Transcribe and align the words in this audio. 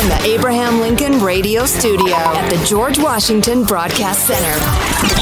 From 0.00 0.08
the 0.08 0.22
Abraham 0.22 0.80
Lincoln 0.80 1.20
Radio 1.20 1.66
Studio 1.66 2.14
at 2.14 2.48
the 2.48 2.64
George 2.64 2.98
Washington 2.98 3.64
Broadcast 3.64 4.26
Center, 4.26 4.58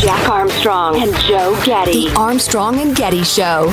Jack 0.01 0.29
Armstrong 0.29 1.03
and 1.03 1.13
Joe 1.23 1.61
Getty. 1.65 2.11
The 2.11 2.15
Armstrong 2.15 2.79
and 2.79 2.95
Getty 2.95 3.25
Show. 3.25 3.67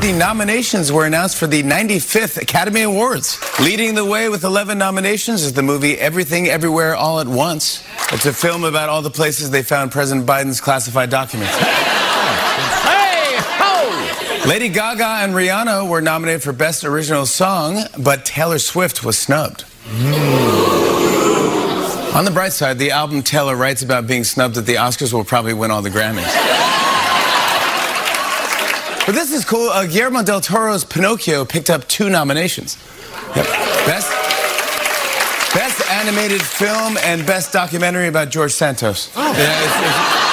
The 0.00 0.12
nominations 0.18 0.90
were 0.90 1.06
announced 1.06 1.36
for 1.36 1.46
the 1.46 1.62
95th 1.62 2.42
Academy 2.42 2.82
Awards. 2.82 3.38
Leading 3.60 3.94
the 3.94 4.04
way 4.04 4.28
with 4.28 4.42
11 4.42 4.76
nominations 4.76 5.44
is 5.44 5.52
the 5.52 5.62
movie 5.62 5.96
Everything 5.96 6.48
Everywhere 6.48 6.96
All 6.96 7.20
at 7.20 7.28
Once. 7.28 7.84
It's 8.10 8.26
a 8.26 8.32
film 8.32 8.64
about 8.64 8.88
all 8.88 9.02
the 9.02 9.10
places 9.10 9.52
they 9.52 9.62
found 9.62 9.92
President 9.92 10.26
Biden's 10.26 10.60
classified 10.60 11.10
documents. 11.10 11.91
Lady 14.46 14.68
Gaga 14.68 15.06
and 15.22 15.34
Rihanna 15.34 15.88
were 15.88 16.00
nominated 16.00 16.42
for 16.42 16.52
Best 16.52 16.84
Original 16.84 17.26
Song, 17.26 17.84
but 17.98 18.24
Taylor 18.24 18.58
Swift 18.58 19.04
was 19.04 19.16
snubbed. 19.16 19.64
On 22.14 22.24
the 22.24 22.30
bright 22.32 22.52
side, 22.52 22.78
the 22.78 22.90
album 22.90 23.22
Taylor 23.22 23.54
writes 23.56 23.82
about 23.82 24.06
being 24.08 24.24
snubbed 24.24 24.58
at 24.58 24.66
the 24.66 24.74
Oscars 24.74 25.12
will 25.12 25.24
probably 25.24 25.54
win 25.54 25.70
all 25.70 25.80
the 25.80 25.90
Grammys. 25.90 26.26
But 29.06 29.12
this 29.14 29.32
is 29.32 29.44
cool. 29.44 29.68
Uh, 29.70 29.86
Guillermo 29.86 30.22
del 30.22 30.40
Toro's 30.40 30.84
Pinocchio 30.84 31.44
picked 31.44 31.70
up 31.70 31.86
two 31.88 32.10
nominations. 32.10 32.76
Yep. 33.36 33.46
Best, 33.86 34.10
best 35.54 35.88
animated 35.90 36.42
film 36.42 36.96
and 36.98 37.24
best 37.26 37.52
documentary 37.52 38.08
about 38.08 38.30
George 38.30 38.52
Santos. 38.52 39.10
Oh. 39.16 39.32
Yeah, 39.32 39.64
it's- 39.64 40.31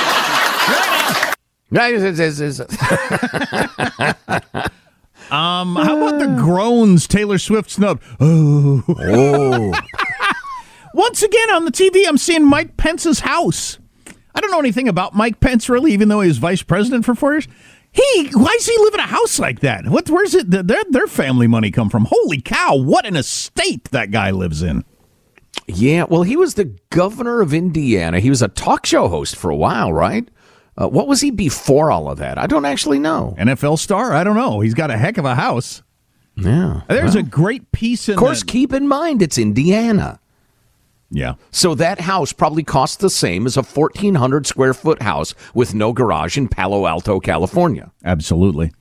Um, 5.32 5.76
how 5.76 5.96
about 5.96 6.20
the 6.20 6.36
groans 6.42 7.08
Taylor 7.08 7.38
Swift 7.38 7.70
snubbed? 7.70 8.04
Oh. 8.20 8.84
oh. 9.00 9.74
Once 10.94 11.22
again 11.22 11.52
on 11.52 11.66
the 11.66 11.72
TV, 11.72 12.08
I'm 12.08 12.18
seeing 12.18 12.44
Mike 12.44 12.78
Pence's 12.78 13.20
house. 13.20 13.78
I 14.34 14.42
don't 14.42 14.52
know 14.52 14.60
anything 14.60 14.88
about 14.88 15.14
Mike 15.14 15.40
Pence 15.40 15.70
really, 15.70 15.92
even 15.94 16.08
though 16.08 16.22
he 16.22 16.28
was 16.28 16.40
vice 16.40 16.64
president 16.64 17.06
for 17.06 17.14
four 17.14 17.34
years. 17.34 17.48
He, 17.92 18.30
why 18.34 18.56
does 18.58 18.66
he 18.66 18.78
live 18.80 18.94
in 18.96 19.00
a 19.00 19.08
house 19.08 19.40
like 19.40 19.60
that? 19.62 19.88
What, 19.88 20.10
where's 20.10 20.34
it? 20.36 20.50
Their 20.50 20.84
their 20.90 21.08
family 21.08 21.48
money 21.48 21.72
come 21.72 21.90
from? 21.90 22.06
Holy 22.10 22.40
cow! 22.40 22.76
What 22.76 23.06
an 23.06 23.16
estate 23.16 23.86
that 23.86 24.12
guy 24.12 24.32
lives 24.32 24.62
in. 24.62 24.84
Yeah, 25.68 26.04
well, 26.04 26.24
he 26.24 26.36
was 26.36 26.54
the 26.54 26.76
governor 26.90 27.42
of 27.42 27.54
Indiana. 27.54 28.20
He 28.20 28.30
was 28.30 28.42
a 28.42 28.48
talk 28.48 28.86
show 28.86 29.08
host 29.08 29.36
for 29.36 29.50
a 29.50 29.56
while, 29.56 29.92
right? 29.92 30.28
Uh, 30.80 30.88
what 30.88 31.08
was 31.08 31.20
he 31.20 31.30
before 31.30 31.92
all 31.92 32.10
of 32.10 32.20
that? 32.20 32.38
I 32.38 32.48
don't 32.48 32.66
actually 32.66 33.00
know. 33.00 33.36
NFL 33.38 33.78
star? 33.80 34.14
I 34.14 34.24
don't 34.24 34.36
know. 34.36 34.62
He's 34.62 34.74
got 34.74 34.90
a 34.90 34.98
heck 34.98 35.18
of 35.18 35.26
a 35.26 35.36
house. 35.36 35.84
Yeah. 36.38 36.82
There's 36.88 37.16
well, 37.16 37.26
a 37.26 37.28
great 37.28 37.72
piece 37.74 38.08
in. 38.08 38.14
Of 38.14 38.20
course, 38.20 38.40
the- 38.40 38.46
keep 38.46 38.72
in 38.74 38.88
mind 38.88 39.22
it's 39.22 39.38
Indiana. 39.38 40.20
Yeah. 41.12 41.36
So 41.52 41.76
that 41.76 42.02
house 42.02 42.32
probably 42.32 42.64
costs 42.64 42.98
the 42.98 43.10
same 43.10 43.46
as 43.46 43.58
a 43.58 43.64
1,400 43.64 44.46
square 44.46 44.74
foot 44.74 45.02
house 45.02 45.34
with 45.54 45.74
no 45.74 45.92
garage 45.92 46.38
in 46.38 46.48
Palo 46.48 46.86
Alto, 46.86 47.20
California. 47.20 47.92
Absolutely. 48.06 48.72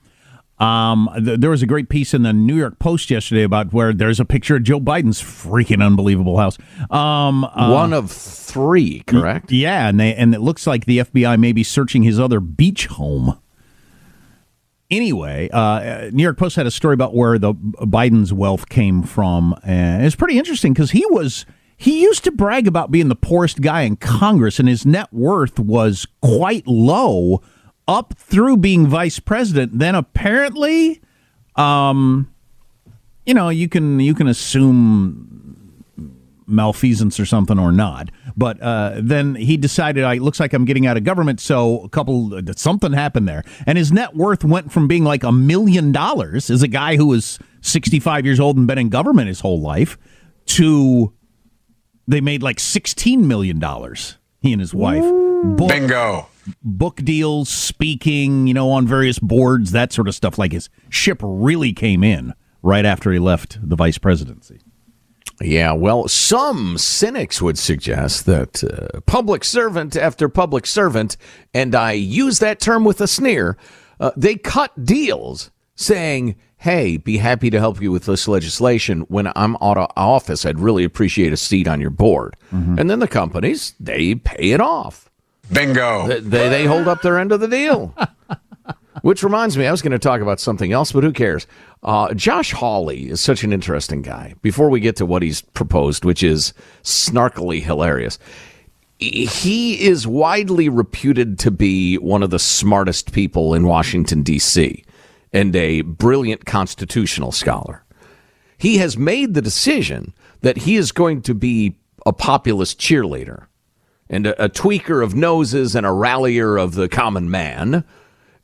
Um, 0.59 1.09
th- 1.23 1.39
there 1.39 1.49
was 1.49 1.61
a 1.61 1.65
great 1.65 1.87
piece 1.89 2.13
in 2.13 2.23
the 2.23 2.33
New 2.33 2.55
York 2.55 2.79
Post 2.79 3.09
yesterday 3.09 3.43
about 3.43 3.71
where 3.71 3.93
there's 3.93 4.19
a 4.19 4.25
picture 4.25 4.57
of 4.57 4.63
Joe 4.63 4.79
Biden's 4.79 5.21
freaking 5.21 5.83
unbelievable 5.85 6.37
house. 6.37 6.57
Um, 6.89 7.45
uh, 7.45 7.71
One 7.71 7.93
of 7.93 8.11
three, 8.11 9.01
correct? 9.07 9.51
Yeah, 9.51 9.87
and 9.87 9.99
they 9.99 10.13
and 10.13 10.35
it 10.35 10.41
looks 10.41 10.67
like 10.67 10.85
the 10.85 10.99
FBI 10.99 11.39
may 11.39 11.53
be 11.53 11.63
searching 11.63 12.03
his 12.03 12.19
other 12.19 12.39
beach 12.39 12.87
home. 12.87 13.39
Anyway, 14.91 15.49
uh, 15.53 16.09
New 16.11 16.23
York 16.23 16.37
Post 16.37 16.55
had 16.55 16.65
a 16.65 16.71
story 16.71 16.95
about 16.95 17.13
where 17.13 17.37
the 17.37 17.53
Biden's 17.53 18.33
wealth 18.33 18.69
came 18.69 19.03
from, 19.03 19.55
and 19.63 20.03
it's 20.03 20.15
pretty 20.15 20.37
interesting 20.39 20.73
because 20.73 20.91
he 20.91 21.05
was 21.09 21.45
he 21.77 22.01
used 22.01 22.23
to 22.25 22.31
brag 22.31 22.67
about 22.67 22.91
being 22.91 23.07
the 23.07 23.15
poorest 23.15 23.61
guy 23.61 23.83
in 23.83 23.95
Congress, 23.97 24.59
and 24.59 24.67
his 24.67 24.85
net 24.85 25.13
worth 25.13 25.59
was 25.59 26.07
quite 26.21 26.67
low 26.67 27.41
up 27.89 28.13
through 28.17 28.57
being 28.57 28.87
vice 28.87 29.19
president. 29.19 29.79
Then 29.79 29.95
apparently, 29.95 31.01
um, 31.55 32.31
you 33.25 33.33
know, 33.33 33.49
you 33.49 33.67
can 33.67 33.99
you 33.99 34.13
can 34.13 34.27
assume 34.27 35.25
malfeasance 36.45 37.19
or 37.19 37.25
something 37.25 37.59
or 37.59 37.71
not. 37.71 38.09
But 38.35 38.61
uh, 38.61 38.93
then 39.01 39.35
he 39.35 39.55
decided, 39.57 40.03
it 40.03 40.21
looks 40.21 40.39
like 40.39 40.53
I'm 40.53 40.65
getting 40.65 40.87
out 40.87 40.97
of 40.97 41.03
government. 41.03 41.39
So 41.39 41.81
a 41.81 41.89
couple, 41.89 42.41
something 42.55 42.91
happened 42.91 43.27
there. 43.27 43.43
And 43.67 43.77
his 43.77 43.91
net 43.91 44.15
worth 44.15 44.43
went 44.43 44.71
from 44.71 44.87
being 44.87 45.03
like 45.03 45.23
a 45.23 45.31
million 45.31 45.91
dollars 45.91 46.49
as 46.49 46.63
a 46.63 46.67
guy 46.67 46.95
who 46.95 47.05
was 47.05 47.37
65 47.61 48.25
years 48.25 48.39
old 48.39 48.57
and 48.57 48.65
been 48.65 48.79
in 48.79 48.89
government 48.89 49.27
his 49.27 49.41
whole 49.41 49.61
life 49.61 49.97
to 50.47 51.13
they 52.07 52.21
made 52.21 52.41
like 52.41 52.57
$16 52.57 53.19
million, 53.19 53.61
he 54.39 54.51
and 54.51 54.59
his 54.59 54.73
wife. 54.73 55.03
Bingo. 55.69 56.27
Book 56.63 56.97
deals, 56.97 57.49
speaking, 57.49 58.47
you 58.47 58.53
know, 58.53 58.71
on 58.71 58.87
various 58.87 59.19
boards, 59.19 59.71
that 59.71 59.93
sort 59.93 60.07
of 60.07 60.15
stuff. 60.15 60.37
Like 60.37 60.51
his 60.51 60.69
ship 60.89 61.19
really 61.21 61.73
came 61.73 62.03
in 62.03 62.33
right 62.61 62.85
after 62.85 63.11
he 63.11 63.19
left 63.19 63.57
the 63.61 63.75
vice 63.75 63.97
presidency. 63.97 64.59
Yeah, 65.41 65.71
well, 65.71 66.09
some 66.09 66.77
cynics 66.77 67.41
would 67.41 67.57
suggest 67.57 68.25
that 68.25 68.61
uh, 68.61 68.99
public 69.01 69.45
servant 69.45 69.95
after 69.95 70.27
public 70.27 70.67
servant, 70.67 71.15
and 71.53 71.73
I 71.75 71.93
use 71.93 72.39
that 72.39 72.59
term 72.59 72.83
with 72.83 72.99
a 72.99 73.07
sneer, 73.07 73.57
uh, 74.01 74.11
they 74.17 74.35
cut 74.35 74.83
deals 74.83 75.49
saying, 75.75 76.35
hey, 76.57 76.97
be 76.97 77.17
happy 77.17 77.49
to 77.49 77.59
help 77.59 77.81
you 77.81 77.89
with 77.89 78.05
this 78.05 78.27
legislation. 78.27 79.01
When 79.01 79.31
I'm 79.33 79.55
out 79.61 79.77
of 79.77 79.89
office, 79.95 80.45
I'd 80.45 80.59
really 80.59 80.83
appreciate 80.83 81.31
a 81.31 81.37
seat 81.37 81.69
on 81.69 81.79
your 81.79 81.89
board. 81.89 82.35
Mm-hmm. 82.51 82.77
And 82.77 82.89
then 82.89 82.99
the 82.99 83.07
companies, 83.07 83.75
they 83.79 84.15
pay 84.15 84.51
it 84.51 84.59
off. 84.59 85.08
Bingo. 85.51 86.07
They, 86.07 86.19
they, 86.19 86.49
they 86.49 86.65
hold 86.65 86.87
up 86.87 87.01
their 87.01 87.19
end 87.19 87.31
of 87.31 87.39
the 87.39 87.47
deal. 87.47 87.95
Which 89.01 89.23
reminds 89.23 89.57
me, 89.57 89.65
I 89.65 89.71
was 89.71 89.81
going 89.81 89.93
to 89.93 89.99
talk 89.99 90.21
about 90.21 90.39
something 90.39 90.73
else, 90.73 90.91
but 90.91 91.03
who 91.03 91.13
cares? 91.13 91.47
Uh, 91.83 92.13
Josh 92.13 92.51
Hawley 92.51 93.09
is 93.09 93.21
such 93.21 93.43
an 93.43 93.53
interesting 93.53 94.01
guy. 94.01 94.35
Before 94.41 94.69
we 94.69 94.81
get 94.81 94.97
to 94.97 95.05
what 95.05 95.21
he's 95.21 95.41
proposed, 95.41 96.03
which 96.03 96.21
is 96.21 96.53
snarkily 96.83 97.61
hilarious, 97.61 98.19
he 98.99 99.81
is 99.81 100.05
widely 100.05 100.67
reputed 100.67 101.39
to 101.39 101.51
be 101.51 101.97
one 101.97 102.21
of 102.21 102.31
the 102.31 102.39
smartest 102.39 103.13
people 103.13 103.53
in 103.53 103.65
Washington, 103.65 104.23
D.C., 104.23 104.83
and 105.31 105.55
a 105.55 105.81
brilliant 105.81 106.45
constitutional 106.45 107.31
scholar. 107.31 107.83
He 108.57 108.77
has 108.79 108.97
made 108.97 109.33
the 109.33 109.41
decision 109.41 110.13
that 110.41 110.57
he 110.57 110.75
is 110.75 110.91
going 110.91 111.21
to 111.21 111.33
be 111.33 111.77
a 112.05 112.11
populist 112.11 112.79
cheerleader 112.79 113.45
and 114.09 114.27
a, 114.27 114.45
a 114.45 114.49
tweaker 114.49 115.03
of 115.03 115.15
noses 115.15 115.75
and 115.75 115.85
a 115.85 115.91
rallier 115.91 116.57
of 116.57 116.75
the 116.75 116.89
common 116.89 117.29
man 117.29 117.83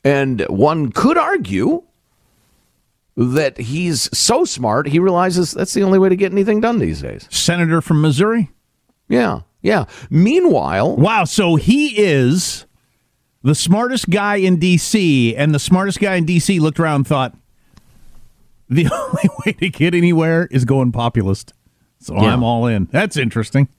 and 0.06 0.42
one 0.42 0.92
could 0.92 1.18
argue 1.18 1.82
that 3.18 3.58
he's 3.58 4.16
so 4.16 4.46
smart, 4.46 4.88
he 4.88 5.00
realizes 5.00 5.52
that's 5.52 5.74
the 5.74 5.82
only 5.82 5.98
way 5.98 6.10
to 6.10 6.16
get 6.16 6.32
anything 6.32 6.62
done 6.62 6.78
these 6.78 7.02
days. 7.02 7.28
Senator 7.32 7.82
from 7.82 8.02
Missouri? 8.02 8.52
Yeah, 9.10 9.42
yeah. 9.64 9.86
Meanwhile. 10.12 10.96
Wow, 10.98 11.24
so 11.24 11.56
he 11.56 11.98
is 11.98 12.68
the 13.42 13.56
smartest 13.56 14.10
guy 14.12 14.36
in 14.36 14.58
D.C., 14.58 15.36
and 15.36 15.56
the 15.56 15.60
smartest 15.60 16.00
guy 16.00 16.16
in 16.16 16.26
D.C. 16.26 16.60
looked 16.60 16.80
around 16.80 16.96
and 16.96 17.08
thought, 17.08 17.36
the 18.70 18.88
only 18.92 19.30
way 19.44 19.54
to 19.54 19.70
get 19.70 19.96
anywhere 19.96 20.48
is 20.52 20.66
going 20.66 20.92
populist. 20.92 21.54
So 22.00 22.14
yeah. 22.14 22.34
I'm 22.34 22.44
all 22.44 22.68
in. 22.68 22.90
That's 22.92 23.18
interesting. 23.18 23.70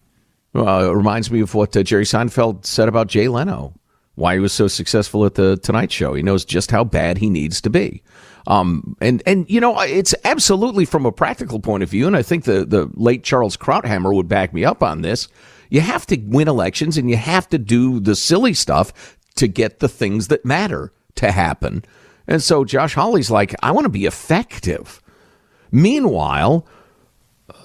It 0.59 0.95
reminds 0.95 1.31
me 1.31 1.41
of 1.41 1.55
what 1.55 1.77
uh, 1.77 1.83
Jerry 1.83 2.05
Seinfeld 2.05 2.65
said 2.65 2.89
about 2.89 3.09
Jay 3.09 3.29
Leno 3.29 3.75
why 4.17 4.35
he 4.35 4.41
was 4.41 4.53
so 4.53 4.67
successful 4.67 5.25
at 5.25 5.35
the 5.35 5.59
Tonight 5.59 5.93
Show. 5.93 6.15
He 6.15 6.23
knows 6.23 6.45
just 6.45 6.71
how 6.71 6.83
bad 6.85 7.19
he 7.19 7.31
needs 7.31 7.61
to 7.61 7.71
be. 7.71 8.03
Um, 8.47 8.97
and, 9.01 9.23
and, 9.27 9.49
you 9.49 9.61
know, 9.61 9.79
it's 9.81 10.15
absolutely 10.25 10.85
from 10.85 11.05
a 11.05 11.13
practical 11.13 11.61
point 11.61 11.83
of 11.83 11.91
view. 11.91 12.07
And 12.07 12.17
I 12.17 12.23
think 12.23 12.45
the, 12.45 12.65
the 12.65 12.91
late 12.95 13.25
Charles 13.25 13.57
Krauthammer 13.57 14.15
would 14.15 14.29
back 14.29 14.55
me 14.55 14.65
up 14.65 14.83
on 14.83 15.03
this. 15.03 15.29
You 15.69 15.83
have 15.83 16.07
to 16.07 16.17
win 16.17 16.49
elections 16.49 16.97
and 16.97 17.11
you 17.11 17.17
have 17.17 17.49
to 17.51 17.59
do 17.59 18.01
the 18.01 18.17
silly 18.17 18.55
stuff 18.55 19.19
to 19.35 19.49
get 19.49 19.81
the 19.81 19.89
things 19.89 20.29
that 20.29 20.45
matter 20.45 20.93
to 21.17 21.31
happen. 21.31 21.85
And 22.27 22.43
so 22.43 22.65
Josh 22.65 22.95
Hawley's 22.95 23.31
like, 23.31 23.55
I 23.63 23.73
want 23.73 23.85
to 23.85 23.91
be 23.91 24.07
effective. 24.07 25.03
Meanwhile, 25.71 26.67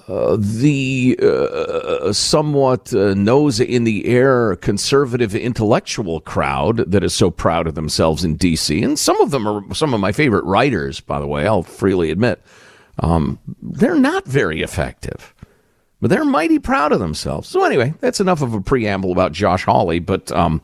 the 0.06 1.18
uh, 1.22 2.12
somewhat 2.12 2.92
uh, 2.92 3.14
nose 3.14 3.60
in 3.60 3.84
the 3.84 4.06
air 4.06 4.56
conservative 4.56 5.34
intellectual 5.34 6.20
crowd 6.20 6.78
that 6.90 7.04
is 7.04 7.14
so 7.14 7.30
proud 7.30 7.66
of 7.66 7.74
themselves 7.74 8.24
in 8.24 8.36
D.C. 8.36 8.82
And 8.82 8.98
some 8.98 9.20
of 9.20 9.30
them 9.30 9.46
are 9.46 9.74
some 9.74 9.94
of 9.94 10.00
my 10.00 10.12
favorite 10.12 10.44
writers, 10.44 11.00
by 11.00 11.20
the 11.20 11.26
way, 11.26 11.46
I'll 11.46 11.62
freely 11.62 12.10
admit. 12.10 12.42
Um, 12.98 13.38
they're 13.62 13.94
not 13.94 14.26
very 14.26 14.62
effective, 14.62 15.34
but 16.00 16.10
they're 16.10 16.24
mighty 16.24 16.58
proud 16.58 16.92
of 16.92 16.98
themselves. 16.98 17.48
So, 17.48 17.64
anyway, 17.64 17.94
that's 18.00 18.20
enough 18.20 18.42
of 18.42 18.54
a 18.54 18.60
preamble 18.60 19.12
about 19.12 19.32
Josh 19.32 19.64
Hawley. 19.64 19.98
But 19.98 20.30
um, 20.32 20.60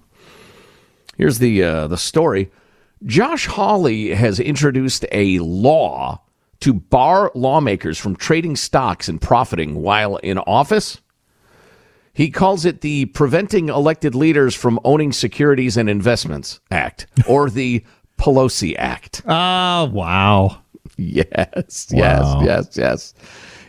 here's 1.17 1.39
the, 1.39 1.63
uh, 1.63 1.87
the 1.87 1.97
story 1.97 2.51
Josh 3.05 3.47
Hawley 3.47 4.15
has 4.15 4.41
introduced 4.41 5.07
a 5.13 5.39
law 5.39 6.21
to 6.61 6.73
bar 6.73 7.31
lawmakers 7.35 7.99
from 7.99 8.17
trading 8.17 8.57
stocks 8.57 9.09
and 9.09 9.21
profiting 9.21 9.77
while 9.77 10.17
in 10.17 10.39
office. 10.39 11.01
He 12.13 12.31
calls 12.31 12.65
it 12.65 12.81
the 12.81 13.07
Preventing 13.07 13.69
Elected 13.69 14.15
Leaders 14.15 14.55
from 14.55 14.81
Owning 14.85 15.13
Securities 15.13 15.77
and 15.77 15.89
Investments 15.89 16.59
Act, 16.71 17.07
or 17.29 17.49
the 17.49 17.85
Pelosi 18.19 18.75
Act. 18.77 19.23
Oh, 19.25 19.85
wow. 19.93 20.59
Yes, 20.97 21.87
wow. 21.93 22.43
yes, 22.43 22.45
yes, 22.45 22.77
yes. 22.77 23.15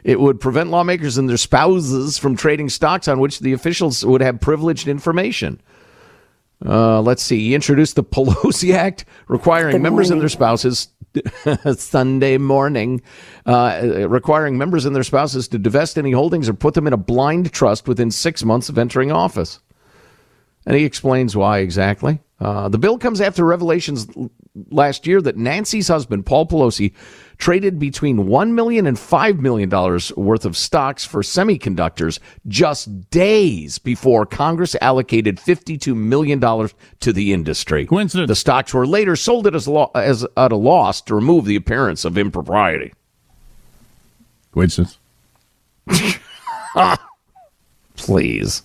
It 0.04 0.20
would 0.20 0.40
prevent 0.40 0.72
lawmakers 0.72 1.18
and 1.20 1.30
their 1.30 1.38
spouses 1.38 2.18
from 2.18 2.36
trading 2.36 2.70
stocks 2.70 3.08
on 3.08 3.20
which 3.20 3.40
the 3.40 3.54
officials 3.54 4.04
would 4.04 4.22
have 4.22 4.40
privileged 4.40 4.88
information. 4.88 5.62
Uh, 6.66 7.02
let's 7.02 7.24
see. 7.24 7.40
He 7.40 7.56
introduced 7.56 7.96
the 7.96 8.04
Pelosi 8.04 8.74
Act, 8.74 9.06
requiring 9.28 9.82
members 9.82 10.10
and 10.10 10.22
their 10.22 10.30
spouses 10.30 10.90
Sunday 11.76 12.38
morning, 12.38 13.02
uh, 13.46 14.08
requiring 14.08 14.58
members 14.58 14.86
and 14.86 14.96
their 14.96 15.04
spouses 15.04 15.48
to 15.50 15.58
divest 15.58 15.98
any 15.98 16.12
holdings 16.12 16.50
or 16.50 16.54
put 16.54 16.74
them 16.74 16.88
in 16.88 16.94
a 16.94 16.98
blind 16.98 17.52
trust 17.52 17.88
within 17.88 18.12
six 18.12 18.44
months 18.44 18.70
of 18.70 18.78
entering 18.78 19.12
office. 19.12 19.60
And 20.66 20.76
he 20.76 20.84
explains 20.84 21.36
why 21.36 21.60
exactly. 21.60 22.20
Uh, 22.40 22.70
the 22.70 22.78
bill 22.78 22.98
comes 22.98 23.20
after 23.20 23.44
revelations 23.44 24.08
last 24.70 25.06
year 25.06 25.22
that 25.22 25.38
Nancy's 25.38 25.88
husband, 25.88 26.26
Paul 26.26 26.48
Pelosi, 26.48 26.94
traded 27.38 27.80
between 27.80 28.26
$1 28.26 28.52
million 28.52 28.88
and 28.88 28.98
$5 28.98 29.40
million 29.40 29.70
worth 30.16 30.46
of 30.46 30.58
stocks 30.58 31.06
for 31.06 31.22
semiconductors 31.22 32.20
just 32.48 33.10
days 33.10 33.78
before 33.78 34.26
Congress 34.26 34.76
allocated 34.82 35.38
$52 35.38 35.96
million 35.96 36.40
to 37.00 37.14
the 37.14 37.34
industry. 37.34 37.86
Coincidence. 37.86 38.28
The 38.28 38.36
stocks 38.36 38.74
were 38.74 38.88
later 38.88 39.16
sold 39.16 39.48
at, 39.48 39.68
lo- 39.68 39.92
as, 39.96 40.26
at 40.38 40.52
a 40.52 40.58
loss 40.58 41.02
to 41.04 41.16
remove 41.16 41.46
the 41.46 41.56
appearance 41.56 42.06
of 42.06 42.18
impropriety. 42.18 42.94
Coincidence. 44.52 44.98
Please. 47.96 48.64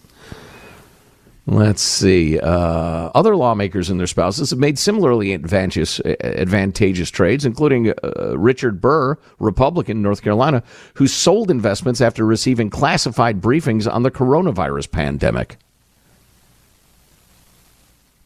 Let's 1.46 1.82
see. 1.82 2.38
Uh, 2.38 3.10
other 3.14 3.36
lawmakers 3.36 3.90
and 3.90 4.00
their 4.00 4.06
spouses 4.06 4.50
have 4.50 4.58
made 4.58 4.78
similarly 4.78 5.34
advantageous, 5.34 6.00
advantageous 6.00 7.10
trades, 7.10 7.44
including 7.44 7.90
uh, 7.90 8.38
Richard 8.38 8.80
Burr, 8.80 9.18
Republican, 9.38 9.98
in 9.98 10.02
North 10.02 10.22
Carolina, 10.22 10.62
who 10.94 11.06
sold 11.06 11.50
investments 11.50 12.00
after 12.00 12.24
receiving 12.24 12.70
classified 12.70 13.42
briefings 13.42 13.92
on 13.92 14.02
the 14.02 14.10
coronavirus 14.10 14.90
pandemic. 14.90 15.58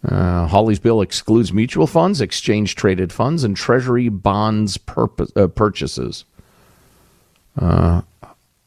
Uh, 0.06 0.46
Hawley's 0.46 0.78
bill 0.78 1.00
excludes 1.00 1.52
mutual 1.52 1.88
funds, 1.88 2.20
exchange 2.20 2.76
traded 2.76 3.12
funds, 3.12 3.42
and 3.42 3.56
treasury 3.56 4.08
bonds 4.08 4.78
uh, 5.34 5.48
purchases. 5.48 6.24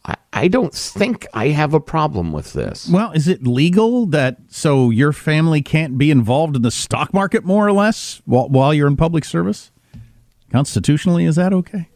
I, 0.05 0.15
I 0.33 0.47
don't 0.47 0.73
think 0.73 1.27
I 1.33 1.49
have 1.49 1.73
a 1.73 1.79
problem 1.79 2.31
with 2.31 2.53
this. 2.53 2.89
Well, 2.89 3.11
is 3.11 3.27
it 3.27 3.45
legal 3.45 4.05
that 4.07 4.37
so 4.49 4.89
your 4.89 5.13
family 5.13 5.61
can't 5.61 5.97
be 5.97 6.09
involved 6.09 6.55
in 6.55 6.61
the 6.61 6.71
stock 6.71 7.13
market 7.13 7.45
more 7.45 7.67
or 7.67 7.71
less 7.71 8.21
while, 8.25 8.49
while 8.49 8.73
you're 8.73 8.87
in 8.87 8.97
public 8.97 9.25
service? 9.25 9.71
Constitutionally, 10.51 11.25
is 11.25 11.35
that 11.35 11.53
okay? 11.53 11.89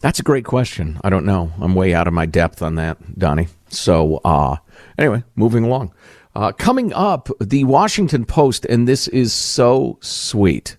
That's 0.00 0.18
a 0.18 0.22
great 0.22 0.44
question. 0.44 0.98
I 1.04 1.10
don't 1.10 1.26
know. 1.26 1.52
I'm 1.60 1.74
way 1.74 1.92
out 1.92 2.06
of 2.06 2.14
my 2.14 2.24
depth 2.24 2.62
on 2.62 2.76
that, 2.76 3.18
Donnie. 3.18 3.48
So, 3.68 4.20
uh, 4.24 4.56
anyway, 4.96 5.24
moving 5.36 5.64
along. 5.64 5.92
Uh, 6.34 6.52
coming 6.52 6.92
up, 6.94 7.28
the 7.40 7.64
Washington 7.64 8.24
Post, 8.24 8.64
and 8.64 8.88
this 8.88 9.08
is 9.08 9.34
so 9.34 9.98
sweet, 10.00 10.76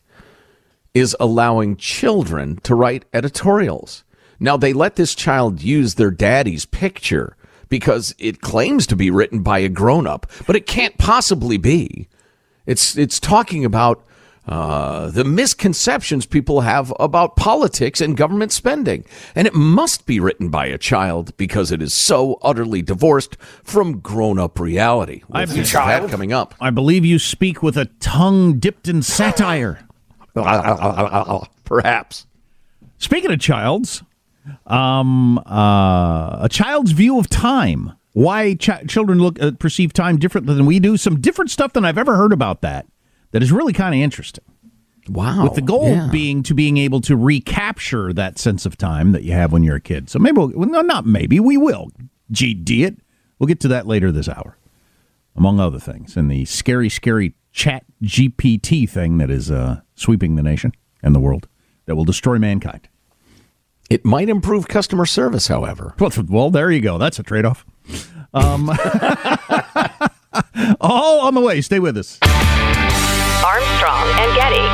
is 0.93 1.15
allowing 1.19 1.75
children 1.75 2.57
to 2.63 2.73
write 2.73 3.05
editorials. 3.13 4.03
Now, 4.41 4.57
they 4.57 4.73
let 4.73 4.95
this 4.95 5.13
child 5.13 5.61
use 5.61 5.93
their 5.95 6.09
daddy's 6.09 6.65
picture 6.65 7.37
because 7.69 8.15
it 8.17 8.41
claims 8.41 8.87
to 8.87 8.95
be 8.95 9.11
written 9.11 9.43
by 9.43 9.59
a 9.59 9.69
grown 9.69 10.07
up, 10.07 10.25
but 10.47 10.55
it 10.55 10.65
can't 10.65 10.97
possibly 10.97 11.57
be. 11.57 12.09
It's, 12.65 12.97
it's 12.97 13.19
talking 13.19 13.63
about 13.63 14.03
uh, 14.47 15.11
the 15.11 15.23
misconceptions 15.23 16.25
people 16.25 16.61
have 16.61 16.91
about 16.99 17.35
politics 17.35 18.01
and 18.01 18.17
government 18.17 18.51
spending. 18.51 19.05
And 19.35 19.45
it 19.45 19.53
must 19.53 20.07
be 20.07 20.19
written 20.19 20.49
by 20.49 20.65
a 20.65 20.79
child 20.79 21.37
because 21.37 21.71
it 21.71 21.79
is 21.79 21.93
so 21.93 22.39
utterly 22.41 22.81
divorced 22.81 23.37
from 23.63 23.99
grown 23.99 24.39
up 24.39 24.59
reality. 24.59 25.21
I've- 25.31 25.53
visit 25.53 25.73
that 25.75 26.09
coming 26.09 26.33
up. 26.33 26.55
I 26.59 26.71
believe 26.71 27.05
you 27.05 27.19
speak 27.19 27.61
with 27.61 27.77
a 27.77 27.85
tongue 27.99 28.57
dipped 28.57 28.87
in 28.87 29.03
satire. 29.03 29.87
Perhaps. 30.33 32.25
Speaking 32.97 33.31
of 33.31 33.39
childs, 33.39 34.03
um, 34.65 35.37
uh, 35.39 36.43
a 36.43 36.47
child's 36.49 36.91
view 36.91 37.19
of 37.19 37.29
time. 37.29 37.93
Why 38.13 38.55
ch- 38.55 38.87
children 38.87 39.19
look 39.19 39.41
uh, 39.41 39.51
perceive 39.51 39.93
time 39.93 40.17
differently 40.17 40.53
than 40.53 40.65
we 40.65 40.79
do. 40.79 40.97
Some 40.97 41.21
different 41.21 41.49
stuff 41.49 41.73
than 41.73 41.85
I've 41.85 41.97
ever 41.97 42.15
heard 42.15 42.33
about 42.33 42.61
that. 42.61 42.85
That 43.31 43.41
is 43.41 43.51
really 43.51 43.73
kind 43.73 43.95
of 43.95 44.01
interesting. 44.01 44.43
Wow. 45.07 45.43
With 45.43 45.55
the 45.55 45.61
goal 45.61 45.89
yeah. 45.89 46.09
being 46.11 46.43
to 46.43 46.53
being 46.53 46.77
able 46.77 47.01
to 47.01 47.15
recapture 47.15 48.13
that 48.13 48.37
sense 48.37 48.65
of 48.65 48.77
time 48.77 49.13
that 49.13 49.23
you 49.23 49.31
have 49.31 49.51
when 49.51 49.63
you're 49.63 49.77
a 49.77 49.81
kid. 49.81 50.09
So 50.09 50.19
maybe, 50.19 50.37
we'll, 50.37 50.51
well, 50.53 50.83
not 50.83 51.05
maybe, 51.05 51.39
we 51.39 51.57
will. 51.57 51.89
GD 52.31 52.85
it. 52.85 52.97
We'll 53.39 53.47
get 53.47 53.59
to 53.61 53.67
that 53.69 53.87
later 53.87 54.11
this 54.11 54.29
hour, 54.29 54.57
among 55.35 55.59
other 55.59 55.79
things, 55.79 56.15
and 56.15 56.29
the 56.29 56.45
scary, 56.45 56.89
scary 56.89 57.33
Chat 57.51 57.83
GPT 58.01 58.89
thing 58.89 59.17
that 59.17 59.29
is 59.29 59.51
uh, 59.51 59.81
sweeping 59.95 60.35
the 60.35 60.43
nation 60.43 60.71
and 61.03 61.13
the 61.13 61.19
world 61.19 61.47
that 61.85 61.95
will 61.95 62.05
destroy 62.05 62.37
mankind. 62.37 62.87
It 63.91 64.05
might 64.05 64.29
improve 64.29 64.69
customer 64.69 65.05
service, 65.05 65.47
however. 65.47 65.93
Well, 65.99 66.11
well 66.29 66.49
there 66.49 66.71
you 66.71 66.79
go. 66.79 66.97
That's 66.97 67.19
a 67.19 67.23
trade 67.23 67.43
off. 67.43 67.65
Um, 68.33 68.69
all 70.79 71.27
on 71.27 71.33
the 71.33 71.41
way. 71.41 71.59
Stay 71.59 71.79
with 71.79 71.97
us. 71.97 72.17
Armstrong 72.23 74.07
and 74.15 74.33
Getty. 74.33 74.70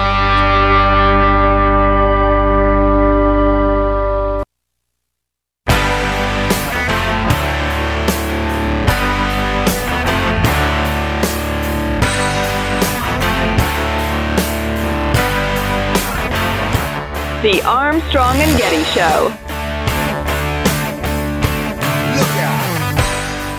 The 17.43 17.61
Armstrong 17.63 18.35
and 18.37 18.57
Getty 18.57 18.83
Show. 18.85 19.31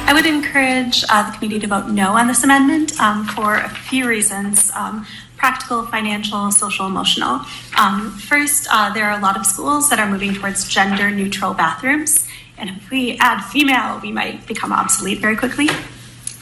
I 0.04 0.11
would 0.12 0.26
encourage 0.26 1.04
uh, 1.08 1.30
the 1.30 1.37
committee 1.38 1.61
to 1.61 1.68
vote 1.68 1.87
no 1.87 2.16
on 2.16 2.26
this 2.26 2.42
amendment 2.42 2.99
um, 2.99 3.25
for 3.25 3.54
a 3.54 3.68
few 3.68 4.08
reasons 4.08 4.73
um, 4.75 5.06
practical, 5.37 5.87
financial, 5.87 6.50
social, 6.50 6.88
emotional. 6.88 7.40
Um, 7.78 8.11
first, 8.18 8.66
uh, 8.73 8.92
there 8.92 9.04
are 9.04 9.16
a 9.16 9.23
lot 9.23 9.37
of 9.37 9.47
schools 9.47 9.88
that 9.90 10.00
are 10.00 10.11
moving 10.11 10.35
towards 10.35 10.68
gender 10.68 11.08
neutral 11.12 11.54
bathrooms. 11.54 12.26
And 12.58 12.70
if 12.70 12.90
we 12.90 13.16
add 13.20 13.42
female, 13.44 14.00
we 14.02 14.11
might 14.11 14.44
become 14.49 14.73
obsolete 14.73 15.20
very 15.20 15.37
quickly. 15.37 15.68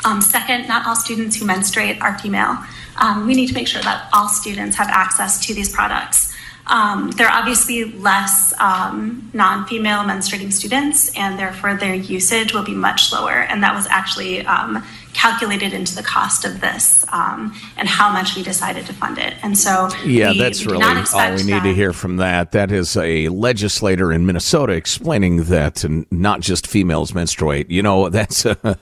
Um, 0.07 0.23
second, 0.23 0.69
not 0.69 0.87
all 0.87 0.97
students 0.97 1.37
who 1.37 1.45
menstruate 1.45 2.01
are 2.01 2.19
female. 2.19 2.57
Um, 2.97 3.27
we 3.27 3.35
need 3.35 3.49
to 3.49 3.55
make 3.55 3.69
sure 3.69 3.83
that 3.83 4.09
all 4.15 4.29
students 4.29 4.75
have 4.77 4.89
access 4.89 5.45
to 5.47 5.53
these 5.53 5.71
products. 5.71 6.33
Um, 6.69 7.13
there 7.13 7.29
are 7.29 7.39
obviously 7.39 7.85
less 7.85 8.53
um, 8.59 9.31
non 9.33 9.67
female 9.67 10.01
menstruating 10.01 10.53
students, 10.53 11.17
and 11.17 11.39
therefore 11.39 11.75
their 11.75 11.95
usage 11.95 12.53
will 12.53 12.65
be 12.65 12.75
much 12.75 13.13
lower. 13.13 13.43
And 13.43 13.63
that 13.63 13.75
was 13.75 13.87
actually 13.87 14.45
um, 14.47 14.85
calculated 15.17 15.73
into 15.73 15.95
the 15.95 16.03
cost 16.03 16.45
of 16.45 16.61
this 16.61 17.05
um, 17.11 17.55
and 17.79 17.89
how 17.89 18.13
much 18.13 18.37
we 18.37 18.43
decided 18.43 18.85
to 18.87 18.93
fund 18.93 19.17
it. 19.19 19.33
And 19.43 19.57
so, 19.57 19.89
Yeah, 20.05 20.33
we 20.33 20.39
that's 20.39 20.61
do 20.61 20.67
really 20.71 20.81
not 20.81 21.15
all 21.15 21.31
we 21.35 21.43
need 21.43 21.53
that- 21.55 21.63
to 21.65 21.75
hear 21.75 21.93
from 21.95 22.19
that. 22.19 22.53
That 22.53 22.71
is 22.71 22.97
a 22.97 23.29
legislator 23.29 24.13
in 24.13 24.27
Minnesota 24.27 24.75
explaining 24.75 25.45
that 25.45 25.85
n- 25.85 26.05
not 26.11 26.41
just 26.41 26.67
females 26.67 27.15
menstruate. 27.15 27.71
You 27.71 27.83
know, 27.83 28.09
that's 28.17 28.45
a, 28.45 28.79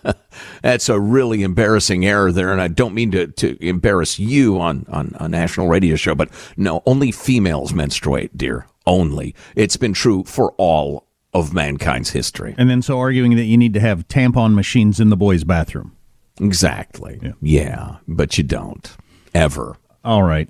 that's 0.61 0.89
a 0.89 0.99
really 0.99 1.43
embarrassing 1.43 2.05
error 2.05 2.33
there, 2.33 2.51
and 2.53 2.61
I 2.61 2.69
don't 2.69 2.95
mean 2.95 3.13
to, 3.13 3.29
to 3.29 3.57
embarrass 3.65 4.19
you 4.19 4.59
on, 4.61 4.87
on 4.89 5.17
a 5.21 5.29
national 5.29 5.69
radio 5.69 5.95
show, 5.97 6.15
but 6.17 6.29
no, 6.57 6.83
only 6.85 7.13
females 7.13 7.73
menstruate, 7.73 8.37
dear. 8.37 8.67
Only. 8.87 9.35
It's 9.55 9.77
been 9.77 9.93
true 9.95 10.25
for 10.25 10.53
all 10.59 11.07
of 11.33 11.55
mankind's 11.55 12.11
history. 12.11 12.55
And 12.59 12.69
then 12.69 12.83
so 12.83 12.99
arguing 12.99 13.35
that 13.37 13.45
you 13.45 13.57
need 13.57 13.73
to 13.75 13.81
have 13.81 14.07
tampon 14.09 14.55
machines 14.55 15.01
in 15.01 15.09
the 15.09 15.17
boys' 15.17 15.43
bathroom. 15.45 15.97
Exactly. 16.41 17.33
Yeah, 17.41 17.97
but 18.09 18.37
you 18.39 18.45
don't. 18.45 18.97
Ever. 19.35 19.77
All 20.05 20.23
right. 20.23 20.49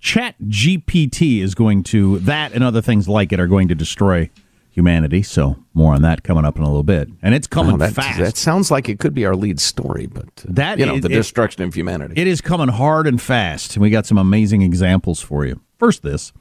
Chat 0.00 0.36
GPT 0.44 1.40
is 1.40 1.54
going 1.54 1.82
to, 1.84 2.18
that 2.20 2.52
and 2.52 2.62
other 2.62 2.80
things 2.82 3.08
like 3.08 3.32
it 3.32 3.40
are 3.40 3.46
going 3.46 3.68
to 3.68 3.74
destroy 3.74 4.30
humanity. 4.70 5.22
So 5.22 5.56
more 5.74 5.94
on 5.94 6.02
that 6.02 6.22
coming 6.22 6.44
up 6.44 6.56
in 6.56 6.62
a 6.62 6.66
little 6.66 6.82
bit. 6.82 7.08
And 7.22 7.34
it's 7.34 7.46
coming 7.46 7.72
Wow, 7.72 7.86
that, 7.86 7.94
fast. 7.94 8.18
that 8.18 8.36
sounds 8.36 8.70
like 8.70 8.88
it 8.88 8.98
could 8.98 9.14
be 9.14 9.24
our 9.24 9.34
lead 9.34 9.58
story, 9.58 10.06
but 10.06 10.26
uh, 10.26 10.50
That 10.50 10.78
you 10.78 10.86
know 10.86 10.96
is- 10.96 11.00
the 11.02 11.08
it- 11.08 11.14
destruction 11.14 11.62
of 11.64 11.74
humanity. 11.74 12.14
It 12.20 12.26
is 12.26 12.40
coming 12.40 12.68
hard 12.68 13.06
and 13.06 13.20
fast, 13.20 13.74
and 13.74 13.82
we 13.82 13.90
got 13.90 14.06
some 14.06 14.18
amazing 14.18 14.62
examples 14.62 15.20
for 15.20 15.44
you. 15.46 15.60
First, 15.78 16.02
this. 16.02 16.32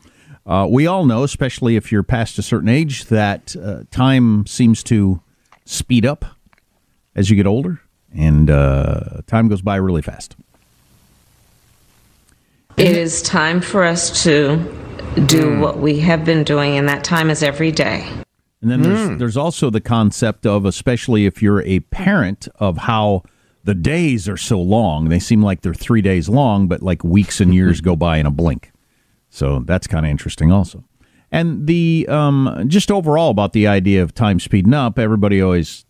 Uh, 0.45 0.67
we 0.69 0.85
all 0.85 1.05
know, 1.05 1.23
especially 1.23 1.75
if 1.75 1.91
you're 1.91 2.03
past 2.03 2.37
a 2.37 2.43
certain 2.43 2.69
age, 2.69 3.05
that 3.05 3.55
uh, 3.55 3.83
time 3.89 4.45
seems 4.45 4.83
to 4.83 5.21
speed 5.63 6.05
up 6.05 6.23
as 7.15 7.29
you 7.31 7.35
get 7.35 7.47
older, 7.47 7.81
and 8.15 8.49
uh, 8.49 9.21
time 9.27 9.47
goes 9.47 9.61
by 9.61 9.75
really 9.75 10.01
fast. 10.01 10.35
It 12.77 12.97
is 12.97 13.21
time 13.21 13.61
for 13.61 13.83
us 13.83 14.23
to 14.23 14.57
do 15.27 15.59
what 15.59 15.77
we 15.77 15.99
have 15.99 16.25
been 16.25 16.43
doing, 16.43 16.77
and 16.77 16.89
that 16.89 17.03
time 17.03 17.29
is 17.29 17.41
every 17.41 17.71
day. 17.71 18.07
And 18.61 18.71
then 18.71 18.81
there's, 18.81 19.19
there's 19.19 19.37
also 19.37 19.69
the 19.69 19.79
concept 19.79 20.45
of, 20.45 20.65
especially 20.65 21.25
if 21.25 21.41
you're 21.41 21.61
a 21.61 21.81
parent, 21.81 22.47
of 22.55 22.79
how 22.79 23.23
the 23.63 23.75
days 23.75 24.27
are 24.27 24.37
so 24.37 24.59
long. 24.59 25.09
They 25.09 25.19
seem 25.19 25.41
like 25.41 25.61
they're 25.61 25.73
three 25.73 26.01
days 26.01 26.27
long, 26.27 26.67
but 26.67 26.81
like 26.81 27.03
weeks 27.03 27.39
and 27.39 27.53
years 27.53 27.79
go 27.79 27.95
by 27.95 28.17
in 28.17 28.25
a 28.25 28.31
blink. 28.31 28.71
So 29.29 29.59
that's 29.59 29.87
kind 29.87 30.05
of 30.05 30.09
interesting, 30.09 30.51
also. 30.51 30.83
And 31.31 31.67
the 31.67 32.07
um, 32.09 32.65
just 32.67 32.91
overall 32.91 33.29
about 33.29 33.53
the 33.53 33.67
idea 33.67 34.01
of 34.01 34.13
time 34.13 34.39
speeding 34.39 34.73
up, 34.73 34.97
everybody 34.97 35.41
always 35.41 35.84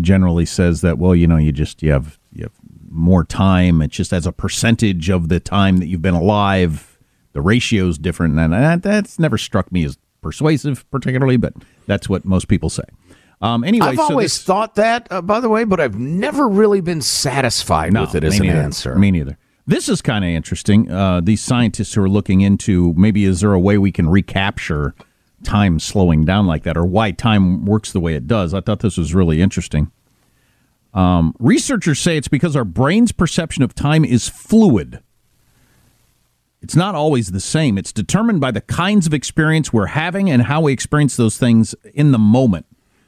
generally 0.00 0.46
says 0.46 0.80
that. 0.82 0.98
Well, 0.98 1.14
you 1.14 1.26
know, 1.26 1.36
you 1.36 1.52
just 1.52 1.82
you 1.82 1.92
have 1.92 2.18
you 2.32 2.44
have 2.44 2.52
more 2.90 3.24
time. 3.24 3.82
It's 3.82 3.96
just 3.96 4.12
as 4.12 4.26
a 4.26 4.32
percentage 4.32 5.10
of 5.10 5.28
the 5.28 5.40
time 5.40 5.78
that 5.78 5.86
you've 5.86 6.02
been 6.02 6.14
alive, 6.14 6.98
the 7.32 7.40
ratio's 7.40 7.98
different, 7.98 8.38
and 8.38 8.52
that, 8.52 8.82
that's 8.82 9.18
never 9.18 9.36
struck 9.38 9.70
me 9.72 9.84
as 9.84 9.98
persuasive, 10.22 10.88
particularly. 10.90 11.36
But 11.36 11.54
that's 11.86 12.08
what 12.08 12.24
most 12.24 12.48
people 12.48 12.70
say. 12.70 12.84
Um, 13.42 13.62
anyway, 13.64 13.88
I've 13.88 13.96
so 13.96 14.02
always 14.04 14.32
this- 14.36 14.42
thought 14.44 14.76
that, 14.76 15.08
uh, 15.10 15.20
by 15.20 15.40
the 15.40 15.48
way, 15.48 15.64
but 15.64 15.80
I've 15.80 15.98
never 15.98 16.48
really 16.48 16.80
been 16.80 17.02
satisfied 17.02 17.92
No, 17.92 18.02
with 18.02 18.14
it 18.14 18.24
as 18.24 18.38
an 18.38 18.46
neither. 18.46 18.58
answer. 18.60 18.94
Me 18.96 19.10
neither. 19.10 19.36
This 19.66 19.88
is 19.88 20.00
kind 20.02 20.24
of 20.24 20.30
interesting. 20.30 20.90
Uh, 20.90 21.20
these 21.22 21.40
scientists 21.40 21.94
who 21.94 22.02
are 22.02 22.08
looking 22.08 22.42
into 22.42 22.94
maybe 22.96 23.24
is 23.24 23.40
there 23.40 23.52
a 23.52 23.60
way 23.60 23.76
we 23.78 23.92
can 23.92 24.08
recapture 24.08 24.94
time 25.44 25.78
slowing 25.78 26.24
down 26.24 26.46
like 26.46 26.64
that, 26.64 26.76
or 26.76 26.84
why 26.84 27.12
time 27.12 27.64
works 27.64 27.92
the 27.92 28.00
way 28.00 28.14
it 28.14 28.26
does? 28.26 28.52
I 28.54 28.60
thought 28.60 28.80
this 28.80 28.96
was 28.96 29.14
really 29.14 29.40
interesting. 29.40 29.92
Um, 30.92 31.34
researchers 31.38 31.98
say 31.98 32.16
it's 32.16 32.28
because 32.28 32.56
our 32.56 32.64
brain's 32.64 33.12
perception 33.12 33.62
of 33.62 33.74
time 33.74 34.04
is 34.04 34.28
fluid. 34.28 35.00
It's 36.62 36.76
not 36.76 36.94
always 36.94 37.30
the 37.32 37.40
same. 37.40 37.76
It's 37.76 37.92
determined 37.92 38.40
by 38.40 38.50
the 38.50 38.62
kinds 38.62 39.06
of 39.06 39.12
experience 39.12 39.72
we're 39.72 39.86
having 39.86 40.30
and 40.30 40.42
how 40.42 40.62
we 40.62 40.72
experience 40.72 41.16
those 41.16 41.36
things 41.36 41.74
in 41.92 42.12
the 42.12 42.18
moment. 42.18 42.64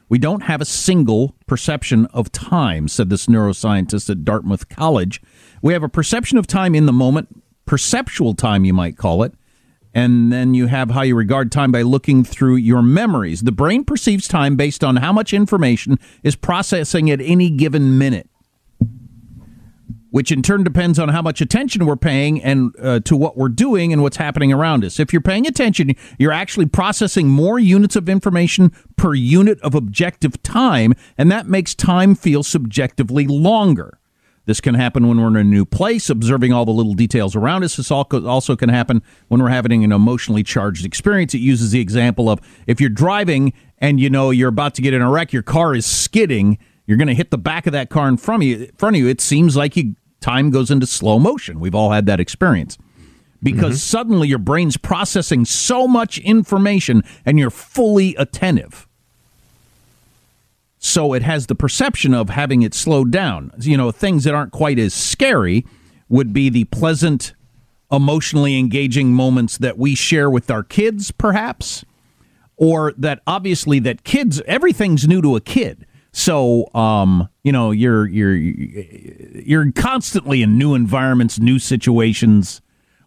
We 0.09 0.19
don't 0.19 0.43
have 0.43 0.61
a 0.61 0.65
single 0.65 1.35
perception 1.47 2.05
of 2.07 2.31
time, 2.31 2.87
said 2.87 3.09
this 3.09 3.25
neuroscientist 3.25 4.09
at 4.09 4.23
Dartmouth 4.23 4.69
College. 4.69 5.21
We 5.61 5.73
have 5.73 5.83
a 5.83 5.89
perception 5.89 6.37
of 6.37 6.45
time 6.45 6.75
in 6.75 6.85
the 6.85 6.93
moment, 6.93 7.41
perceptual 7.65 8.35
time, 8.35 8.63
you 8.63 8.73
might 8.73 8.95
call 8.95 9.23
it. 9.23 9.33
And 9.97 10.31
then 10.31 10.53
you 10.53 10.67
have 10.67 10.91
how 10.91 11.01
you 11.01 11.15
regard 11.15 11.51
time 11.51 11.71
by 11.71 11.81
looking 11.81 12.23
through 12.23 12.57
your 12.57 12.83
memories. 12.83 13.41
The 13.41 13.51
brain 13.51 13.83
perceives 13.83 14.27
time 14.27 14.55
based 14.55 14.83
on 14.83 14.97
how 14.97 15.11
much 15.11 15.33
information 15.33 15.97
is 16.21 16.35
processing 16.35 17.09
at 17.09 17.19
any 17.19 17.49
given 17.49 17.97
minute 17.97 18.29
which 20.09 20.31
in 20.31 20.41
turn 20.41 20.63
depends 20.63 20.97
on 20.97 21.09
how 21.09 21.21
much 21.21 21.41
attention 21.41 21.85
we're 21.85 21.95
paying 21.95 22.41
and 22.41 22.73
uh, 22.81 22.99
to 23.01 23.15
what 23.15 23.37
we're 23.37 23.49
doing 23.49 23.91
and 23.91 24.01
what's 24.01 24.17
happening 24.17 24.53
around 24.53 24.85
us. 24.85 24.99
If 25.01 25.11
you're 25.11 25.21
paying 25.21 25.45
attention, 25.45 25.91
you're 26.17 26.31
actually 26.31 26.65
processing 26.65 27.27
more 27.27 27.59
units 27.59 27.95
of 27.95 28.07
information 28.07 28.71
per 28.95 29.13
unit 29.13 29.59
of 29.61 29.75
objective 29.75 30.41
time, 30.43 30.93
and 31.17 31.29
that 31.29 31.47
makes 31.47 31.75
time 31.75 32.15
feel 32.15 32.41
subjectively 32.41 33.27
longer. 33.27 33.99
This 34.47 34.61
can 34.61 34.75
happen 34.75 35.09
when 35.09 35.19
we're 35.19 35.27
in 35.27 35.35
a 35.35 35.43
new 35.43 35.65
place, 35.65 36.09
observing 36.09 36.53
all 36.53 36.63
the 36.63 36.71
little 36.71 36.93
details 36.93 37.35
around 37.35 37.65
us. 37.65 37.75
This 37.75 37.91
also 37.91 38.55
can 38.55 38.69
happen 38.69 39.03
when 39.27 39.43
we're 39.43 39.49
having 39.49 39.83
an 39.83 39.91
emotionally 39.91 40.41
charged 40.41 40.85
experience. 40.85 41.33
It 41.33 41.39
uses 41.39 41.71
the 41.71 41.81
example 41.81 42.29
of 42.29 42.39
if 42.65 42.79
you're 42.79 42.89
driving 42.89 43.51
and 43.79 43.99
you 43.99 44.09
know 44.09 44.31
you're 44.31 44.47
about 44.47 44.73
to 44.75 44.81
get 44.81 44.93
in 44.93 45.01
a 45.01 45.11
wreck, 45.11 45.33
your 45.33 45.43
car 45.43 45.75
is 45.75 45.85
skidding, 45.85 46.57
you're 46.85 46.97
going 46.97 47.09
to 47.09 47.13
hit 47.13 47.29
the 47.29 47.37
back 47.37 47.67
of 47.67 47.73
that 47.73 47.89
car 47.89 48.07
in 48.07 48.15
front 48.15 48.41
of 48.41 48.47
you. 48.47 48.57
In 48.63 48.71
front 48.77 48.95
of 48.95 49.01
you, 49.01 49.09
it 49.09 49.19
seems 49.19 49.57
like 49.57 49.75
you, 49.75 49.95
time 50.21 50.49
goes 50.49 50.71
into 50.71 50.87
slow 50.87 51.19
motion. 51.19 51.59
We've 51.59 51.75
all 51.75 51.91
had 51.91 52.05
that 52.05 52.21
experience. 52.21 52.77
because 53.43 53.73
mm-hmm. 53.73 53.97
suddenly 53.97 54.27
your 54.29 54.39
brain's 54.39 54.77
processing 54.77 55.43
so 55.43 55.89
much 55.89 56.19
information 56.19 57.03
and 57.25 57.37
you're 57.37 57.49
fully 57.49 58.15
attentive. 58.15 58.86
So 60.87 61.13
it 61.13 61.21
has 61.23 61.47
the 61.47 61.55
perception 61.55 62.13
of 62.13 62.29
having 62.29 62.61
it 62.61 62.73
slowed 62.73 63.11
down. 63.11 63.51
You 63.59 63.75
know, 63.75 63.91
things 63.91 64.23
that 64.23 64.33
aren't 64.33 64.53
quite 64.53 64.79
as 64.79 64.93
scary 64.93 65.65
would 66.07 66.31
be 66.31 66.49
the 66.49 66.63
pleasant, 66.65 67.33
emotionally 67.91 68.57
engaging 68.57 69.13
moments 69.13 69.57
that 69.57 69.77
we 69.77 69.95
share 69.95 70.29
with 70.29 70.49
our 70.49 70.63
kids, 70.63 71.11
perhaps, 71.11 71.83
or 72.55 72.93
that 72.97 73.21
obviously 73.27 73.79
that 73.79 74.03
kids 74.05 74.41
everything's 74.47 75.07
new 75.07 75.21
to 75.21 75.35
a 75.35 75.41
kid. 75.41 75.85
So, 76.13 76.73
um, 76.73 77.27
you 77.43 77.51
know, 77.51 77.71
you're 77.71 78.07
you're 78.07 78.35
you're 78.35 79.71
constantly 79.73 80.41
in 80.41 80.57
new 80.57 80.73
environments, 80.73 81.37
new 81.37 81.59
situations 81.59 82.61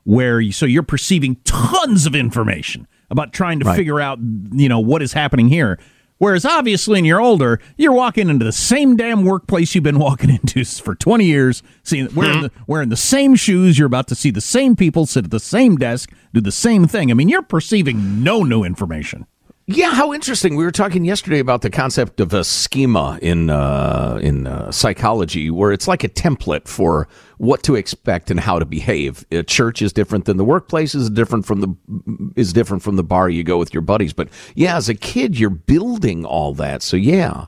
where 0.04 0.38
you, 0.40 0.52
so 0.52 0.66
you're 0.66 0.82
perceiving 0.82 1.36
tons 1.44 2.06
of 2.06 2.14
information 2.14 2.86
about 3.10 3.32
trying 3.32 3.58
to 3.60 3.64
Right. 3.66 3.76
figure 3.76 4.00
out, 4.00 4.18
you 4.52 4.68
know, 4.68 4.80
what 4.80 5.02
is 5.02 5.12
happening 5.12 5.48
here. 5.48 5.78
Whereas 6.20 6.44
obviously, 6.44 6.98
when 6.98 7.06
you're 7.06 7.20
older, 7.20 7.60
you're 7.78 7.94
walking 7.94 8.28
into 8.28 8.44
the 8.44 8.52
same 8.52 8.94
damn 8.94 9.24
workplace 9.24 9.74
you've 9.74 9.84
been 9.84 9.98
walking 9.98 10.28
into 10.42 10.66
for 10.66 10.94
20 10.94 11.24
years, 11.24 11.62
seeing 11.82 12.14
wearing 12.14 12.36
hmm. 12.36 12.42
the, 12.42 12.52
wearing 12.66 12.90
the 12.90 12.96
same 12.96 13.34
shoes. 13.34 13.78
You're 13.78 13.86
about 13.86 14.06
to 14.08 14.14
see 14.14 14.30
the 14.30 14.42
same 14.42 14.76
people 14.76 15.06
sit 15.06 15.24
at 15.24 15.30
the 15.30 15.40
same 15.40 15.76
desk, 15.76 16.12
do 16.34 16.42
the 16.42 16.52
same 16.52 16.86
thing. 16.86 17.10
I 17.10 17.14
mean, 17.14 17.30
you're 17.30 17.40
perceiving 17.40 18.22
no 18.22 18.42
new 18.42 18.64
information. 18.64 19.26
Yeah, 19.66 19.94
how 19.94 20.12
interesting. 20.12 20.56
We 20.56 20.64
were 20.64 20.72
talking 20.72 21.04
yesterday 21.04 21.38
about 21.38 21.62
the 21.62 21.70
concept 21.70 22.18
of 22.18 22.34
a 22.34 22.42
schema 22.42 23.20
in 23.22 23.50
uh, 23.50 24.18
in 24.20 24.48
uh, 24.48 24.72
psychology, 24.72 25.48
where 25.48 25.70
it's 25.70 25.86
like 25.86 26.02
a 26.02 26.08
template 26.08 26.66
for 26.66 27.06
what 27.38 27.62
to 27.64 27.76
expect 27.76 28.32
and 28.32 28.40
how 28.40 28.58
to 28.58 28.64
behave. 28.64 29.24
A 29.30 29.44
church 29.44 29.80
is 29.80 29.92
different 29.92 30.24
than 30.24 30.38
the 30.38 30.44
workplace 30.44 30.94
is 30.94 31.08
different 31.08 31.46
from 31.46 31.60
the 31.60 32.32
is 32.34 32.52
different 32.52 32.82
from 32.82 32.96
the 32.96 33.04
bar 33.04 33.28
you 33.28 33.44
go 33.44 33.58
with 33.58 33.72
your 33.72 33.82
buddies. 33.82 34.12
But 34.12 34.28
yeah, 34.56 34.76
as 34.76 34.88
a 34.88 34.94
kid, 34.94 35.38
you're 35.38 35.50
building 35.50 36.24
all 36.24 36.52
that. 36.54 36.82
So 36.82 36.96
yeah, 36.96 37.46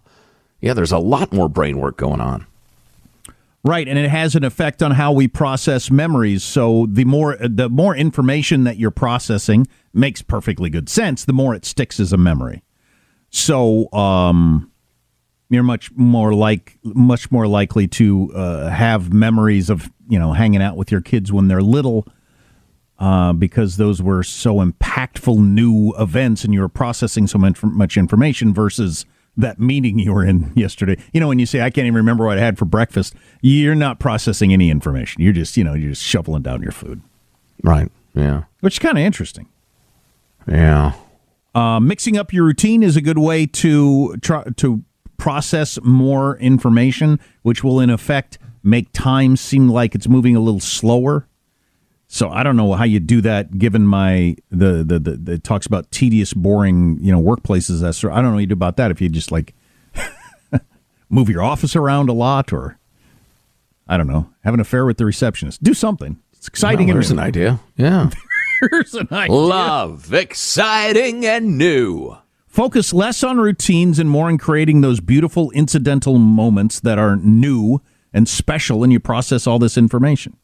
yeah, 0.60 0.74
there's 0.74 0.92
a 0.92 0.98
lot 0.98 1.32
more 1.32 1.48
brain 1.48 1.78
work 1.78 1.96
going 1.96 2.20
on. 2.20 2.46
Right, 3.64 3.86
and 3.86 3.96
it 3.96 4.08
has 4.10 4.34
an 4.34 4.42
effect 4.42 4.82
on 4.82 4.90
how 4.90 5.12
we 5.12 5.28
process 5.28 5.88
memories. 5.88 6.42
So 6.42 6.86
the 6.90 7.04
more 7.04 7.36
the 7.36 7.68
more 7.68 7.94
information 7.94 8.64
that 8.64 8.76
you're 8.76 8.90
processing 8.90 9.68
makes 9.94 10.20
perfectly 10.20 10.68
good 10.68 10.88
sense. 10.88 11.24
The 11.24 11.32
more 11.32 11.54
it 11.54 11.64
sticks 11.64 12.00
as 12.00 12.12
a 12.12 12.16
memory. 12.16 12.64
So 13.30 13.90
um, 13.92 14.72
you're 15.48 15.62
much 15.62 15.92
more 15.92 16.34
like 16.34 16.76
much 16.82 17.30
more 17.30 17.46
likely 17.46 17.86
to 17.88 18.32
uh, 18.34 18.68
have 18.68 19.12
memories 19.12 19.70
of 19.70 19.92
you 20.08 20.18
know 20.18 20.32
hanging 20.32 20.60
out 20.60 20.76
with 20.76 20.90
your 20.90 21.00
kids 21.00 21.32
when 21.32 21.46
they're 21.46 21.62
little. 21.62 22.06
Uh, 22.98 23.32
because 23.32 23.78
those 23.78 24.00
were 24.00 24.22
so 24.22 24.56
impactful 24.56 25.36
new 25.36 25.92
events 25.98 26.44
and 26.44 26.54
you 26.54 26.60
were 26.60 26.68
processing 26.68 27.26
so 27.26 27.36
much, 27.36 27.60
much 27.64 27.96
information 27.96 28.54
versus 28.54 29.04
that 29.36 29.58
meeting 29.58 29.98
you 29.98 30.12
were 30.12 30.24
in 30.24 30.52
yesterday. 30.54 30.96
You 31.12 31.20
know, 31.20 31.28
when 31.28 31.38
you 31.38 31.46
say, 31.46 31.60
I 31.60 31.70
can't 31.70 31.86
even 31.86 31.96
remember 31.96 32.26
what 32.26 32.38
I 32.38 32.40
had 32.40 32.58
for 32.58 32.64
breakfast, 32.64 33.14
you're 33.40 33.74
not 33.74 33.98
processing 33.98 34.52
any 34.52 34.70
information. 34.70 35.22
You're 35.22 35.32
just, 35.32 35.56
you 35.56 35.64
know, 35.64 35.74
you're 35.74 35.90
just 35.90 36.02
shoveling 36.02 36.42
down 36.42 36.62
your 36.62 36.72
food. 36.72 37.00
Right. 37.62 37.90
Yeah. 38.14 38.44
Which 38.60 38.74
is 38.74 38.78
kind 38.78 38.98
of 38.98 39.04
interesting. 39.04 39.48
Yeah. 40.46 40.92
Uh, 41.54 41.80
mixing 41.80 42.16
up 42.16 42.32
your 42.32 42.44
routine 42.44 42.82
is 42.82 42.96
a 42.96 43.00
good 43.00 43.18
way 43.18 43.46
to 43.46 44.16
try 44.18 44.44
to 44.56 44.82
process 45.16 45.78
more 45.82 46.36
information, 46.38 47.20
which 47.42 47.62
will 47.62 47.78
in 47.80 47.90
effect 47.90 48.38
make 48.62 48.92
time 48.92 49.36
seem 49.36 49.68
like 49.68 49.94
it's 49.94 50.08
moving 50.08 50.34
a 50.34 50.40
little 50.40 50.60
slower. 50.60 51.26
So 52.14 52.28
I 52.28 52.42
don't 52.42 52.58
know 52.58 52.74
how 52.74 52.84
you 52.84 53.00
do 53.00 53.22
that, 53.22 53.56
given 53.56 53.86
my 53.86 54.36
the 54.50 54.84
the, 54.84 54.98
the, 54.98 55.16
the 55.16 55.32
it 55.32 55.44
talks 55.44 55.64
about 55.64 55.90
tedious, 55.90 56.34
boring, 56.34 56.98
you 57.00 57.10
know, 57.10 57.22
workplaces. 57.22 57.80
That's 57.80 58.04
I 58.04 58.16
don't 58.16 58.24
know 58.24 58.32
what 58.34 58.40
you 58.40 58.46
do 58.48 58.52
about 58.52 58.76
that 58.76 58.90
if 58.90 59.00
you 59.00 59.08
just 59.08 59.32
like 59.32 59.54
move 61.08 61.30
your 61.30 61.42
office 61.42 61.74
around 61.74 62.10
a 62.10 62.12
lot, 62.12 62.52
or 62.52 62.78
I 63.88 63.96
don't 63.96 64.08
know, 64.08 64.28
have 64.44 64.52
an 64.52 64.60
affair 64.60 64.84
with 64.84 64.98
the 64.98 65.06
receptionist. 65.06 65.62
Do 65.62 65.72
something. 65.72 66.20
It's 66.34 66.48
exciting. 66.48 66.88
Well, 66.88 66.96
and 66.96 66.96
there's 66.96 67.10
an 67.10 67.18
idea. 67.18 67.60
Yeah. 67.78 68.10
Here's 68.70 68.92
an 68.92 69.08
idea. 69.10 69.34
Love, 69.34 70.12
exciting, 70.12 71.24
and 71.24 71.56
new. 71.56 72.18
Focus 72.46 72.92
less 72.92 73.24
on 73.24 73.38
routines 73.38 73.98
and 73.98 74.10
more 74.10 74.26
on 74.26 74.36
creating 74.36 74.82
those 74.82 75.00
beautiful 75.00 75.50
incidental 75.52 76.18
moments 76.18 76.78
that 76.80 76.98
are 76.98 77.16
new 77.16 77.80
and 78.12 78.28
special, 78.28 78.84
and 78.84 78.92
you 78.92 79.00
process 79.00 79.46
all 79.46 79.58
this 79.58 79.78
information. 79.78 80.36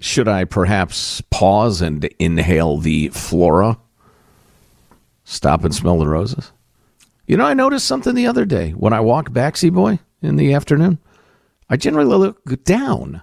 Should 0.00 0.28
I 0.28 0.44
perhaps 0.44 1.20
pause 1.30 1.82
and 1.82 2.04
inhale 2.18 2.78
the 2.78 3.08
flora? 3.08 3.78
Stop 5.24 5.62
and 5.62 5.74
smell 5.74 5.98
the 5.98 6.08
roses? 6.08 6.52
You 7.26 7.36
know, 7.36 7.44
I 7.44 7.54
noticed 7.54 7.86
something 7.86 8.14
the 8.14 8.26
other 8.26 8.46
day 8.46 8.70
when 8.70 8.92
I 8.94 9.00
walk 9.00 9.28
Baxi 9.30 9.72
Boy 9.72 10.00
in 10.22 10.36
the 10.36 10.54
afternoon. 10.54 10.98
I 11.68 11.76
generally 11.76 12.08
look 12.08 12.64
down. 12.64 13.22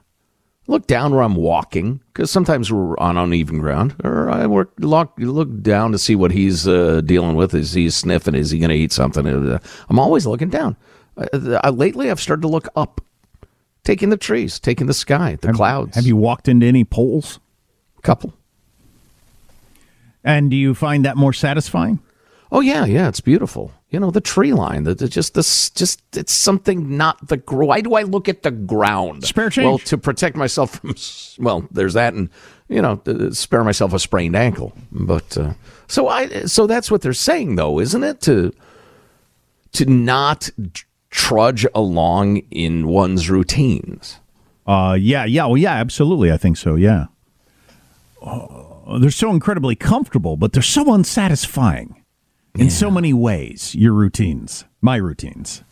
Look 0.67 0.85
down 0.85 1.13
where 1.13 1.23
I'm 1.23 1.35
walking 1.35 2.01
because 2.13 2.29
sometimes 2.29 2.71
we're 2.71 2.97
on 2.99 3.17
uneven 3.17 3.59
ground, 3.59 3.95
or 4.03 4.29
I 4.29 4.45
work 4.45 4.71
look, 4.79 5.13
look 5.17 5.61
down 5.61 5.93
to 5.93 5.97
see 5.97 6.15
what 6.15 6.31
he's 6.31 6.67
uh, 6.67 7.01
dealing 7.01 7.35
with. 7.35 7.55
Is 7.55 7.73
he 7.73 7.89
sniffing? 7.89 8.35
Is 8.35 8.51
he 8.51 8.59
going 8.59 8.69
to 8.69 8.75
eat 8.75 8.91
something? 8.91 9.25
Uh, 9.25 9.59
I'm 9.89 9.99
always 9.99 10.27
looking 10.27 10.49
down. 10.49 10.75
Uh, 11.17 11.59
uh, 11.63 11.71
lately, 11.71 12.11
I've 12.11 12.19
started 12.19 12.41
to 12.41 12.49
look 12.49 12.67
up, 12.75 13.01
taking 13.87 14.09
the 14.09 14.17
trees, 14.17 14.59
taking 14.59 14.85
the 14.85 14.93
sky, 14.93 15.37
the 15.39 15.53
clouds. 15.53 15.95
Have 15.95 16.05
you 16.05 16.17
walked 16.17 16.49
into 16.49 16.65
any 16.65 16.83
poles? 16.83 17.39
Couple. 18.01 18.33
And 20.25 20.51
do 20.51 20.57
you 20.57 20.75
find 20.75 21.05
that 21.05 21.15
more 21.15 21.31
satisfying? 21.31 21.99
Oh 22.51 22.59
yeah, 22.59 22.83
yeah, 22.83 23.07
it's 23.07 23.21
beautiful. 23.21 23.71
You 23.89 24.01
know 24.01 24.11
the 24.11 24.19
tree 24.19 24.51
line. 24.51 24.83
The, 24.83 24.93
the 24.93 25.07
just 25.07 25.35
this, 25.35 25.69
just 25.69 26.01
it's 26.17 26.33
something 26.33 26.97
not 26.97 27.29
the. 27.29 27.41
Why 27.47 27.79
do 27.79 27.93
I 27.93 28.01
look 28.03 28.27
at 28.27 28.43
the 28.43 28.51
ground? 28.51 29.23
Spare 29.23 29.49
change. 29.49 29.65
Well, 29.65 29.77
to 29.79 29.97
protect 29.97 30.35
myself 30.35 30.79
from. 30.79 30.93
Well, 31.39 31.65
there's 31.71 31.93
that, 31.93 32.13
and 32.13 32.29
you 32.67 32.81
know, 32.81 32.97
to 32.97 33.33
spare 33.33 33.63
myself 33.63 33.93
a 33.93 33.99
sprained 33.99 34.35
ankle. 34.35 34.73
But 34.91 35.37
uh, 35.37 35.53
so 35.87 36.09
I, 36.09 36.27
so 36.45 36.67
that's 36.67 36.91
what 36.91 37.01
they're 37.01 37.13
saying, 37.13 37.55
though, 37.55 37.79
isn't 37.79 38.03
it? 38.03 38.19
To 38.21 38.53
to 39.73 39.85
not 39.85 40.49
trudge 41.09 41.65
along 41.73 42.37
in 42.51 42.87
one's 42.87 43.29
routines. 43.29 44.19
Uh, 44.65 44.97
yeah, 44.99 45.25
yeah, 45.25 45.45
well, 45.45 45.57
yeah, 45.57 45.73
absolutely. 45.73 46.31
I 46.31 46.37
think 46.37 46.57
so. 46.57 46.75
Yeah. 46.75 47.05
Uh, 48.21 48.99
they're 48.99 49.11
so 49.11 49.31
incredibly 49.31 49.75
comfortable, 49.75 50.37
but 50.37 50.53
they're 50.53 50.61
so 50.63 50.93
unsatisfying 50.93 52.03
in 52.57 52.69
so 52.69 52.89
many 52.89 53.13
ways. 53.13 53.75
Your 53.75 53.93
routines, 53.93 54.65
my 54.81 54.95
routines. 54.95 55.63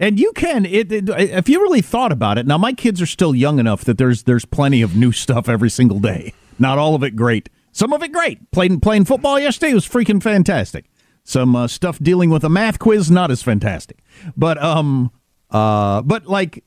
And 0.00 0.18
you 0.20 0.32
can, 0.32 0.64
it, 0.64 0.90
it- 0.92 1.08
if 1.10 1.48
you 1.48 1.60
really 1.60 1.82
thought 1.82 2.12
about 2.12 2.38
it. 2.38 2.46
Now, 2.46 2.58
my 2.58 2.72
kids 2.72 3.02
are 3.02 3.06
still 3.06 3.34
young 3.34 3.58
enough 3.58 3.84
that 3.84 3.98
there's 3.98 4.22
there's 4.24 4.44
plenty 4.44 4.80
of 4.82 4.96
new 4.96 5.12
stuff 5.12 5.48
every 5.48 5.70
single 5.70 5.98
day. 6.00 6.32
Not 6.58 6.78
all 6.78 6.94
of 6.94 7.02
it 7.02 7.16
great. 7.16 7.48
Some 7.72 7.92
of 7.92 8.02
it 8.02 8.12
great. 8.12 8.50
Playing 8.50 8.80
playing 8.80 9.04
football 9.04 9.38
yesterday 9.38 9.74
was 9.74 9.86
freaking 9.88 10.22
fantastic. 10.22 10.84
Some 11.28 11.54
uh, 11.54 11.68
stuff 11.68 11.98
dealing 11.98 12.30
with 12.30 12.42
a 12.42 12.48
math 12.48 12.78
quiz 12.78 13.10
not 13.10 13.30
as 13.30 13.42
fantastic. 13.42 13.98
But 14.34 14.56
um 14.62 15.10
uh 15.50 16.00
but 16.00 16.26
like 16.26 16.64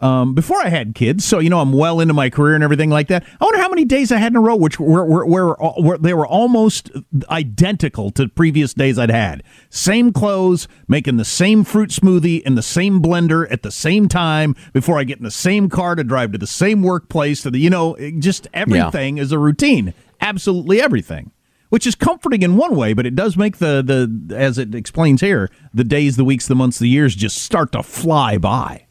um, 0.00 0.34
before 0.34 0.58
I 0.58 0.68
had 0.68 0.94
kids, 0.94 1.24
so 1.24 1.40
you 1.40 1.50
know 1.50 1.60
I'm 1.60 1.74
well 1.74 2.00
into 2.00 2.14
my 2.14 2.30
career 2.30 2.54
and 2.54 2.64
everything 2.64 2.88
like 2.88 3.08
that. 3.08 3.24
I 3.38 3.44
wonder 3.44 3.58
how 3.60 3.68
many 3.68 3.84
days 3.84 4.10
I 4.10 4.16
had 4.16 4.32
in 4.32 4.36
a 4.36 4.40
row, 4.40 4.56
which 4.56 4.80
were 4.80 5.04
were, 5.04 5.26
were, 5.26 5.56
were 5.78 5.98
they 5.98 6.14
were 6.14 6.26
almost 6.26 6.90
identical 7.28 8.10
to 8.12 8.28
previous 8.28 8.72
days 8.72 8.98
I'd 8.98 9.10
had. 9.10 9.42
Same 9.68 10.10
clothes, 10.12 10.68
making 10.86 11.18
the 11.18 11.24
same 11.24 11.64
fruit 11.64 11.90
smoothie 11.90 12.40
in 12.42 12.54
the 12.54 12.62
same 12.62 13.02
blender 13.02 13.50
at 13.50 13.62
the 13.62 13.72
same 13.72 14.08
time 14.08 14.54
before 14.72 14.98
I 14.98 15.04
get 15.04 15.18
in 15.18 15.24
the 15.24 15.30
same 15.30 15.68
car 15.68 15.96
to 15.96 16.04
drive 16.04 16.32
to 16.32 16.38
the 16.38 16.46
same 16.46 16.82
workplace. 16.82 17.42
To 17.42 17.50
the 17.50 17.58
you 17.58 17.68
know 17.68 17.94
just 18.20 18.46
everything 18.54 19.18
is 19.18 19.32
a 19.32 19.38
routine, 19.38 19.92
absolutely 20.20 20.80
everything. 20.80 21.32
Which 21.70 21.86
is 21.86 21.94
comforting 21.94 22.42
in 22.42 22.56
one 22.56 22.76
way, 22.76 22.94
but 22.94 23.04
it 23.04 23.14
does 23.14 23.36
make 23.36 23.58
the 23.58 23.82
the 23.82 24.34
as 24.34 24.56
it 24.56 24.74
explains 24.74 25.20
here, 25.20 25.50
the 25.74 25.84
days, 25.84 26.16
the 26.16 26.24
weeks, 26.24 26.46
the 26.46 26.54
months, 26.54 26.78
the 26.78 26.88
years 26.88 27.14
just 27.14 27.38
start 27.42 27.72
to 27.72 27.82
fly 27.82 28.38
by. 28.38 28.86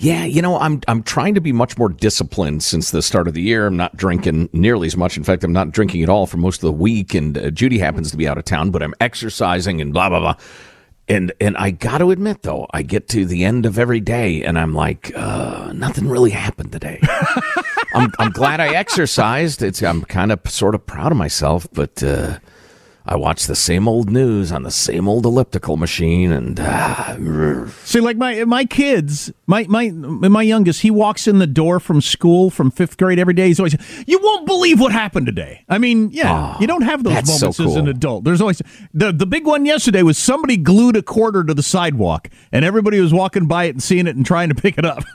Yeah, 0.00 0.24
you 0.24 0.42
know, 0.42 0.58
I'm 0.58 0.80
I'm 0.86 1.02
trying 1.02 1.34
to 1.34 1.40
be 1.40 1.52
much 1.52 1.76
more 1.76 1.88
disciplined 1.88 2.62
since 2.62 2.90
the 2.92 3.02
start 3.02 3.26
of 3.26 3.34
the 3.34 3.42
year. 3.42 3.66
I'm 3.66 3.76
not 3.76 3.96
drinking 3.96 4.48
nearly 4.52 4.86
as 4.86 4.96
much. 4.96 5.16
In 5.16 5.24
fact, 5.24 5.42
I'm 5.42 5.52
not 5.52 5.72
drinking 5.72 6.02
at 6.04 6.08
all 6.08 6.26
for 6.26 6.36
most 6.36 6.58
of 6.58 6.62
the 6.68 6.72
week. 6.72 7.14
And 7.14 7.36
uh, 7.36 7.50
Judy 7.50 7.78
happens 7.78 8.10
to 8.12 8.16
be 8.16 8.28
out 8.28 8.38
of 8.38 8.44
town, 8.44 8.70
but 8.70 8.82
I'm 8.82 8.94
exercising 9.00 9.80
and 9.80 9.92
blah 9.92 10.08
blah 10.08 10.20
blah. 10.20 10.34
And 11.08 11.32
and 11.40 11.56
I 11.56 11.72
got 11.72 11.98
to 11.98 12.12
admit 12.12 12.42
though, 12.42 12.68
I 12.70 12.82
get 12.82 13.08
to 13.08 13.24
the 13.24 13.44
end 13.44 13.66
of 13.66 13.78
every 13.78 14.00
day 14.00 14.44
and 14.44 14.58
I'm 14.58 14.72
like, 14.72 15.10
uh, 15.16 15.72
nothing 15.74 16.08
really 16.08 16.30
happened 16.30 16.70
today. 16.70 17.00
I'm 17.94 18.12
I'm 18.18 18.30
glad 18.30 18.60
I 18.60 18.74
exercised. 18.74 19.62
It's 19.62 19.82
I'm 19.82 20.02
kind 20.04 20.32
of 20.32 20.40
sort 20.48 20.74
of 20.74 20.86
proud 20.86 21.12
of 21.12 21.18
myself, 21.18 21.66
but 21.72 22.02
uh, 22.02 22.38
I 23.06 23.16
watch 23.16 23.46
the 23.46 23.56
same 23.56 23.88
old 23.88 24.10
news 24.10 24.52
on 24.52 24.64
the 24.64 24.70
same 24.70 25.08
old 25.08 25.24
elliptical 25.24 25.78
machine, 25.78 26.30
and 26.30 26.60
uh, 26.60 27.66
See, 27.84 28.00
like 28.00 28.18
my 28.18 28.44
my 28.44 28.66
kids, 28.66 29.32
my 29.46 29.64
my 29.68 29.88
my 29.90 30.42
youngest, 30.42 30.82
he 30.82 30.90
walks 30.90 31.26
in 31.26 31.38
the 31.38 31.46
door 31.46 31.80
from 31.80 32.02
school 32.02 32.50
from 32.50 32.70
fifth 32.70 32.98
grade 32.98 33.18
every 33.18 33.32
day. 33.32 33.46
He's 33.46 33.58
always, 33.58 33.76
"You 34.06 34.20
won't 34.22 34.46
believe 34.46 34.78
what 34.78 34.92
happened 34.92 35.24
today." 35.24 35.64
I 35.70 35.78
mean, 35.78 36.10
yeah, 36.12 36.54
Oh, 36.56 36.60
you 36.60 36.66
don't 36.66 36.82
have 36.82 37.02
those 37.02 37.14
that's 37.14 37.38
so 37.38 37.46
moments 37.46 37.60
as 37.60 37.76
an 37.76 37.88
adult. 37.88 38.24
There's 38.24 38.42
always 38.42 38.60
the 38.92 39.10
the 39.12 39.26
big 39.26 39.46
one 39.46 39.64
yesterday 39.64 40.02
was 40.02 40.18
somebody 40.18 40.58
glued 40.58 40.96
a 40.96 41.02
quarter 41.02 41.42
to 41.44 41.54
the 41.54 41.62
sidewalk, 41.62 42.28
and 42.52 42.62
everybody 42.62 43.00
was 43.00 43.14
walking 43.14 43.46
by 43.46 43.64
it 43.64 43.70
and 43.70 43.82
seeing 43.82 44.06
it 44.06 44.16
and 44.16 44.26
trying 44.26 44.50
to 44.50 44.54
pick 44.54 44.76
it 44.76 44.84
up. 44.84 45.02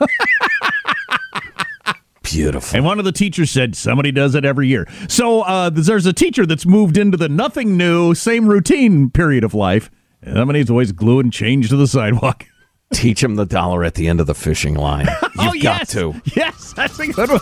beautiful. 2.24 2.76
And 2.76 2.84
one 2.84 2.98
of 2.98 3.04
the 3.04 3.12
teachers 3.12 3.50
said 3.50 3.76
somebody 3.76 4.10
does 4.10 4.34
it 4.34 4.44
every 4.44 4.66
year. 4.66 4.88
So 5.08 5.42
uh, 5.42 5.70
there's 5.70 6.06
a 6.06 6.12
teacher 6.12 6.44
that's 6.46 6.66
moved 6.66 6.96
into 6.96 7.16
the 7.16 7.28
nothing 7.28 7.76
new, 7.76 8.14
same 8.14 8.48
routine 8.48 9.10
period 9.10 9.44
of 9.44 9.54
life. 9.54 9.90
And 10.22 10.36
somebody's 10.36 10.70
always 10.70 10.90
glue 10.90 11.20
and 11.20 11.32
change 11.32 11.68
to 11.68 11.76
the 11.76 11.86
sidewalk. 11.86 12.46
Teach 12.92 13.22
him 13.22 13.36
the 13.36 13.46
dollar 13.46 13.84
at 13.84 13.94
the 13.94 14.08
end 14.08 14.20
of 14.20 14.26
the 14.26 14.34
fishing 14.34 14.74
line. 14.74 15.06
You've 15.22 15.32
oh, 15.38 15.52
got 15.52 15.80
yes. 15.80 15.92
to. 15.92 16.20
Yes, 16.34 16.72
that's 16.72 16.98
a 16.98 17.06
good 17.06 17.28
one. 17.28 17.40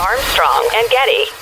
Armstrong 0.00 0.70
and 0.74 0.90
Getty. 0.90 1.41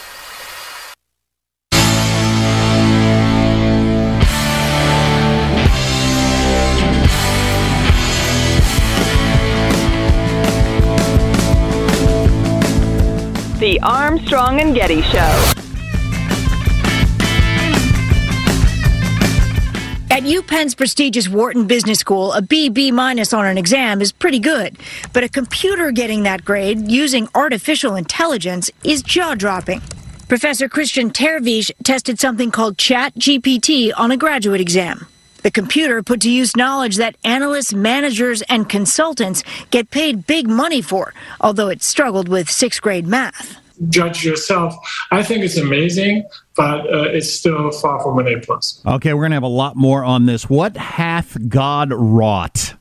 The 13.61 13.79
Armstrong 13.83 14.59
and 14.63 14.75
Getty 14.75 15.03
Show. 15.03 15.53
At 20.11 20.23
UPenn's 20.23 20.75
prestigious 20.75 21.29
Wharton 21.29 21.67
Business 21.67 21.99
School, 21.99 22.33
a 22.33 22.41
B 22.41 22.71
B 22.71 22.91
minus 22.91 23.35
on 23.35 23.45
an 23.45 23.59
exam 23.59 24.01
is 24.01 24.13
pretty 24.13 24.39
good, 24.39 24.79
but 25.13 25.25
a 25.25 25.29
computer 25.29 25.91
getting 25.93 26.23
that 26.23 26.43
grade 26.43 26.91
using 26.91 27.29
artificial 27.35 27.97
intelligence 27.97 28.71
is 28.83 29.03
jaw 29.03 29.35
dropping. 29.35 29.83
Professor 30.27 30.67
Christian 30.67 31.11
Terwiesch 31.11 31.71
tested 31.85 32.19
something 32.19 32.51
called 32.51 32.79
Chat 32.79 33.15
GPT 33.17 33.93
on 33.95 34.11
a 34.11 34.17
graduate 34.17 34.63
exam. 34.63 35.07
The 35.43 35.51
computer 35.51 36.03
put 36.03 36.21
to 36.23 36.31
use 36.31 36.57
knowledge 36.57 36.97
that 36.97 37.17
analysts, 37.25 37.73
managers, 37.73 38.43
and 38.43 38.69
consultants 38.69 39.43
get 39.71 39.91
paid 39.91 40.27
big 40.27 40.49
money 40.49 40.83
for, 40.83 41.15
although 41.41 41.69
it 41.69 41.83
struggled 41.83 42.29
with 42.29 42.51
sixth 42.51 42.83
grade 42.83 43.07
math. 43.07 43.57
judge 43.89 44.25
yourself. 44.25 44.75
I 45.11 45.23
think 45.23 45.43
it's 45.43 45.57
amazing, 45.57 46.25
but 46.57 46.81
uh, 46.93 47.05
it's 47.05 47.31
still 47.33 47.71
far 47.71 48.03
from 48.03 48.19
an 48.19 48.27
A 48.29 48.39
plus. 48.41 48.83
Okay, 48.85 49.15
we're 49.15 49.23
going 49.23 49.31
to 49.31 49.37
have 49.37 49.43
a 49.43 49.47
lot 49.49 49.77
more 49.77 50.05
on 50.05 50.27
this. 50.27 50.51
What 50.51 50.77
hath 50.77 51.49
God 51.49 51.91
wrought 51.93 52.75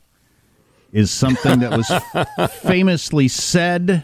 is 0.91 1.11
something 1.11 1.59
that 1.59 1.71
was 1.71 2.51
famously 2.61 3.27
said 3.29 4.03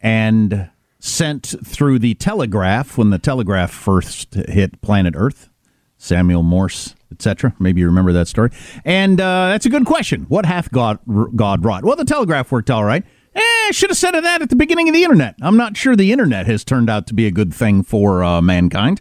and 0.00 0.70
sent 0.98 1.54
through 1.66 1.98
the 1.98 2.14
telegraph 2.14 2.96
when 2.96 3.10
the 3.10 3.18
telegraph 3.18 3.70
first 3.70 4.32
hit 4.34 4.80
planet 4.80 5.14
Earth. 5.16 5.50
Samuel 5.98 6.42
Morse, 6.42 6.94
etc. 7.14 7.54
Maybe 7.58 7.80
you 7.80 7.86
remember 7.86 8.12
that 8.12 8.28
story. 8.28 8.50
And 8.84 9.20
uh, 9.20 9.48
that's 9.48 9.66
a 9.66 9.70
good 9.70 9.86
question. 9.86 10.24
What 10.28 10.46
hath 10.46 10.70
God 10.70 10.98
God 11.36 11.64
wrought? 11.64 11.84
Well, 11.84 11.96
the 11.96 12.04
telegraph 12.04 12.52
worked 12.52 12.70
all 12.70 12.84
right. 12.84 13.04
Eh, 13.34 13.40
I 13.40 13.70
should 13.72 13.90
have 13.90 13.96
said 13.96 14.12
that 14.12 14.42
at 14.42 14.50
the 14.50 14.56
beginning 14.56 14.88
of 14.88 14.94
the 14.94 15.02
internet. 15.02 15.34
I'm 15.42 15.56
not 15.56 15.76
sure 15.76 15.96
the 15.96 16.12
internet 16.12 16.46
has 16.46 16.64
turned 16.64 16.88
out 16.88 17.06
to 17.08 17.14
be 17.14 17.26
a 17.26 17.30
good 17.30 17.52
thing 17.52 17.82
for 17.82 18.22
uh, 18.22 18.40
mankind. 18.40 19.00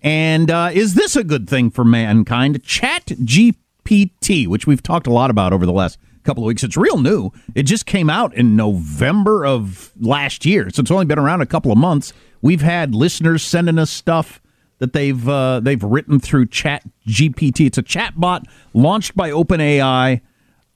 And 0.00 0.50
uh, 0.50 0.70
is 0.72 0.94
this 0.94 1.16
a 1.16 1.24
good 1.24 1.48
thing 1.48 1.70
for 1.70 1.84
mankind? 1.84 2.62
Chat 2.62 3.06
GPT, 3.06 4.46
which 4.46 4.66
we've 4.66 4.82
talked 4.82 5.06
a 5.06 5.12
lot 5.12 5.30
about 5.30 5.52
over 5.52 5.66
the 5.66 5.72
last 5.72 5.98
couple 6.22 6.44
of 6.44 6.46
weeks. 6.46 6.62
It's 6.62 6.76
real 6.76 6.98
new. 6.98 7.30
It 7.54 7.64
just 7.64 7.86
came 7.86 8.08
out 8.08 8.34
in 8.34 8.54
November 8.54 9.44
of 9.44 9.92
last 9.98 10.46
year, 10.46 10.70
so 10.70 10.80
it's 10.80 10.90
only 10.90 11.04
been 11.04 11.18
around 11.18 11.40
a 11.40 11.46
couple 11.46 11.72
of 11.72 11.78
months. 11.78 12.12
We've 12.40 12.60
had 12.60 12.94
listeners 12.94 13.42
sending 13.42 13.78
us 13.78 13.90
stuff 13.90 14.40
that 14.82 14.92
they've 14.92 15.28
uh, 15.28 15.60
they've 15.60 15.82
written 15.82 16.18
through 16.18 16.46
Chat 16.46 16.82
GPT. 17.06 17.66
It's 17.66 17.78
a 17.78 17.84
chatbot 17.84 18.46
launched 18.74 19.14
by 19.14 19.30
OpenAI. 19.30 20.20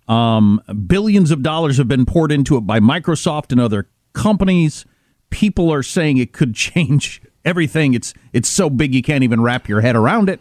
Um, 0.06 0.62
billions 0.86 1.32
of 1.32 1.42
dollars 1.42 1.78
have 1.78 1.88
been 1.88 2.06
poured 2.06 2.30
into 2.30 2.56
it 2.56 2.60
by 2.60 2.78
Microsoft 2.78 3.50
and 3.50 3.60
other 3.60 3.88
companies. 4.12 4.84
People 5.30 5.72
are 5.72 5.82
saying 5.82 6.18
it 6.18 6.32
could 6.32 6.54
change 6.54 7.20
everything. 7.44 7.94
It's 7.94 8.14
it's 8.32 8.48
so 8.48 8.70
big 8.70 8.94
you 8.94 9.02
can't 9.02 9.24
even 9.24 9.40
wrap 9.40 9.68
your 9.68 9.80
head 9.80 9.96
around 9.96 10.28
it. 10.28 10.38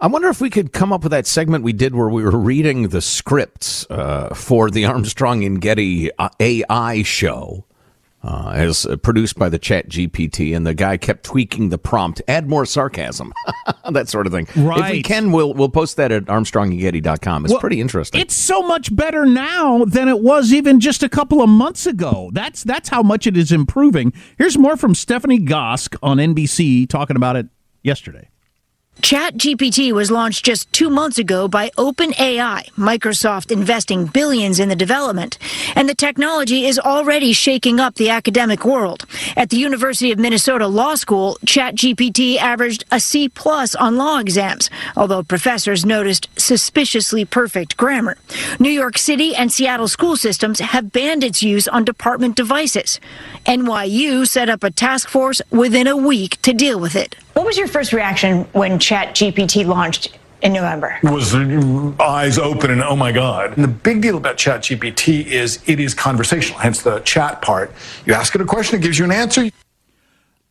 I 0.00 0.06
wonder 0.06 0.30
if 0.30 0.40
we 0.40 0.48
could 0.48 0.72
come 0.72 0.90
up 0.90 1.02
with 1.02 1.12
that 1.12 1.26
segment 1.26 1.62
we 1.62 1.74
did 1.74 1.94
where 1.94 2.08
we 2.08 2.24
were 2.24 2.30
reading 2.30 2.88
the 2.88 3.02
scripts 3.02 3.86
uh, 3.90 4.34
for 4.34 4.70
the 4.70 4.86
Armstrong 4.86 5.44
and 5.44 5.60
Getty 5.60 6.10
uh, 6.18 6.30
AI 6.40 7.02
show, 7.02 7.66
uh, 8.24 8.52
as 8.54 8.86
uh, 8.86 8.96
produced 8.96 9.38
by 9.38 9.48
the 9.48 9.58
Chat 9.58 9.88
GPT, 9.88 10.56
and 10.56 10.66
the 10.66 10.74
guy 10.74 10.96
kept 10.96 11.24
tweaking 11.24 11.68
the 11.68 11.78
prompt, 11.78 12.22
add 12.26 12.48
more 12.48 12.64
sarcasm, 12.64 13.32
that 13.90 14.08
sort 14.08 14.26
of 14.26 14.32
thing. 14.32 14.48
Right. 14.56 14.86
If 14.86 14.90
we 14.92 15.02
can, 15.02 15.30
we'll 15.30 15.52
we'll 15.52 15.68
post 15.68 15.96
that 15.98 16.10
at 16.10 16.24
ArmstrongandGetty.com. 16.24 17.44
It's 17.44 17.52
Well, 17.52 17.60
pretty 17.60 17.80
interesting. 17.80 18.20
It's 18.20 18.34
so 18.34 18.62
much 18.62 18.94
better 18.94 19.26
now 19.26 19.84
than 19.84 20.08
it 20.08 20.20
was 20.20 20.52
even 20.52 20.80
just 20.80 21.02
a 21.02 21.08
couple 21.08 21.42
of 21.42 21.48
months 21.50 21.86
ago. 21.86 22.30
That's 22.32 22.64
that's 22.64 22.88
how 22.88 23.02
much 23.02 23.26
it 23.26 23.36
is 23.36 23.52
improving. 23.52 24.12
Here's 24.38 24.56
more 24.56 24.76
from 24.76 24.94
Stephanie 24.94 25.40
Gosk 25.40 25.96
on 26.02 26.16
NBC 26.16 26.88
talking 26.88 27.16
about 27.16 27.36
it 27.36 27.46
yesterday. 27.82 28.30
ChatGPT 29.02 29.92
was 29.92 30.10
launched 30.10 30.44
just 30.44 30.72
two 30.72 30.88
months 30.88 31.18
ago 31.18 31.46
by 31.46 31.70
OpenAI, 31.70 32.70
Microsoft 32.72 33.50
investing 33.50 34.06
billions 34.06 34.58
in 34.58 34.68
the 34.68 34.76
development. 34.76 35.36
And 35.74 35.88
the 35.88 35.94
technology 35.94 36.64
is 36.64 36.78
already 36.78 37.32
shaking 37.32 37.80
up 37.80 37.96
the 37.96 38.08
academic 38.08 38.64
world. 38.64 39.04
At 39.36 39.50
the 39.50 39.58
University 39.58 40.10
of 40.10 40.18
Minnesota 40.18 40.66
Law 40.66 40.94
School, 40.94 41.36
ChatGPT 41.44 42.38
averaged 42.38 42.84
a 42.90 42.98
C 43.00 43.28
plus 43.28 43.74
on 43.74 43.96
law 43.96 44.20
exams, 44.20 44.70
although 44.96 45.22
professors 45.22 45.84
noticed 45.84 46.28
suspiciously 46.38 47.24
perfect 47.24 47.76
grammar. 47.76 48.16
New 48.58 48.70
York 48.70 48.96
City 48.96 49.34
and 49.34 49.52
Seattle 49.52 49.88
school 49.88 50.16
systems 50.16 50.60
have 50.60 50.92
banned 50.92 51.24
its 51.24 51.42
use 51.42 51.68
on 51.68 51.84
department 51.84 52.36
devices. 52.36 53.00
NYU 53.44 54.26
set 54.26 54.48
up 54.48 54.62
a 54.62 54.70
task 54.70 55.08
force 55.08 55.42
within 55.50 55.86
a 55.86 55.96
week 55.96 56.40
to 56.42 56.52
deal 56.52 56.80
with 56.80 56.96
it. 56.96 57.16
What 57.34 57.44
was 57.44 57.58
your 57.58 57.66
first 57.66 57.92
reaction 57.92 58.44
when 58.52 58.78
ChatGPT 58.78 59.66
launched 59.66 60.16
in 60.40 60.52
November? 60.52 60.98
was 61.02 61.34
eyes 62.00 62.38
open 62.38 62.70
and 62.70 62.82
oh 62.82 62.94
my 62.94 63.10
god. 63.10 63.56
And 63.56 63.64
the 63.64 63.68
big 63.68 64.02
deal 64.02 64.16
about 64.16 64.36
ChatGPT 64.36 65.26
is 65.26 65.58
it 65.66 65.80
is 65.80 65.94
conversational, 65.94 66.60
hence 66.60 66.82
the 66.82 67.00
chat 67.00 67.42
part. 67.42 67.72
You 68.06 68.14
ask 68.14 68.34
it 68.36 68.40
a 68.40 68.44
question, 68.44 68.78
it 68.78 68.82
gives 68.82 69.00
you 69.00 69.04
an 69.04 69.12
answer. 69.12 69.50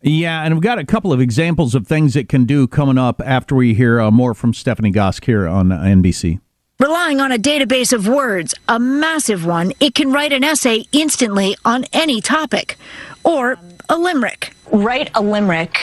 Yeah, 0.01 0.43
and 0.43 0.55
we've 0.55 0.63
got 0.63 0.77
a 0.77 0.85
couple 0.85 1.13
of 1.13 1.21
examples 1.21 1.73
of 1.73 1.87
things 1.87 2.17
it 2.17 2.27
can 2.27 2.43
do 2.43 2.67
coming 2.67 2.97
up 2.97 3.21
after 3.23 3.55
we 3.55 3.73
hear 3.73 4.01
uh, 4.01 4.11
more 4.11 4.33
from 4.33 4.53
Stephanie 4.53 4.91
Gosk 4.91 5.23
here 5.23 5.47
on 5.47 5.71
uh, 5.71 5.79
NBC. 5.79 6.41
Relying 6.79 7.21
on 7.21 7.31
a 7.31 7.37
database 7.37 7.93
of 7.93 8.05
words, 8.09 8.53
a 8.67 8.77
massive 8.77 9.45
one, 9.45 9.71
it 9.79 9.95
can 9.95 10.11
write 10.11 10.33
an 10.33 10.43
essay 10.43 10.83
instantly 10.91 11.55
on 11.63 11.85
any 11.93 12.19
topic. 12.19 12.75
Or 13.23 13.57
a 13.87 13.97
limerick. 13.97 14.53
Write 14.69 15.09
a 15.15 15.21
limerick 15.21 15.77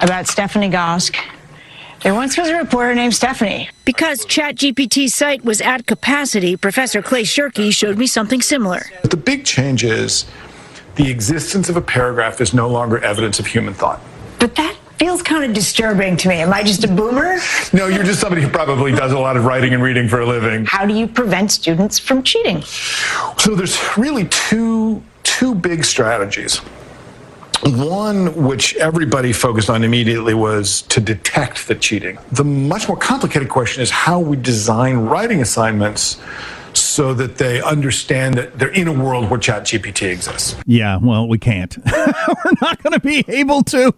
about 0.00 0.26
Stephanie 0.26 0.70
Gosk. 0.70 1.16
There 2.02 2.14
once 2.14 2.36
was 2.36 2.48
a 2.48 2.56
reporter 2.56 2.94
named 2.94 3.14
Stephanie. 3.14 3.70
Because 3.84 4.26
ChatGPT's 4.26 5.14
site 5.14 5.44
was 5.44 5.60
at 5.60 5.86
capacity, 5.86 6.56
Professor 6.56 7.00
Clay 7.00 7.22
Shirky 7.22 7.72
showed 7.72 7.96
me 7.96 8.06
something 8.06 8.42
similar. 8.42 8.82
But 9.00 9.10
the 9.10 9.16
big 9.16 9.44
change 9.44 9.84
is 9.84 10.26
the 10.96 11.10
existence 11.10 11.68
of 11.68 11.76
a 11.76 11.80
paragraph 11.80 12.40
is 12.40 12.52
no 12.52 12.68
longer 12.68 13.02
evidence 13.02 13.38
of 13.38 13.46
human 13.46 13.72
thought. 13.72 14.00
But 14.38 14.54
that 14.56 14.76
feels 14.98 15.22
kind 15.22 15.44
of 15.44 15.54
disturbing 15.54 16.16
to 16.18 16.28
me. 16.28 16.36
Am 16.36 16.52
I 16.52 16.62
just 16.62 16.84
a 16.84 16.88
boomer? 16.88 17.38
No, 17.72 17.86
you're 17.88 18.04
just 18.04 18.20
somebody 18.20 18.42
who 18.42 18.48
probably 18.48 18.92
does 18.92 19.12
a 19.12 19.18
lot 19.18 19.36
of 19.36 19.44
writing 19.44 19.74
and 19.74 19.82
reading 19.82 20.08
for 20.08 20.20
a 20.20 20.26
living. 20.26 20.66
How 20.66 20.86
do 20.86 20.94
you 20.94 21.06
prevent 21.06 21.50
students 21.50 21.98
from 21.98 22.22
cheating? 22.22 22.62
So 23.38 23.54
there's 23.54 23.78
really 23.96 24.26
two 24.26 25.02
two 25.22 25.54
big 25.54 25.84
strategies. 25.84 26.60
One, 27.66 28.44
which 28.44 28.74
everybody 28.76 29.32
focused 29.32 29.70
on 29.70 29.84
immediately, 29.84 30.34
was 30.34 30.82
to 30.82 31.00
detect 31.00 31.66
the 31.66 31.74
cheating. 31.74 32.18
The 32.32 32.44
much 32.44 32.88
more 32.88 32.96
complicated 32.96 33.48
question 33.48 33.82
is 33.82 33.90
how 33.90 34.20
we 34.20 34.36
design 34.36 34.96
writing 34.98 35.40
assignments 35.40 36.20
so 36.74 37.14
that 37.14 37.38
they 37.38 37.62
understand 37.62 38.34
that 38.34 38.58
they're 38.58 38.68
in 38.68 38.88
a 38.88 38.92
world 38.92 39.30
where 39.30 39.38
ChatGPT 39.38 40.10
exists. 40.10 40.56
Yeah, 40.66 40.98
well, 41.00 41.26
we 41.28 41.38
can't. 41.38 41.76
We're 41.86 42.52
not 42.60 42.82
going 42.82 42.92
to 42.92 43.00
be 43.00 43.24
able 43.28 43.62
to. 43.64 43.94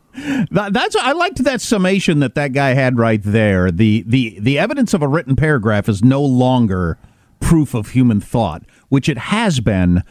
That, 0.51 0.73
that's 0.73 0.95
I 0.97 1.13
liked 1.13 1.43
that 1.45 1.61
summation 1.61 2.21
that 2.21 2.35
that 2.35 2.53
guy 2.53 2.75
had 2.75 2.99
right 2.99 3.21
there. 3.23 3.71
The 3.71 4.05
the 4.07 4.39
the 4.39 4.59
evidence 4.59 4.95
of 4.95 5.03
a 5.03 5.09
written 5.09 5.37
paragraph 5.37 5.89
is 5.89 6.05
no 6.05 6.23
longer 6.23 6.99
proof 7.41 7.75
of 7.75 7.91
human 7.91 8.21
thought, 8.21 8.63
which 8.89 9.09
it 9.09 9.19
has 9.19 9.61
been 9.61 10.03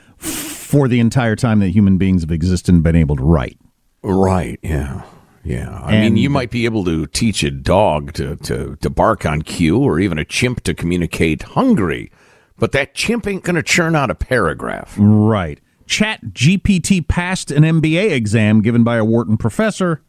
for 0.66 0.88
the 0.88 1.00
entire 1.00 1.36
time 1.36 1.60
that 1.60 1.70
human 1.70 1.98
beings 1.98 2.24
have 2.24 2.32
existed 2.32 2.74
and 2.74 2.84
been 2.84 2.96
able 2.96 3.16
to 3.16 3.24
write. 3.24 3.58
Right. 4.02 4.60
Yeah. 4.62 5.04
Yeah, 5.44 5.80
I 5.84 5.92
mean, 5.92 6.18
you 6.18 6.32
might 6.32 6.50
be 6.50 6.66
able 6.66 6.84
to 6.86 7.06
teach 7.06 7.44
a 7.44 7.52
dog 7.52 8.14
to, 8.14 8.36
to, 8.38 8.76
to 8.78 8.90
bark 8.90 9.28
on 9.28 9.44
cue 9.44 9.78
or 9.78 10.00
even 10.00 10.18
a 10.18 10.26
chimp 10.26 10.64
to 10.64 10.74
communicate 10.74 11.44
hungry, 11.44 12.12
but 12.58 12.72
that 12.72 12.96
chimp 12.96 13.28
ain't 13.28 13.44
going 13.44 13.56
to 13.56 13.62
churn 13.62 13.96
out 13.96 14.10
a 14.10 14.16
paragraph. 14.16 14.96
Right. 14.98 15.60
Chat 15.86 16.20
GPT 16.32 17.08
passed 17.08 17.52
an 17.52 17.62
MBA 17.62 18.10
exam 18.10 18.64
given 18.64 18.84
by 18.84 18.98
a 18.98 19.06
Wharton 19.06 19.38
professor 19.38 20.02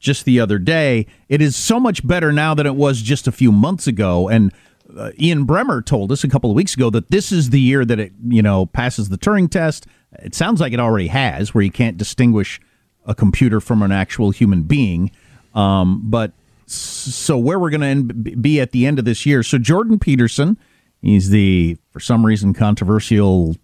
just 0.00 0.24
the 0.24 0.40
other 0.40 0.58
day. 0.58 1.06
It 1.28 1.40
is 1.40 1.54
so 1.54 1.78
much 1.78 2.04
better 2.04 2.32
now 2.32 2.54
than 2.54 2.66
it 2.66 2.74
was 2.74 3.00
just 3.00 3.28
a 3.28 3.32
few 3.32 3.52
months 3.52 3.86
ago. 3.86 4.28
And 4.28 4.52
uh, 4.96 5.12
Ian 5.20 5.46
Bremmer 5.46 5.86
told 5.86 6.10
us 6.10 6.24
a 6.24 6.28
couple 6.28 6.50
of 6.50 6.56
weeks 6.56 6.74
ago 6.74 6.90
that 6.90 7.12
this 7.12 7.30
is 7.30 7.50
the 7.50 7.60
year 7.60 7.84
that 7.84 8.00
it, 8.00 8.12
you 8.26 8.42
know, 8.42 8.66
passes 8.66 9.08
the 9.08 9.18
Turing 9.18 9.48
test. 9.48 9.86
It 10.18 10.34
sounds 10.34 10.60
like 10.60 10.72
it 10.72 10.80
already 10.80 11.08
has, 11.08 11.54
where 11.54 11.62
you 11.62 11.70
can't 11.70 11.96
distinguish 11.96 12.60
a 13.06 13.14
computer 13.14 13.60
from 13.60 13.82
an 13.82 13.92
actual 13.92 14.30
human 14.30 14.62
being. 14.62 15.10
Um, 15.54 16.02
but 16.04 16.32
so 16.66 17.36
where 17.36 17.58
we're 17.58 17.70
going 17.70 18.08
to 18.08 18.14
be 18.14 18.60
at 18.60 18.72
the 18.72 18.86
end 18.86 18.98
of 18.98 19.04
this 19.04 19.26
year. 19.26 19.42
So 19.42 19.58
Jordan 19.58 19.98
Peterson, 19.98 20.56
he's 21.02 21.30
the 21.30 21.76
for 21.90 22.00
some 22.00 22.24
reason 22.24 22.54
controversial 22.54 23.56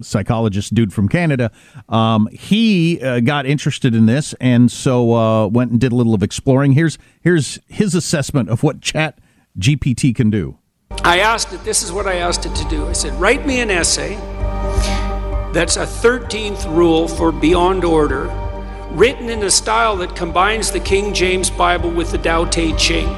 psychologist 0.00 0.74
dude 0.74 0.92
from 0.92 1.08
Canada. 1.08 1.50
Um, 1.88 2.28
he 2.30 3.00
uh, 3.00 3.20
got 3.20 3.46
interested 3.46 3.94
in 3.94 4.06
this 4.06 4.34
and 4.34 4.70
so 4.70 5.14
uh, 5.14 5.46
went 5.48 5.70
and 5.70 5.80
did 5.80 5.92
a 5.92 5.96
little 5.96 6.14
of 6.14 6.22
exploring. 6.22 6.72
Here's 6.72 6.98
here's 7.20 7.58
his 7.68 7.94
assessment 7.94 8.50
of 8.50 8.62
what 8.62 8.80
Chat 8.80 9.18
GPT 9.58 10.14
can 10.14 10.30
do. 10.30 10.58
I 11.04 11.20
asked 11.20 11.52
it. 11.52 11.64
This 11.64 11.82
is 11.82 11.92
what 11.92 12.06
I 12.06 12.16
asked 12.16 12.44
it 12.44 12.54
to 12.54 12.68
do. 12.68 12.86
I 12.86 12.92
said, 12.92 13.12
write 13.14 13.46
me 13.46 13.60
an 13.60 13.70
essay 13.70 14.16
that's 15.52 15.76
a 15.76 15.86
13th 15.86 16.64
rule 16.76 17.08
for 17.08 17.32
Beyond 17.32 17.84
Order, 17.84 18.26
written 18.90 19.30
in 19.30 19.42
a 19.42 19.50
style 19.50 19.96
that 19.96 20.14
combines 20.14 20.70
the 20.70 20.80
King 20.80 21.14
James 21.14 21.48
Bible 21.48 21.90
with 21.90 22.10
the 22.10 22.18
Tao 22.18 22.44
Te 22.44 22.74
Ching. 22.76 23.08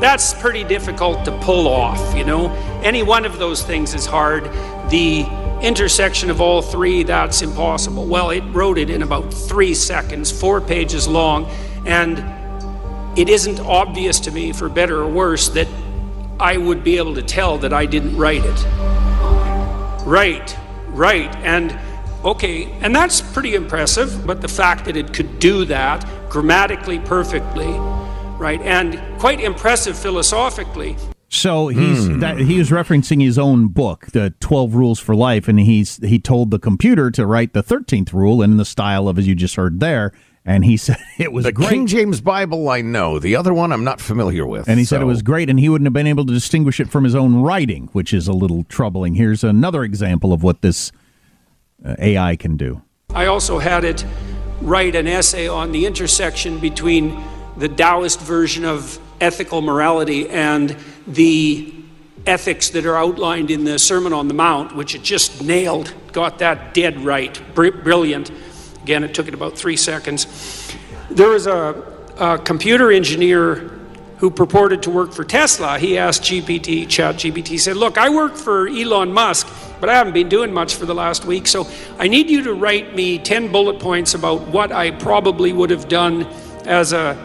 That's 0.00 0.34
pretty 0.34 0.64
difficult 0.64 1.24
to 1.24 1.38
pull 1.40 1.68
off, 1.68 2.16
you 2.16 2.24
know? 2.24 2.50
Any 2.82 3.02
one 3.02 3.24
of 3.24 3.38
those 3.38 3.62
things 3.62 3.94
is 3.94 4.06
hard. 4.06 4.44
The 4.90 5.26
intersection 5.62 6.30
of 6.30 6.40
all 6.40 6.60
three, 6.60 7.02
that's 7.02 7.42
impossible. 7.42 8.06
Well, 8.06 8.30
it 8.30 8.42
wrote 8.52 8.78
it 8.78 8.90
in 8.90 9.02
about 9.02 9.32
three 9.32 9.74
seconds, 9.74 10.30
four 10.30 10.60
pages 10.60 11.08
long, 11.08 11.46
and 11.86 12.18
it 13.18 13.28
isn't 13.28 13.60
obvious 13.60 14.20
to 14.20 14.30
me, 14.30 14.52
for 14.52 14.68
better 14.68 15.00
or 15.00 15.08
worse, 15.08 15.48
that 15.50 15.68
I 16.38 16.58
would 16.58 16.84
be 16.84 16.98
able 16.98 17.14
to 17.14 17.22
tell 17.22 17.56
that 17.58 17.72
I 17.72 17.86
didn't 17.86 18.16
write 18.16 18.44
it. 18.44 18.64
Right, 20.04 20.56
right. 20.96 21.34
And 21.36 21.78
okay, 22.24 22.72
and 22.80 22.94
that's 22.94 23.20
pretty 23.20 23.54
impressive, 23.54 24.26
but 24.26 24.40
the 24.40 24.48
fact 24.48 24.84
that 24.86 24.96
it 24.96 25.12
could 25.12 25.38
do 25.38 25.64
that 25.66 26.04
grammatically 26.28 26.98
perfectly, 26.98 27.72
right, 28.38 28.60
and 28.62 29.00
quite 29.18 29.40
impressive 29.40 29.96
philosophically. 29.96 30.96
So 31.28 31.68
he's 31.68 32.08
mm. 32.08 32.20
that 32.20 32.38
he 32.38 32.58
was 32.58 32.70
referencing 32.70 33.20
his 33.20 33.38
own 33.38 33.68
book, 33.68 34.06
the 34.12 34.34
Twelve 34.40 34.74
Rules 34.74 35.00
for 35.00 35.14
Life, 35.14 35.48
and 35.48 35.58
he's 35.58 35.96
he 35.98 36.18
told 36.18 36.50
the 36.50 36.58
computer 36.58 37.10
to 37.10 37.26
write 37.26 37.52
the 37.52 37.62
thirteenth 37.62 38.12
rule 38.12 38.42
in 38.42 38.56
the 38.56 38.64
style 38.64 39.08
of 39.08 39.18
as 39.18 39.26
you 39.26 39.34
just 39.34 39.56
heard 39.56 39.80
there, 39.80 40.12
and 40.46 40.64
he 40.64 40.76
said 40.76 40.96
it 41.18 41.32
was 41.32 41.44
the 41.44 41.52
great. 41.52 41.68
King 41.68 41.86
James 41.86 42.20
Bible. 42.20 42.68
I 42.68 42.80
know 42.80 43.18
the 43.18 43.36
other 43.36 43.52
one 43.52 43.72
I'm 43.72 43.84
not 43.84 44.00
familiar 44.00 44.46
with, 44.46 44.68
and 44.68 44.78
he 44.78 44.84
so. 44.84 44.96
said 44.96 45.02
it 45.02 45.06
was 45.06 45.20
great, 45.22 45.50
and 45.50 45.60
he 45.60 45.68
wouldn't 45.68 45.86
have 45.86 45.92
been 45.92 46.06
able 46.06 46.24
to 46.24 46.32
distinguish 46.32 46.80
it 46.80 46.88
from 46.88 47.04
his 47.04 47.14
own 47.14 47.42
writing, 47.42 47.88
which 47.92 48.14
is 48.14 48.28
a 48.28 48.32
little 48.32 48.64
troubling. 48.64 49.16
Here's 49.16 49.44
another 49.44 49.82
example 49.82 50.32
of 50.32 50.42
what 50.42 50.62
this 50.62 50.92
uh, 51.84 51.96
AI 51.98 52.36
can 52.36 52.56
do. 52.56 52.82
I 53.10 53.26
also 53.26 53.58
had 53.58 53.84
it 53.84 54.04
write 54.62 54.94
an 54.94 55.06
essay 55.06 55.48
on 55.48 55.72
the 55.72 55.84
intersection 55.84 56.58
between 56.58 57.22
the 57.56 57.68
Taoist 57.68 58.20
version 58.20 58.64
of 58.64 58.98
ethical 59.20 59.62
morality 59.62 60.28
and 60.28 60.76
the 61.06 61.72
ethics 62.26 62.70
that 62.70 62.84
are 62.84 62.96
outlined 62.96 63.50
in 63.50 63.64
the 63.64 63.78
Sermon 63.78 64.12
on 64.12 64.28
the 64.28 64.34
Mount, 64.34 64.74
which 64.74 64.94
it 64.94 65.02
just 65.02 65.42
nailed, 65.42 65.94
got 66.12 66.38
that 66.38 66.74
dead 66.74 67.00
right, 67.00 67.40
Br- 67.54 67.70
brilliant. 67.70 68.30
Again, 68.86 69.02
it 69.02 69.14
took 69.14 69.26
it 69.26 69.34
about 69.34 69.58
three 69.58 69.76
seconds. 69.76 70.28
There 71.10 71.30
was 71.30 71.48
a, 71.48 71.82
a 72.18 72.38
computer 72.38 72.92
engineer 72.92 73.56
who 74.18 74.30
purported 74.30 74.84
to 74.84 74.90
work 74.90 75.12
for 75.12 75.24
Tesla. 75.24 75.76
He 75.76 75.98
asked 75.98 76.22
GPT, 76.22 76.88
Chat 76.88 77.16
GPT, 77.16 77.58
said, 77.58 77.76
Look, 77.76 77.98
I 77.98 78.08
work 78.10 78.36
for 78.36 78.68
Elon 78.68 79.12
Musk, 79.12 79.48
but 79.80 79.88
I 79.88 79.94
haven't 79.94 80.12
been 80.12 80.28
doing 80.28 80.54
much 80.54 80.76
for 80.76 80.86
the 80.86 80.94
last 80.94 81.24
week, 81.24 81.48
so 81.48 81.66
I 81.98 82.06
need 82.06 82.30
you 82.30 82.44
to 82.44 82.54
write 82.54 82.94
me 82.94 83.18
10 83.18 83.50
bullet 83.50 83.80
points 83.80 84.14
about 84.14 84.42
what 84.42 84.70
I 84.70 84.92
probably 84.92 85.52
would 85.52 85.70
have 85.70 85.88
done 85.88 86.22
as 86.64 86.92
a 86.92 87.16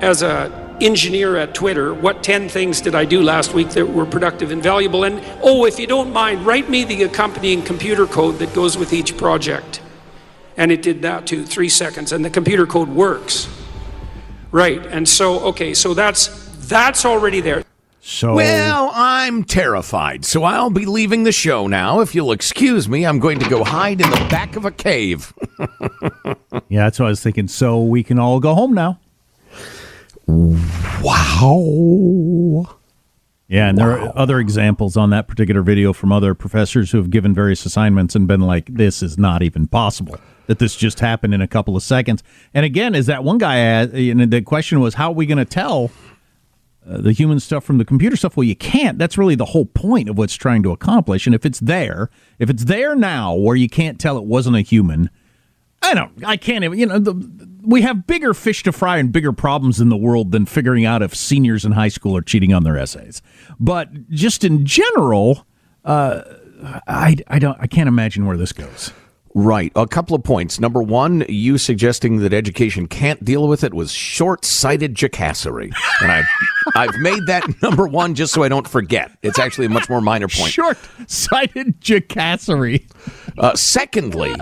as 0.00 0.22
a 0.22 0.76
engineer 0.80 1.36
at 1.38 1.56
Twitter, 1.56 1.92
what 1.92 2.22
10 2.22 2.48
things 2.48 2.80
did 2.80 2.94
I 2.94 3.04
do 3.04 3.20
last 3.20 3.52
week 3.52 3.70
that 3.70 3.84
were 3.84 4.06
productive 4.06 4.52
and 4.52 4.62
valuable? 4.62 5.02
And 5.02 5.20
oh, 5.42 5.64
if 5.64 5.80
you 5.80 5.88
don't 5.88 6.12
mind, 6.12 6.46
write 6.46 6.70
me 6.70 6.84
the 6.84 7.02
accompanying 7.02 7.62
computer 7.62 8.06
code 8.06 8.38
that 8.38 8.54
goes 8.54 8.78
with 8.78 8.92
each 8.92 9.16
project. 9.16 9.80
And 10.58 10.70
it 10.72 10.82
did 10.82 11.02
that 11.02 11.26
too, 11.26 11.46
three 11.46 11.68
seconds, 11.68 12.10
and 12.10 12.24
the 12.24 12.30
computer 12.30 12.66
code 12.66 12.88
works. 12.88 13.48
Right, 14.50 14.84
and 14.86 15.08
so, 15.08 15.40
okay, 15.46 15.72
so 15.72 15.94
that's 15.94 16.26
that's 16.68 17.04
already 17.04 17.40
there. 17.40 17.64
So 18.00 18.34
Well, 18.34 18.90
I'm 18.92 19.44
terrified, 19.44 20.24
so 20.24 20.42
I'll 20.42 20.70
be 20.70 20.84
leaving 20.84 21.22
the 21.22 21.32
show 21.32 21.68
now. 21.68 22.00
If 22.00 22.14
you'll 22.14 22.32
excuse 22.32 22.88
me, 22.88 23.06
I'm 23.06 23.20
going 23.20 23.38
to 23.38 23.48
go 23.48 23.62
hide 23.62 24.00
in 24.00 24.10
the 24.10 24.26
back 24.30 24.56
of 24.56 24.64
a 24.64 24.72
cave. 24.72 25.32
yeah, 26.68 26.84
that's 26.84 26.98
what 26.98 27.06
I 27.06 27.10
was 27.10 27.22
thinking. 27.22 27.46
So 27.46 27.80
we 27.82 28.02
can 28.02 28.18
all 28.18 28.40
go 28.40 28.54
home 28.54 28.74
now. 28.74 28.98
Wow. 31.02 32.76
Yeah, 33.46 33.68
and 33.68 33.78
wow. 33.78 33.84
there 33.84 34.00
are 34.00 34.18
other 34.18 34.40
examples 34.40 34.96
on 34.96 35.10
that 35.10 35.28
particular 35.28 35.62
video 35.62 35.92
from 35.92 36.10
other 36.10 36.34
professors 36.34 36.90
who 36.90 36.98
have 36.98 37.10
given 37.10 37.32
various 37.32 37.64
assignments 37.64 38.16
and 38.16 38.26
been 38.26 38.40
like, 38.40 38.66
this 38.66 39.02
is 39.02 39.18
not 39.18 39.42
even 39.42 39.68
possible 39.68 40.18
that 40.48 40.58
this 40.58 40.74
just 40.74 40.98
happened 40.98 41.34
in 41.34 41.40
a 41.40 41.46
couple 41.46 41.76
of 41.76 41.82
seconds. 41.82 42.22
And 42.54 42.64
again, 42.64 42.94
is 42.94 43.06
that 43.06 43.22
one 43.22 43.38
guy 43.38 43.58
asked, 43.58 43.92
know, 44.14 44.26
the 44.26 44.42
question 44.42 44.80
was, 44.80 44.94
how 44.94 45.10
are 45.10 45.14
we 45.14 45.26
going 45.26 45.38
to 45.38 45.44
tell 45.44 45.90
uh, 46.88 46.98
the 46.98 47.12
human 47.12 47.38
stuff 47.38 47.64
from 47.64 47.76
the 47.76 47.84
computer 47.84 48.16
stuff? 48.16 48.34
Well, 48.36 48.44
you 48.44 48.56
can't. 48.56 48.98
That's 48.98 49.18
really 49.18 49.34
the 49.34 49.44
whole 49.44 49.66
point 49.66 50.08
of 50.08 50.16
what's 50.16 50.34
trying 50.34 50.62
to 50.62 50.72
accomplish. 50.72 51.26
And 51.26 51.34
if 51.34 51.44
it's 51.44 51.60
there, 51.60 52.08
if 52.38 52.48
it's 52.48 52.64
there 52.64 52.96
now 52.96 53.34
where 53.34 53.56
you 53.56 53.68
can't 53.68 54.00
tell 54.00 54.16
it 54.16 54.24
wasn't 54.24 54.56
a 54.56 54.62
human, 54.62 55.10
I 55.82 55.92
don't, 55.94 56.24
I 56.24 56.38
can't 56.38 56.64
even, 56.64 56.78
you 56.78 56.86
know, 56.86 56.98
the, 56.98 57.48
we 57.62 57.82
have 57.82 58.06
bigger 58.06 58.32
fish 58.32 58.62
to 58.62 58.72
fry 58.72 58.96
and 58.96 59.12
bigger 59.12 59.32
problems 59.32 59.80
in 59.80 59.90
the 59.90 59.98
world 59.98 60.32
than 60.32 60.46
figuring 60.46 60.86
out 60.86 61.02
if 61.02 61.14
seniors 61.14 61.66
in 61.66 61.72
high 61.72 61.88
school 61.88 62.16
are 62.16 62.22
cheating 62.22 62.54
on 62.54 62.64
their 62.64 62.78
essays. 62.78 63.20
But 63.60 64.08
just 64.08 64.42
in 64.44 64.64
general, 64.64 65.46
uh, 65.84 66.22
I, 66.88 67.16
I 67.28 67.38
don't, 67.38 67.56
I 67.60 67.66
can't 67.66 67.86
imagine 67.86 68.24
where 68.24 68.38
this 68.38 68.52
goes. 68.52 68.92
Right. 69.40 69.70
A 69.76 69.86
couple 69.86 70.16
of 70.16 70.24
points. 70.24 70.58
Number 70.58 70.82
one, 70.82 71.24
you 71.28 71.58
suggesting 71.58 72.18
that 72.18 72.32
education 72.32 72.88
can't 72.88 73.24
deal 73.24 73.46
with 73.46 73.62
it 73.62 73.72
was 73.72 73.92
short-sighted 73.92 74.96
jacassery, 74.96 75.70
and 76.00 76.10
I, 76.10 76.24
I've 76.74 76.98
made 76.98 77.24
that 77.26 77.44
number 77.62 77.86
one 77.86 78.16
just 78.16 78.34
so 78.34 78.42
I 78.42 78.48
don't 78.48 78.66
forget. 78.66 79.16
It's 79.22 79.38
actually 79.38 79.66
a 79.66 79.68
much 79.68 79.88
more 79.88 80.00
minor 80.00 80.26
point. 80.26 80.50
Short-sighted 80.50 81.80
jacassery. 81.80 82.90
Uh, 83.38 83.54
secondly, 83.54 84.34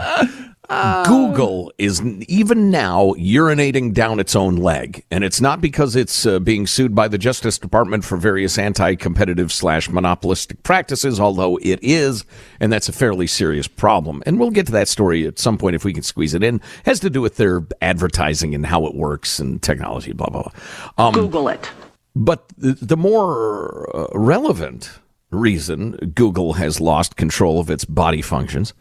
Google 0.69 1.73
is 1.79 2.03
even 2.03 2.71
now 2.71 3.15
urinating 3.15 3.95
down 3.95 4.19
its 4.19 4.35
own 4.35 4.57
leg, 4.57 5.05
and 5.11 5.23
it's 5.23 5.41
not 5.41 5.61
because 5.61 5.95
it's 5.95 6.27
uh, 6.27 6.39
being 6.41 6.67
sued 6.67 6.95
by 6.95 7.09
the 7.09 7.19
Justice 7.19 7.59
Department 7.59 8.05
for 8.05 8.17
various 8.17 8.59
anti-competitive 8.59 9.53
slash 9.53 9.89
monopolistic 9.89 10.63
practices, 10.63 11.21
although 11.21 11.57
it 11.63 11.79
is, 11.83 12.25
and 12.59 12.73
that's 12.73 12.89
a 12.89 12.93
fairly 12.93 13.27
serious 13.27 13.69
problem. 13.69 14.23
And 14.27 14.41
we'll 14.41 14.51
get 14.51 14.67
to 14.67 14.73
that 14.73 14.89
story 14.89 15.27
at 15.27 15.39
some 15.39 15.57
point 15.57 15.77
if 15.77 15.85
we 15.85 15.93
can 15.93 16.03
squeeze 16.03 16.35
it 16.35 16.43
in. 16.43 16.57
It 16.57 16.63
has 16.87 17.01
to 17.01 17.11
do 17.11 17.21
with 17.21 17.37
their 17.37 17.65
advertising 17.81 18.55
and 18.55 18.67
how 18.67 18.87
it 18.87 18.95
works 18.95 19.39
and 19.39 19.63
technology, 19.63 20.13
blah 20.13 20.29
blah 20.29 20.43
blah. 20.43 21.07
Um, 21.07 21.15
Google 21.15 21.49
it. 21.49 21.71
But 22.15 22.49
the, 22.57 22.73
the 22.73 22.97
more 22.97 23.89
uh, 23.95 24.07
relevant 24.19 24.99
reason 25.31 25.93
Google 26.15 26.55
has 26.55 26.81
lost 26.81 27.17
control 27.17 27.61
of 27.61 27.71
its 27.71 27.85
body 27.85 28.23
functions 28.23 28.73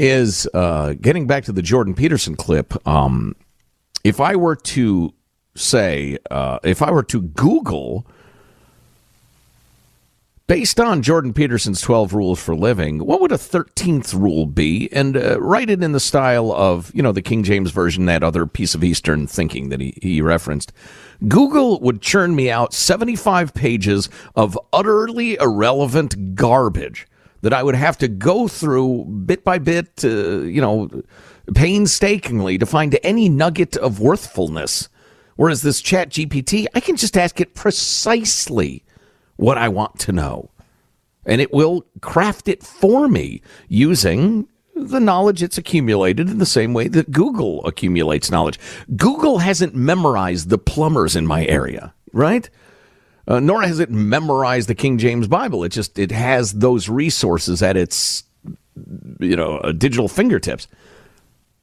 is 0.00 0.48
uh, 0.54 0.94
getting 0.98 1.26
back 1.26 1.44
to 1.44 1.52
the 1.52 1.60
Jordan 1.60 1.94
Peterson 1.94 2.34
clip. 2.34 2.74
Um, 2.88 3.36
if 4.02 4.18
I 4.18 4.34
were 4.34 4.56
to 4.56 5.12
say, 5.54 6.16
uh, 6.30 6.58
if 6.62 6.80
I 6.80 6.90
were 6.90 7.02
to 7.02 7.20
Google, 7.20 8.06
based 10.46 10.80
on 10.80 11.02
Jordan 11.02 11.34
Peterson's 11.34 11.82
12 11.82 12.14
rules 12.14 12.42
for 12.42 12.56
living, 12.56 13.04
what 13.04 13.20
would 13.20 13.30
a 13.30 13.36
13th 13.36 14.18
rule 14.18 14.46
be? 14.46 14.88
And 14.90 15.18
uh, 15.18 15.38
write 15.38 15.68
it 15.68 15.82
in 15.82 15.92
the 15.92 16.00
style 16.00 16.50
of, 16.50 16.90
you 16.94 17.02
know, 17.02 17.12
the 17.12 17.20
King 17.20 17.42
James 17.42 17.70
Version, 17.70 18.06
that 18.06 18.22
other 18.22 18.46
piece 18.46 18.74
of 18.74 18.82
Eastern 18.82 19.26
thinking 19.26 19.68
that 19.68 19.82
he, 19.82 19.98
he 20.00 20.22
referenced. 20.22 20.72
Google 21.28 21.78
would 21.80 22.00
churn 22.00 22.34
me 22.34 22.50
out 22.50 22.72
75 22.72 23.52
pages 23.52 24.08
of 24.34 24.58
utterly 24.72 25.34
irrelevant 25.34 26.34
garbage 26.36 27.06
that 27.42 27.52
I 27.52 27.62
would 27.62 27.74
have 27.74 27.98
to 27.98 28.08
go 28.08 28.48
through 28.48 29.04
bit 29.04 29.44
by 29.44 29.58
bit, 29.58 30.04
uh, 30.04 30.40
you 30.40 30.60
know, 30.60 30.90
painstakingly 31.54 32.58
to 32.58 32.66
find 32.66 32.98
any 33.02 33.28
nugget 33.28 33.76
of 33.76 34.00
worthfulness. 34.00 34.88
Whereas 35.36 35.62
this 35.62 35.80
Chat 35.80 36.10
GPT, 36.10 36.66
I 36.74 36.80
can 36.80 36.96
just 36.96 37.16
ask 37.16 37.40
it 37.40 37.54
precisely 37.54 38.84
what 39.36 39.56
I 39.56 39.68
want 39.68 39.98
to 40.00 40.12
know. 40.12 40.50
And 41.24 41.40
it 41.40 41.52
will 41.52 41.86
craft 42.00 42.48
it 42.48 42.62
for 42.62 43.08
me 43.08 43.40
using 43.68 44.48
the 44.74 45.00
knowledge 45.00 45.42
it's 45.42 45.58
accumulated 45.58 46.28
in 46.28 46.38
the 46.38 46.46
same 46.46 46.72
way 46.72 46.88
that 46.88 47.10
Google 47.10 47.64
accumulates 47.66 48.30
knowledge. 48.30 48.58
Google 48.96 49.38
hasn't 49.38 49.74
memorized 49.74 50.48
the 50.48 50.58
plumbers 50.58 51.16
in 51.16 51.26
my 51.26 51.44
area, 51.46 51.92
right? 52.12 52.48
Uh, 53.30 53.38
nor 53.38 53.62
has 53.62 53.78
it 53.78 53.90
memorized 53.90 54.68
the 54.68 54.74
King 54.74 54.98
James 54.98 55.28
Bible. 55.28 55.62
It 55.62 55.68
just 55.68 56.00
it 56.00 56.10
has 56.10 56.54
those 56.54 56.88
resources 56.88 57.62
at 57.62 57.76
its 57.76 58.24
you 59.20 59.36
know 59.36 59.58
uh, 59.58 59.70
digital 59.70 60.08
fingertips. 60.08 60.66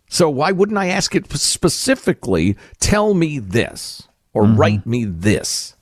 So 0.10 0.30
why 0.30 0.54
wouldn't 0.54 0.78
I 0.78 0.88
ask 0.88 1.14
it 1.14 1.30
specifically? 1.34 2.56
Tell 2.80 3.14
me 3.14 3.40
this 3.40 4.08
or 4.34 4.44
mm-hmm. 4.44 4.56
write 4.56 4.86
me 4.86 5.04
this. 5.04 5.76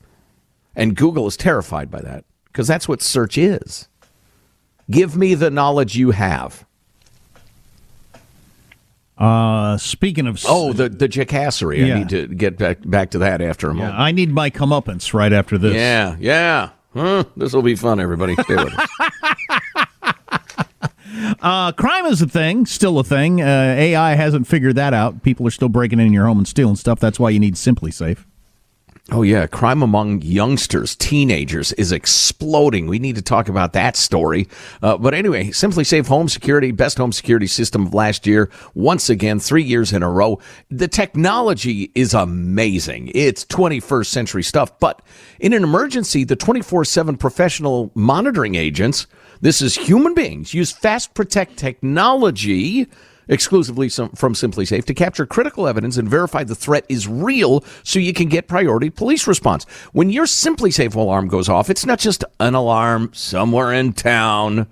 And 0.75 0.95
Google 0.95 1.27
is 1.27 1.37
terrified 1.37 1.91
by 1.91 2.01
that 2.01 2.25
because 2.45 2.67
that's 2.67 2.87
what 2.87 3.03
search 3.03 3.37
is. 3.37 3.87
Give 4.89 5.15
me 5.15 5.35
the 5.35 5.51
knowledge 5.51 5.95
you 5.95 6.11
have. 6.11 6.65
Uh, 9.17 9.77
speaking 9.77 10.27
of 10.27 10.43
oh, 10.47 10.73
the 10.73 10.89
the 10.89 11.07
jackassery. 11.07 11.85
Yeah. 11.85 11.95
I 11.95 11.99
need 11.99 12.09
to 12.09 12.27
get 12.27 12.57
back 12.57 12.79
back 12.83 13.11
to 13.11 13.19
that 13.19 13.41
after 13.41 13.69
a 13.69 13.73
moment. 13.73 13.95
Yeah, 13.95 14.01
I 14.01 14.11
need 14.11 14.31
my 14.31 14.49
comeuppance 14.49 15.13
right 15.13 15.31
after 15.31 15.57
this. 15.57 15.73
Yeah, 15.73 16.17
yeah. 16.19 16.71
Huh? 16.93 17.23
This 17.37 17.53
will 17.53 17.61
be 17.61 17.75
fun, 17.75 17.99
everybody. 17.99 18.35
Stay 18.43 18.55
with 18.55 18.73
us. 18.77 18.89
Uh, 21.41 21.71
crime 21.71 22.05
is 22.07 22.21
a 22.21 22.27
thing, 22.27 22.65
still 22.65 22.99
a 22.99 23.03
thing. 23.03 23.41
Uh, 23.41 23.75
AI 23.77 24.15
hasn't 24.15 24.47
figured 24.47 24.75
that 24.75 24.93
out. 24.93 25.23
People 25.23 25.47
are 25.47 25.51
still 25.51 25.69
breaking 25.69 25.99
in 25.99 26.11
your 26.11 26.25
home 26.25 26.39
and 26.39 26.47
stealing 26.47 26.75
stuff. 26.75 26.99
That's 26.99 27.19
why 27.19 27.29
you 27.29 27.39
need 27.39 27.55
SimpliSafe. 27.55 28.25
Oh, 29.11 29.21
yeah. 29.21 29.45
Crime 29.45 29.83
among 29.83 30.23
youngsters, 30.23 30.95
teenagers 30.95 31.71
is 31.73 31.91
exploding. 31.91 32.87
We 32.87 32.97
need 32.97 33.15
to 33.17 33.21
talk 33.21 33.49
about 33.49 33.73
that 33.73 33.95
story. 33.95 34.47
Uh, 34.81 34.97
but 34.97 35.13
anyway, 35.13 35.49
SimpliSafe 35.49 36.07
Home 36.07 36.27
Security, 36.27 36.71
best 36.71 36.97
home 36.97 37.11
security 37.11 37.45
system 37.45 37.85
of 37.85 37.93
last 37.93 38.25
year. 38.25 38.49
Once 38.73 39.07
again, 39.07 39.39
three 39.39 39.61
years 39.61 39.93
in 39.93 40.01
a 40.01 40.09
row. 40.09 40.39
The 40.71 40.87
technology 40.87 41.91
is 41.93 42.15
amazing. 42.15 43.11
It's 43.13 43.45
21st 43.45 44.07
century 44.07 44.43
stuff. 44.43 44.79
But 44.79 45.03
in 45.39 45.53
an 45.53 45.63
emergency, 45.63 46.23
the 46.23 46.35
24 46.35 46.83
7 46.83 47.15
professional 47.15 47.91
monitoring 47.93 48.55
agents, 48.55 49.05
this 49.39 49.61
is 49.61 49.75
human 49.75 50.15
beings, 50.15 50.55
use 50.55 50.71
Fast 50.71 51.13
Protect 51.13 51.57
technology 51.57 52.87
exclusively 53.27 53.89
from 53.89 54.09
SimpliSafe 54.09 54.85
to 54.85 54.93
capture 54.93 55.25
critical 55.25 55.67
evidence 55.67 55.97
and 55.97 56.09
verify 56.09 56.43
the 56.43 56.55
threat 56.55 56.85
is 56.89 57.07
real 57.07 57.63
so 57.83 57.99
you 57.99 58.13
can 58.13 58.29
get 58.29 58.47
priority 58.47 58.89
police 58.89 59.27
response. 59.27 59.65
When 59.93 60.09
your 60.09 60.25
SimpliSafe 60.25 60.95
alarm 60.95 61.27
goes 61.27 61.49
off, 61.49 61.69
it's 61.69 61.85
not 61.85 61.99
just 61.99 62.23
an 62.39 62.55
alarm 62.55 63.11
somewhere 63.13 63.73
in 63.73 63.93
town. 63.93 64.67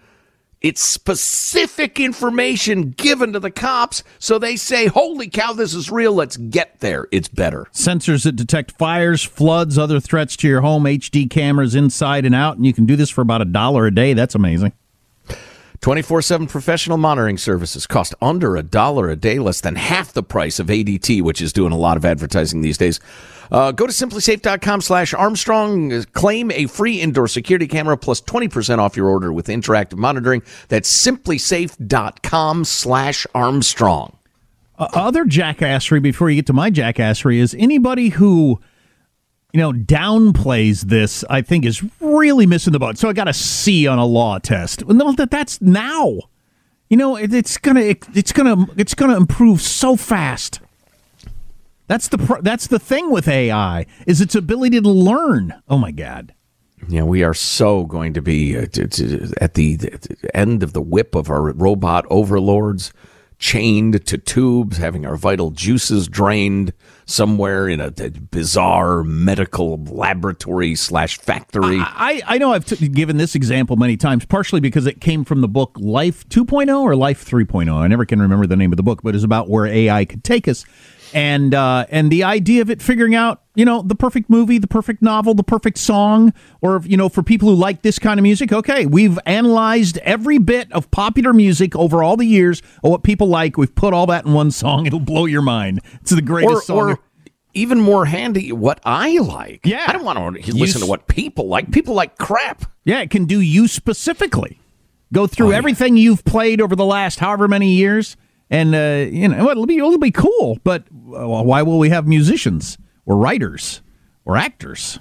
It's 0.62 0.82
specific 0.82 2.00
information 2.00 2.92
given 2.92 3.34
to 3.34 3.40
the 3.42 3.52
cops 3.52 4.02
so 4.18 4.40
they 4.40 4.56
say, 4.56 4.88
holy 4.88 5.28
cow, 5.30 5.52
this 5.52 5.74
is 5.74 5.92
real. 5.92 6.14
Let's 6.14 6.38
get 6.38 6.80
there. 6.80 7.08
It's 7.12 7.28
better. 7.28 7.68
Sensors 7.74 8.24
that 8.24 8.38
detect 8.38 8.72
fires, 8.72 9.22
floods, 9.24 9.78
other 9.78 10.00
threats 10.00 10.38
to 10.38 10.48
your 10.48 10.62
home, 10.62 10.86
HD 10.86 11.30
cameras 11.30 11.76
inside 11.76 12.26
and 12.26 12.34
out. 12.34 12.56
And 12.56 12.66
you 12.66 12.72
can 12.72 12.86
do 12.86 12.96
this 12.96 13.10
for 13.10 13.20
about 13.20 13.42
a 13.42 13.46
dollar 13.46 13.88
a 13.88 13.94
day. 13.94 14.14
That's 14.14 14.36
amazing. 14.36 14.72
24 15.84 16.22
7 16.22 16.48
professional 16.48 16.98
monitoring 16.98 17.38
services 17.38 17.86
cost 17.86 18.16
under 18.22 18.56
a 18.56 18.64
dollar 18.64 19.10
a 19.10 19.18
day, 19.18 19.38
less 19.38 19.60
than 19.60 19.76
half 19.76 20.14
the 20.14 20.24
price 20.24 20.58
of 20.58 20.68
ADT, 20.68 21.22
which 21.22 21.42
is 21.42 21.52
doing 21.52 21.74
a 21.74 21.78
lot 21.78 21.98
of 21.98 22.06
advertising 22.06 22.62
these 22.62 22.78
days. 22.78 23.02
Uh, 23.52 23.74
go 23.74 23.86
to 23.86 23.92
simplisafe.com 23.92 24.80
slash 24.80 25.14
Armstrong. 25.14 26.06
Claim 26.14 26.52
a 26.52 26.68
free 26.68 27.02
indoor 27.02 27.28
security 27.28 27.68
camera 27.68 27.98
plus 27.98 28.22
20% 28.22 28.78
off 28.80 28.96
your 28.96 29.10
order 29.10 29.34
with 29.34 29.48
interactive 29.48 29.98
monitoring. 29.98 30.42
That's 30.70 30.90
simplisafe.com 30.90 32.64
slash 32.64 33.28
Armstrong. 33.36 34.18
Uh, 34.80 34.88
other 34.94 35.26
jackassery 35.26 36.02
before 36.02 36.30
you 36.30 36.38
get 36.38 36.46
to 36.46 36.54
my 36.54 36.72
jackassery 36.72 37.40
is 37.40 37.54
anybody 37.60 38.08
who 38.08 38.62
you 39.54 39.60
know, 39.60 39.72
downplays 39.72 40.82
this, 40.82 41.24
I 41.30 41.42
think, 41.44 41.64
is 41.64 41.84
really 42.02 42.48
missing 42.48 42.74
the 42.74 42.80
boat. 42.80 42.98
So 42.98 43.08
I 43.08 43.14
got 43.14 43.28
a 43.28 43.34
C 43.34 43.86
on 43.88 44.00
a 44.00 44.06
law 44.06 44.40
test. 44.40 44.86
No, 44.88 45.12
that 45.14 45.30
that's 45.30 45.62
now. 45.62 46.20
You 46.90 46.98
know, 46.98 47.16
it, 47.16 47.34
it's 47.34 47.58
gonna 47.58 47.82
it, 47.82 48.06
it's 48.16 48.32
gonna 48.32 48.66
it's 48.76 48.96
gonna 48.96 49.16
improve 49.16 49.62
so 49.62 49.96
fast. 49.96 50.60
That's 51.88 52.08
the 52.08 52.18
pro- 52.18 52.42
that's 52.42 52.68
the 52.68 52.80
thing 52.80 53.12
with 53.12 53.28
AI 53.28 53.86
is 54.08 54.22
its 54.22 54.34
ability 54.34 54.82
to 54.82 54.90
learn. 54.90 55.54
Oh 55.70 55.78
my 55.78 55.92
god. 55.92 56.34
Yeah, 56.90 57.04
we 57.04 57.24
are 57.24 57.34
so 57.34 57.86
going 57.86 58.14
to 58.14 58.22
be 58.22 58.58
uh, 58.58 58.64
at 58.64 59.54
the, 59.54 59.78
the 59.78 60.30
end 60.34 60.64
of 60.64 60.74
the 60.74 60.82
whip 60.82 61.16
of 61.16 61.30
our 61.30 61.54
robot 61.54 62.06
overlords 62.10 62.92
chained 63.44 64.06
to 64.06 64.18
tubes, 64.18 64.78
having 64.78 65.06
our 65.06 65.18
vital 65.18 65.52
juices 65.52 66.08
drained 66.08 66.72
somewhere 67.06 67.68
in 67.68 67.82
a, 67.82 67.88
a 67.88 68.10
bizarre 68.10 69.04
medical 69.04 69.84
laboratory 69.84 70.76
slash 70.76 71.18
factory. 71.18 71.78
I, 71.78 72.22
I, 72.26 72.36
I 72.36 72.38
know 72.38 72.54
I've 72.54 72.64
t- 72.64 72.88
given 72.88 73.18
this 73.18 73.36
example 73.36 73.76
many 73.76 73.98
times, 73.98 74.24
partially 74.24 74.62
because 74.62 74.86
it 74.86 75.02
came 75.02 75.26
from 75.26 75.42
the 75.42 75.50
book 75.50 75.76
Life 75.78 76.26
2.0 76.30 76.74
or 76.84 76.96
Life 76.96 77.26
3.0. 77.26 77.70
I 77.70 77.88
never 77.88 78.06
can 78.06 78.22
remember 78.22 78.48
the 78.48 78.56
name 78.56 78.72
of 78.72 78.78
the 78.78 78.84
book, 78.84 79.04
but 79.04 79.14
it's 79.14 79.26
about 79.26 79.50
where 79.50 79.66
AI 79.66 80.06
could 80.06 80.24
take 80.24 80.48
us 80.48 80.64
and 81.14 81.54
uh, 81.54 81.86
and 81.90 82.12
the 82.12 82.24
idea 82.24 82.62
of 82.62 82.70
it 82.70 82.82
figuring 82.82 83.16
out 83.16 83.42
you 83.56 83.66
know 83.66 83.82
the 83.82 83.96
perfect 83.96 84.30
movie 84.30 84.58
the 84.58 84.68
perfect 84.68 85.02
novel 85.02 85.34
the 85.34 85.44
perfect 85.44 85.78
song 85.78 86.34
or 86.62 86.82
you 86.86 86.98
know 86.98 87.10
for 87.10 87.22
people 87.22 87.50
who 87.50 87.56
like 87.56 87.84
this 87.84 88.00
kind 88.00 88.20
of 88.20 88.24
music 88.24 88.52
okay 88.52 88.86
we've 88.86 89.20
analyzed 89.26 89.98
every 90.00 90.40
bit 90.40 90.72
of 90.72 90.90
popular 90.92 91.34
music 91.34 91.76
over 91.76 92.04
all 92.04 92.18
the 92.18 92.26
years 92.26 92.62
of 92.84 92.92
what 92.92 93.04
people 93.04 93.28
like. 93.28 93.58
We've 93.58 93.74
put 93.74 93.94
all 93.94 94.08
that 94.08 94.26
in 94.26 94.34
one 94.34 94.52
song. 94.52 94.86
It'll 94.88 95.00
blow 95.00 95.26
your 95.26 95.42
mind. 95.42 95.82
It's 96.02 96.12
the 96.12 96.22
greatest 96.22 96.54
or, 96.54 96.62
song. 96.62 96.78
or 96.78 97.00
even 97.54 97.80
more 97.80 98.06
handy 98.06 98.52
what 98.52 98.80
i 98.84 99.18
like. 99.20 99.62
Yeah. 99.64 99.86
I 99.88 99.94
don't 99.94 100.04
want 100.04 100.44
to 100.44 100.56
listen 100.56 100.82
to 100.82 100.88
what 100.88 101.08
people 101.08 101.48
like. 101.48 101.72
People 101.72 101.94
like 101.94 102.18
crap. 102.18 102.66
Yeah 102.84 103.02
it 103.02 103.10
can 103.10 103.26
do 103.26 103.40
you 103.40 103.68
specifically. 103.68 104.60
Go 105.14 105.28
through 105.28 105.48
oh, 105.48 105.52
yeah. 105.52 105.58
everything 105.58 105.96
you've 105.96 106.26
played 106.26 106.60
over 106.60 106.76
the 106.76 106.86
last 106.86 107.20
however 107.20 107.48
many 107.48 107.74
years 107.74 108.18
and 108.54 108.76
uh, 108.76 109.10
you 109.12 109.28
know 109.28 109.50
it'll 109.50 109.66
be 109.66 109.78
it'll 109.78 109.98
be 109.98 110.12
cool. 110.12 110.60
But 110.64 110.84
uh, 110.92 111.28
why 111.28 111.64
will 111.64 111.80
we 111.80 111.90
have 111.90 112.08
musicians 112.08 112.78
or 113.06 113.18
writers 113.18 113.82
or 114.26 114.38
actors? 114.38 115.00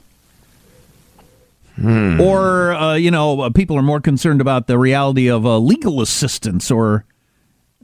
Hmm. 1.77 2.21
Or 2.21 2.73
uh, 2.73 2.95
you 2.95 3.11
know, 3.11 3.43
uh, 3.43 3.51
people 3.51 3.77
are 3.77 3.83
more 3.83 4.01
concerned 4.01 4.41
about 4.41 4.67
the 4.67 4.79
reality 4.79 5.29
of 5.29 5.45
uh, 5.45 5.59
legal 5.59 6.01
assistants 6.01 6.71
or 6.71 7.05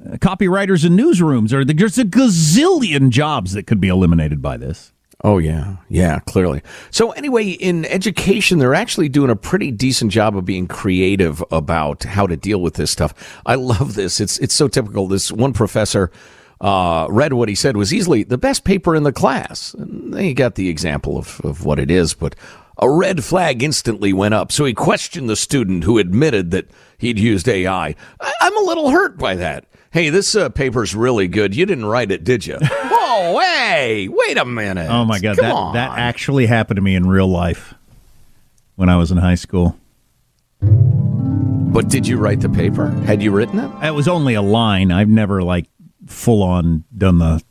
uh, 0.04 0.16
copywriters 0.16 0.86
in 0.86 0.96
newsrooms. 0.96 1.52
Or 1.52 1.64
there's 1.64 1.98
a 1.98 2.04
gazillion 2.04 3.10
jobs 3.10 3.52
that 3.52 3.66
could 3.66 3.80
be 3.80 3.88
eliminated 3.88 4.40
by 4.40 4.56
this. 4.56 4.92
Oh, 5.24 5.38
yeah. 5.38 5.76
Yeah, 5.88 6.20
clearly. 6.20 6.62
So, 6.92 7.10
anyway, 7.10 7.48
in 7.50 7.84
education, 7.86 8.60
they're 8.60 8.74
actually 8.74 9.08
doing 9.08 9.30
a 9.30 9.36
pretty 9.36 9.72
decent 9.72 10.12
job 10.12 10.36
of 10.36 10.44
being 10.44 10.68
creative 10.68 11.42
about 11.50 12.04
how 12.04 12.26
to 12.28 12.36
deal 12.36 12.60
with 12.60 12.74
this 12.74 12.92
stuff. 12.92 13.40
I 13.44 13.56
love 13.56 13.94
this. 13.94 14.20
It's, 14.20 14.38
it's 14.38 14.54
so 14.54 14.68
typical. 14.68 15.08
This 15.08 15.32
one 15.32 15.52
professor 15.52 16.12
uh, 16.60 17.08
read 17.10 17.32
what 17.32 17.48
he 17.48 17.56
said 17.56 17.76
was 17.76 17.92
easily 17.92 18.22
the 18.22 18.38
best 18.38 18.62
paper 18.62 18.94
in 18.94 19.02
the 19.02 19.12
class. 19.12 19.74
And 19.74 20.14
then 20.14 20.22
he 20.22 20.34
got 20.34 20.54
the 20.54 20.68
example 20.68 21.18
of, 21.18 21.40
of 21.44 21.64
what 21.64 21.80
it 21.80 21.90
is, 21.90 22.14
but 22.14 22.36
a 22.78 22.88
red 22.88 23.24
flag 23.24 23.60
instantly 23.60 24.12
went 24.12 24.34
up. 24.34 24.52
So 24.52 24.64
he 24.66 24.72
questioned 24.72 25.28
the 25.28 25.34
student 25.36 25.82
who 25.82 25.98
admitted 25.98 26.52
that 26.52 26.70
he'd 26.96 27.18
used 27.18 27.48
AI. 27.48 27.96
I- 28.20 28.32
I'm 28.40 28.56
a 28.56 28.66
little 28.66 28.90
hurt 28.90 29.18
by 29.18 29.34
that. 29.34 29.64
Hey, 29.90 30.10
this 30.10 30.36
uh, 30.36 30.48
paper's 30.50 30.94
really 30.94 31.26
good. 31.26 31.56
You 31.56 31.66
didn't 31.66 31.86
write 31.86 32.12
it, 32.12 32.22
did 32.22 32.46
you? 32.46 32.58
Hey, 33.22 34.08
wait 34.08 34.36
a 34.38 34.44
minute. 34.44 34.88
Oh 34.90 35.04
my 35.04 35.18
god, 35.18 35.36
Come 35.36 35.44
that 35.46 35.54
on. 35.54 35.74
that 35.74 35.98
actually 35.98 36.46
happened 36.46 36.76
to 36.76 36.82
me 36.82 36.94
in 36.94 37.06
real 37.08 37.28
life 37.28 37.74
when 38.76 38.88
I 38.88 38.96
was 38.96 39.10
in 39.10 39.18
high 39.18 39.34
school. 39.34 39.76
But 40.60 41.88
did 41.88 42.06
you 42.06 42.16
write 42.16 42.40
the 42.40 42.48
paper? 42.48 42.88
Had 43.06 43.22
you 43.22 43.30
written 43.30 43.58
it? 43.58 43.70
It 43.86 43.94
was 43.94 44.08
only 44.08 44.34
a 44.34 44.42
line. 44.42 44.90
I've 44.90 45.08
never 45.08 45.42
like 45.42 45.66
full 46.06 46.42
on 46.42 46.84
done 46.96 47.18
the 47.18 47.42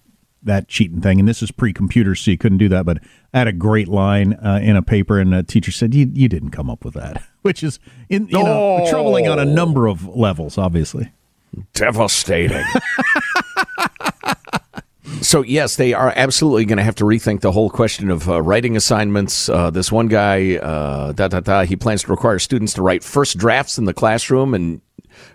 that 0.43 0.67
cheating 0.67 1.01
thing. 1.01 1.19
And 1.19 1.27
this 1.27 1.41
is 1.43 1.51
pre-computer, 1.51 2.15
so 2.15 2.31
you 2.31 2.37
couldn't 2.37 2.57
do 2.57 2.69
that. 2.69 2.85
But 2.85 2.99
I 3.33 3.39
had 3.39 3.47
a 3.47 3.53
great 3.53 3.87
line 3.87 4.33
uh, 4.33 4.59
in 4.61 4.75
a 4.75 4.81
paper, 4.81 5.19
and 5.19 5.33
a 5.33 5.43
teacher 5.43 5.71
said, 5.71 5.93
"You 5.93 6.09
you 6.13 6.27
didn't 6.27 6.51
come 6.51 6.69
up 6.69 6.83
with 6.83 6.93
that," 6.95 7.21
which 7.43 7.63
is 7.63 7.79
in, 8.09 8.27
you 8.27 8.43
know 8.43 8.79
Oh. 8.83 8.89
troubling 8.89 9.27
on 9.27 9.39
a 9.39 9.45
number 9.45 9.87
of 9.87 10.07
levels, 10.07 10.57
obviously. 10.57 11.11
Devastating. 11.73 12.63
so 15.27 15.41
yes, 15.41 15.75
they 15.75 15.93
are 15.93 16.13
absolutely 16.15 16.63
going 16.63 16.77
to 16.77 16.83
have 16.83 16.95
to 16.95 17.03
rethink 17.03 17.41
the 17.41 17.51
whole 17.51 17.69
question 17.69 18.09
of 18.09 18.29
uh, 18.29 18.41
writing 18.41 18.77
assignments. 18.77 19.49
Uh, 19.49 19.69
this 19.69 19.91
one 19.91 20.07
guy, 20.07 20.55
uh, 20.55 21.11
da 21.11 21.27
da 21.27 21.41
da, 21.41 21.63
he 21.65 21.75
plans 21.75 22.03
to 22.03 22.11
require 22.11 22.39
students 22.39 22.71
to 22.75 22.81
write 22.81 23.03
first 23.03 23.37
drafts 23.37 23.77
in 23.77 23.83
the 23.83 23.93
classroom 23.93 24.53
and 24.53 24.79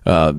uh, 0.06 0.32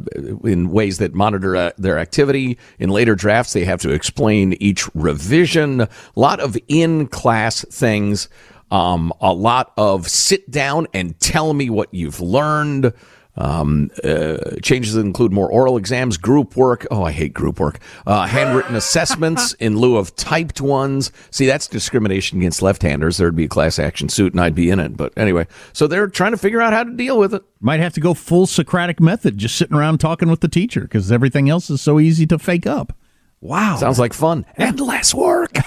in 0.44 0.72
ways 0.72 0.98
that 0.98 1.14
monitor 1.14 1.56
uh, 1.56 1.72
their 1.78 2.00
activity. 2.00 2.58
In 2.80 2.90
later 2.90 3.14
drafts, 3.14 3.54
they 3.54 3.64
have 3.64 3.80
to 3.82 3.92
explain 3.92 4.54
each 4.54 4.90
revision. 4.96 5.82
A 5.82 5.90
lot 6.16 6.40
of 6.40 6.58
in 6.68 7.06
class 7.06 7.64
things. 7.66 8.30
Um, 8.72 9.14
a 9.22 9.34
lot 9.34 9.72
of 9.78 10.10
sit 10.10 10.50
down 10.50 10.88
and 10.96 11.20
tell 11.20 11.54
me 11.54 11.70
what 11.70 11.94
you've 11.94 12.22
learned. 12.22 12.92
Um, 13.36 13.90
uh, 14.04 14.38
changes 14.62 14.96
include 14.96 15.32
more 15.32 15.52
oral 15.52 15.78
exams, 15.78 16.18
group 16.18 16.56
work. 16.56 16.86
Oh, 16.92 17.04
I 17.04 17.12
hate 17.12 17.34
group 17.34 17.60
work. 17.60 17.80
Uh, 18.06 18.28
handwritten 18.28 18.76
assessments 18.76 19.54
in 19.60 19.78
lieu 19.78 19.98
of 19.98 20.16
typed 20.16 20.62
ones. 20.62 21.12
See, 21.32 21.46
that's 21.46 21.68
discrimination 21.68 22.38
against 22.38 22.62
left-handers. 22.62 23.18
There'd 23.18 23.36
be 23.36 23.46
a 23.46 23.50
class 23.50 23.80
action 23.80 24.10
suit, 24.10 24.34
and 24.34 24.42
I'd 24.42 24.56
be 24.56 24.70
in 24.70 24.80
it. 24.80 24.96
But 24.96 25.14
anyway, 25.18 25.48
so 25.74 25.88
they're 25.88 26.08
trying 26.08 26.32
to 26.32 26.38
figure 26.38 26.62
out 26.62 26.74
how 26.74 26.84
to 26.84 26.92
deal 26.92 27.18
with 27.18 27.34
it. 27.34 27.44
Might 27.60 27.80
have 27.80 27.94
to 27.94 28.00
go 28.00 28.14
full 28.14 28.46
Socratic 28.46 29.00
method, 29.00 29.38
just 29.38 29.56
sitting 29.56 29.76
around 29.76 29.98
talking 30.00 30.30
with 30.30 30.42
the 30.42 30.48
teacher 30.48 30.82
because 30.82 31.12
everything 31.12 31.50
else 31.50 31.70
is 31.70 31.82
so 31.82 32.00
easy 32.00 32.28
to 32.28 32.38
fake 32.38 32.68
up. 32.68 32.96
Wow, 33.42 33.76
sounds 33.78 34.00
like 34.00 34.14
fun 34.14 34.46
and 34.56 34.80
less 34.80 35.14
work. 35.14 35.58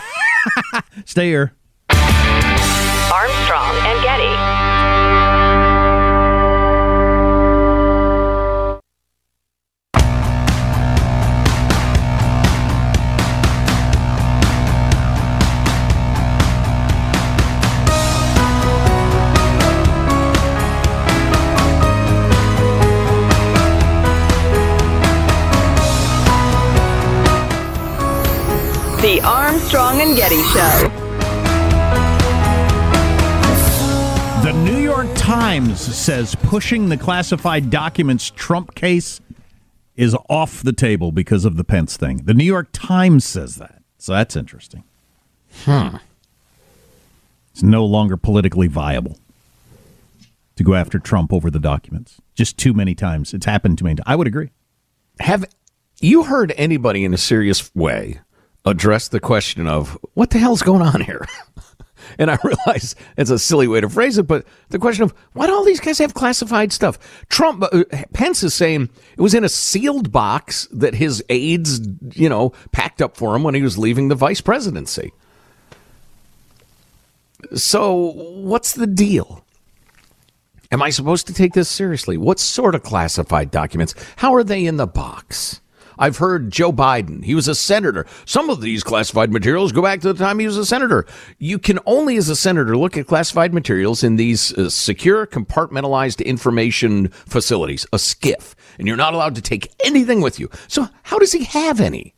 Stay 1.05 1.29
here. 1.29 1.53
Armstrong 1.91 3.77
and 3.77 4.03
Getty. 4.03 4.66
The 29.03 29.21
Armstrong 29.23 30.01
and 30.01 30.17
Getty 30.17 30.43
Show. 30.45 30.89
The 34.43 34.53
New 34.65 34.79
York 34.79 35.09
Times 35.15 35.79
says 35.79 36.35
pushing 36.35 36.89
the 36.89 36.97
classified 36.97 37.69
documents 37.69 38.31
Trump 38.31 38.75
case 38.75 39.21
is 39.97 40.17
off 40.31 40.63
the 40.63 40.73
table 40.73 41.13
because 41.13 41.45
of 41.45 41.59
the 41.59 41.63
Pence 41.63 41.99
thing. 41.99 42.23
The 42.25 42.33
New 42.33 42.45
York 42.45 42.69
Times 42.73 43.27
says 43.27 43.57
that. 43.57 43.83
So 43.99 44.13
that's 44.13 44.35
interesting. 44.35 44.83
Hmm. 45.65 45.97
It's 47.53 47.63
no 47.63 47.85
longer 47.85 48.17
politically 48.17 48.67
viable 48.67 49.19
to 50.57 50.65
go 50.65 50.75
after 50.75 50.99
Trump 50.99 51.35
over 51.35 51.51
the 51.51 51.61
documents. 51.61 52.21
Just 52.35 52.57
too 52.57 52.73
many 52.73 52.95
times. 52.95 53.35
It's 53.35 53.47
happened 53.47 53.77
too 53.77 53.85
many 53.85 53.97
times. 53.97 54.07
I 54.07 54.17
would 54.17 54.27
agree. 54.27 54.51
Have 55.21 55.45
you 56.01 56.25
heard 56.25 56.55
anybody 56.57 57.05
in 57.05 57.13
a 57.13 57.19
serious 57.19 57.75
way 57.75 58.21
address 58.67 59.09
the 59.09 59.21
question 59.21 59.67
of 59.67 59.97
what 60.15 60.31
the 60.31 60.39
hell's 60.39 60.63
going 60.63 60.83
on 60.83 61.01
here? 61.01 61.25
and 62.19 62.31
I 62.31 62.39
realize 62.45 62.95
it's 63.17 63.31
a 63.31 63.39
silly 63.39 63.69
way 63.69 63.81
to 63.81 63.89
phrase 63.89 64.19
it, 64.19 64.25
but 64.27 64.45
the 64.69 64.79
question 64.79 65.05
of 65.05 65.15
why 65.33 65.47
do 65.47 65.55
all 65.55 65.65
these 65.65 65.81
guys 65.81 65.99
have 65.99 66.15
classified 66.15 66.73
stuff? 66.73 66.99
Trump, 67.29 67.63
uh, 67.63 67.85
Pence 68.13 68.43
is 68.43 68.55
saying 68.55 68.91
it 69.17 69.21
was 69.21 69.35
in 69.35 69.45
a 69.45 69.49
sealed 69.49 70.13
box 70.13 70.69
that 70.73 70.95
his 70.95 71.25
aides, 71.29 71.81
you 72.15 72.29
know, 72.29 72.53
packed 72.73 73.01
up 73.01 73.17
for 73.17 73.35
him 73.35 73.43
when 73.43 73.55
he 73.55 73.63
was 73.63 73.79
leaving 73.79 74.09
the 74.09 74.15
vice 74.15 74.41
presidency. 74.41 75.13
So, 77.55 78.13
what's 78.13 78.73
the 78.73 78.87
deal? 78.87 79.45
Am 80.73 80.83
I 80.83 80.91
supposed 80.91 81.29
to 81.29 81.35
take 81.35 81.53
this 81.53 81.69
seriously? 81.69 82.17
What 82.17 82.41
sort 82.41 82.75
of 82.75 82.83
classified 82.83 83.51
documents? 83.51 83.95
How 84.17 84.35
are 84.35 84.43
they 84.43 84.67
in 84.67 84.79
the 84.79 84.87
box? 84.87 85.61
I've 85.99 86.19
heard 86.19 86.51
Joe 86.51 86.73
Biden, 86.73 87.25
he 87.25 87.35
was 87.35 87.49
a 87.49 87.55
senator. 87.55 88.07
Some 88.25 88.51
of 88.51 88.61
these 88.61 88.83
classified 88.83 89.33
materials 89.33 89.73
go 89.73 89.83
back 89.83 90.01
to 90.01 90.13
the 90.13 90.19
time 90.19 90.39
he 90.39 90.47
was 90.47 90.57
a 90.57 90.67
senator. 90.67 91.07
You 91.39 91.59
can 91.59 91.79
only, 91.87 92.17
as 92.17 92.29
a 92.29 92.37
senator, 92.37 92.77
look 92.77 92.97
at 92.97 93.07
classified 93.07 93.55
materials 93.55 94.03
in 94.03 94.17
these 94.17 94.53
uh, 94.55 94.71
secure, 94.71 95.27
compartmentalized 95.27 96.25
information 96.25 97.09
facilities, 97.09 97.87
a 97.93 97.97
SCIF, 97.97 98.55
and 98.79 98.87
you're 98.87 98.97
not 98.97 99.15
allowed 99.15 99.35
to 99.37 99.43
take 99.43 99.73
anything 99.85 100.21
with 100.21 100.39
you. 100.39 100.51
So, 100.69 100.89
how 101.05 101.19
does 101.19 101.33
he 101.33 101.45
have 101.45 101.81
any? 101.81 102.15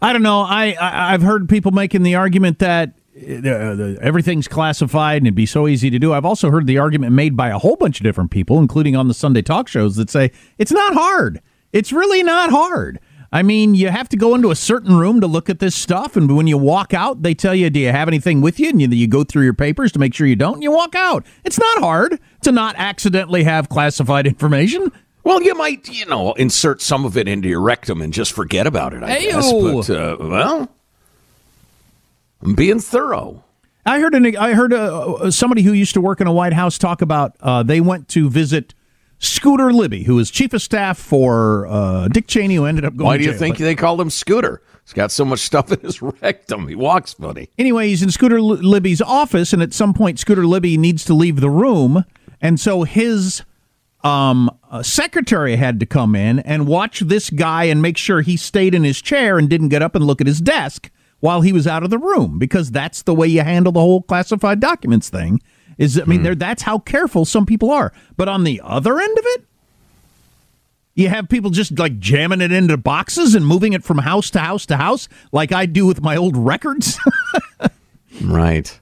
I 0.00 0.12
don't 0.12 0.22
know. 0.22 0.40
I, 0.42 0.76
I 0.80 1.14
I've 1.14 1.22
heard 1.22 1.48
people 1.48 1.72
making 1.72 2.04
the 2.04 2.14
argument 2.14 2.60
that 2.60 2.94
uh, 3.18 3.96
everything's 4.00 4.46
classified 4.46 5.18
and 5.18 5.26
it'd 5.26 5.34
be 5.34 5.46
so 5.46 5.66
easy 5.66 5.90
to 5.90 5.98
do. 5.98 6.12
I've 6.12 6.24
also 6.24 6.50
heard 6.50 6.66
the 6.66 6.78
argument 6.78 7.12
made 7.12 7.36
by 7.36 7.48
a 7.48 7.58
whole 7.58 7.76
bunch 7.76 7.98
of 8.00 8.04
different 8.04 8.30
people, 8.30 8.58
including 8.58 8.94
on 8.94 9.08
the 9.08 9.14
Sunday 9.14 9.42
talk 9.42 9.66
shows, 9.68 9.96
that 9.96 10.10
say 10.10 10.30
it's 10.56 10.70
not 10.70 10.94
hard. 10.94 11.40
It's 11.72 11.92
really 11.92 12.22
not 12.22 12.50
hard. 12.50 13.00
I 13.30 13.42
mean, 13.42 13.74
you 13.74 13.88
have 13.88 14.08
to 14.10 14.16
go 14.16 14.34
into 14.34 14.50
a 14.50 14.56
certain 14.56 14.96
room 14.96 15.20
to 15.20 15.26
look 15.26 15.50
at 15.50 15.58
this 15.58 15.74
stuff, 15.74 16.16
and 16.16 16.34
when 16.34 16.46
you 16.46 16.56
walk 16.56 16.94
out, 16.94 17.22
they 17.22 17.34
tell 17.34 17.54
you, 17.54 17.68
"Do 17.68 17.78
you 17.78 17.90
have 17.90 18.08
anything 18.08 18.40
with 18.40 18.58
you?" 18.58 18.70
And 18.70 18.80
you, 18.80 18.88
you 18.88 19.06
go 19.06 19.22
through 19.22 19.44
your 19.44 19.54
papers 19.54 19.92
to 19.92 19.98
make 19.98 20.14
sure 20.14 20.26
you 20.26 20.36
don't, 20.36 20.54
and 20.54 20.62
you 20.62 20.72
walk 20.72 20.94
out. 20.94 21.26
It's 21.44 21.58
not 21.58 21.78
hard 21.78 22.18
to 22.42 22.52
not 22.52 22.74
accidentally 22.78 23.44
have 23.44 23.68
classified 23.68 24.26
information. 24.26 24.90
Well, 25.24 25.42
you 25.42 25.54
might, 25.54 25.88
you 25.90 26.06
know, 26.06 26.32
insert 26.34 26.80
some 26.80 27.04
of 27.04 27.18
it 27.18 27.28
into 27.28 27.48
your 27.48 27.60
rectum 27.60 28.00
and 28.00 28.14
just 28.14 28.32
forget 28.32 28.66
about 28.66 28.94
it. 28.94 29.02
I 29.02 29.20
guess, 29.20 29.52
but 29.52 29.90
uh, 29.90 30.16
well, 30.18 30.70
I'm 32.42 32.54
being 32.54 32.80
thorough. 32.80 33.44
I 33.84 34.00
heard 34.00 34.14
an, 34.14 34.36
I 34.36 34.54
heard 34.54 34.72
uh, 34.72 35.30
somebody 35.30 35.62
who 35.62 35.72
used 35.72 35.92
to 35.94 36.00
work 36.00 36.22
in 36.22 36.26
a 36.26 36.32
White 36.32 36.54
House 36.54 36.78
talk 36.78 37.02
about 37.02 37.36
uh, 37.40 37.62
they 37.62 37.80
went 37.80 38.08
to 38.08 38.30
visit 38.30 38.72
Scooter 39.20 39.72
Libby, 39.72 40.04
who 40.04 40.14
was 40.14 40.30
chief 40.30 40.52
of 40.52 40.62
staff 40.62 40.98
for 40.98 41.66
uh, 41.66 42.08
Dick 42.08 42.26
Cheney, 42.28 42.54
who 42.54 42.64
ended 42.64 42.84
up 42.84 42.96
going. 42.96 43.06
Why 43.06 43.16
do 43.18 43.24
you 43.24 43.30
jail. 43.30 43.38
think 43.38 43.56
But 43.58 43.64
they 43.64 43.74
called 43.74 44.00
him 44.00 44.10
Scooter? 44.10 44.62
He's 44.84 44.92
got 44.92 45.10
so 45.10 45.24
much 45.24 45.40
stuff 45.40 45.70
in 45.72 45.80
his 45.80 46.00
rectum. 46.22 46.68
He 46.68 46.74
walks 46.74 47.12
funny. 47.14 47.50
anyway, 47.58 47.88
he's 47.88 48.02
in 48.02 48.10
Scooter 48.10 48.40
Li- 48.40 48.62
Libby's 48.62 49.02
office, 49.02 49.52
and 49.52 49.60
at 49.60 49.74
some 49.74 49.92
point, 49.92 50.18
Scooter 50.18 50.46
Libby 50.46 50.78
needs 50.78 51.04
to 51.06 51.14
leave 51.14 51.40
the 51.40 51.50
room, 51.50 52.04
and 52.40 52.58
so 52.60 52.84
his 52.84 53.42
um, 54.04 54.50
uh, 54.70 54.82
secretary 54.82 55.56
had 55.56 55.80
to 55.80 55.86
come 55.86 56.14
in 56.14 56.38
and 56.40 56.66
watch 56.66 57.00
this 57.00 57.30
guy 57.30 57.64
and 57.64 57.82
make 57.82 57.96
sure 57.96 58.20
he 58.20 58.36
stayed 58.36 58.74
in 58.74 58.84
his 58.84 59.02
chair 59.02 59.36
and 59.36 59.50
didn't 59.50 59.68
get 59.68 59.82
up 59.82 59.94
and 59.94 60.06
look 60.06 60.20
at 60.20 60.26
his 60.26 60.40
desk 60.40 60.90
while 61.20 61.40
he 61.40 61.52
was 61.52 61.66
out 61.66 61.82
of 61.82 61.90
the 61.90 61.98
room 61.98 62.38
because 62.38 62.70
that's 62.70 63.02
the 63.02 63.12
way 63.14 63.26
you 63.26 63.40
handle 63.42 63.72
the 63.72 63.80
whole 63.80 64.02
classified 64.02 64.60
documents 64.60 65.08
thing. 65.10 65.40
Is 65.78 65.98
I 65.98 66.04
mean, 66.04 66.18
hmm. 66.18 66.24
there 66.24 66.34
that's 66.34 66.62
how 66.62 66.78
careful 66.78 67.24
some 67.24 67.46
people 67.46 67.70
are. 67.70 67.92
But 68.16 68.28
on 68.28 68.44
the 68.44 68.60
other 68.62 69.00
end 69.00 69.18
of 69.18 69.24
it, 69.26 69.44
you 70.94 71.08
have 71.08 71.28
people 71.28 71.50
just 71.50 71.78
like 71.78 71.98
jamming 72.00 72.40
it 72.40 72.50
into 72.50 72.76
boxes 72.76 73.34
and 73.36 73.46
moving 73.46 73.72
it 73.72 73.84
from 73.84 73.98
house 73.98 74.30
to 74.30 74.40
house 74.40 74.66
to 74.66 74.76
house, 74.76 75.08
like 75.30 75.52
I 75.52 75.66
do 75.66 75.86
with 75.86 76.02
my 76.02 76.16
old 76.16 76.36
records. 76.36 76.98
Right. 78.22 78.78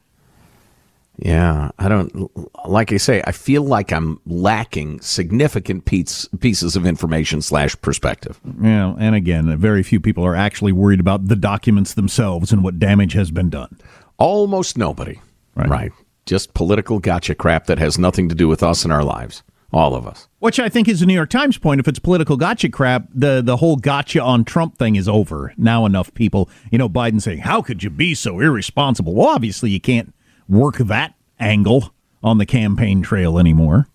Yeah, 1.19 1.71
I 1.79 1.89
don't 1.89 2.31
like 2.69 2.93
I 2.93 2.99
say. 2.99 3.23
I 3.27 3.33
feel 3.33 3.63
like 3.63 3.91
I'm 3.91 4.21
lacking 4.27 5.01
significant 5.01 5.87
piece, 5.87 6.29
pieces 6.41 6.77
of 6.77 6.85
information 6.85 7.41
slash 7.41 7.75
perspective. 7.81 8.39
Yeah, 8.61 8.95
and 8.99 9.15
again, 9.15 9.57
very 9.57 9.83
few 9.83 9.99
people 9.99 10.25
are 10.27 10.37
actually 10.37 10.73
worried 10.73 11.01
about 11.01 11.29
the 11.29 11.37
documents 11.37 11.95
themselves 11.95 12.53
and 12.53 12.63
what 12.63 12.79
damage 12.79 13.15
has 13.15 13.31
been 13.31 13.49
done. 13.49 13.79
Almost 14.19 14.77
nobody. 14.77 15.21
Right. 15.55 15.91
Just 16.27 16.55
political 16.55 16.99
gotcha 16.99 17.37
crap 17.37 17.67
that 17.67 17.79
has 17.79 17.99
nothing 17.99 18.29
to 18.29 18.35
do 18.35 18.49
with 18.49 18.63
us 18.63 18.85
and 18.85 18.93
our 18.93 19.05
lives. 19.05 19.43
All 19.73 19.95
of 19.95 20.07
us. 20.07 20.29
Which 20.39 20.61
I 20.61 20.69
think 20.69 20.89
is 20.89 21.01
the 21.01 21.07
New 21.07 21.15
York 21.15 21.31
Times 21.31 21.59
point. 21.59 21.81
If 21.81 21.89
it's 21.89 21.99
political 21.99 22.37
gotcha 22.37 22.69
crap, 22.69 23.09
the, 23.13 23.43
the 23.45 23.57
whole 23.57 23.77
gotcha 23.77 24.21
on 24.23 24.45
Trump 24.45 24.77
thing 24.77 24.97
is 24.97 25.09
over. 25.09 25.53
Now 25.57 25.87
enough 25.87 26.15
people, 26.15 26.49
you 26.71 26.79
know, 26.79 26.89
Biden 26.89 27.21
saying, 27.21 27.39
How 27.39 27.63
could 27.63 27.83
you 27.83 27.91
be 27.91 28.15
so 28.15 28.41
irresponsible? 28.41 29.15
Well, 29.15 29.29
obviously 29.29 29.71
you 29.71 29.81
can't 29.81 30.15
work 30.49 30.77
that 30.79 31.15
angle 31.39 31.93
on 32.23 32.39
the 32.39 32.47
campaign 32.47 33.03
trail 33.03 33.39
anymore. 33.39 33.89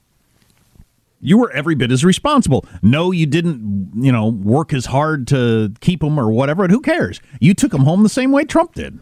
You 1.20 1.38
were 1.38 1.52
every 1.52 1.76
bit 1.76 1.92
as 1.92 2.04
responsible. 2.04 2.66
No, 2.82 3.12
you 3.12 3.26
didn't, 3.26 3.92
you 3.96 4.12
know, 4.12 4.28
work 4.28 4.74
as 4.74 4.88
hard 4.88 5.28
to 5.28 5.74
keep 5.80 6.00
them 6.00 6.20
or 6.20 6.32
whatever, 6.32 6.64
and 6.64 6.72
who 6.72 6.82
cares? 6.82 7.22
You 7.40 7.54
took 7.54 7.72
them 7.72 7.84
home 7.84 8.04
the 8.04 8.10
same 8.10 8.32
way 8.32 8.44
Trump 8.44 8.74
did. 8.74 9.00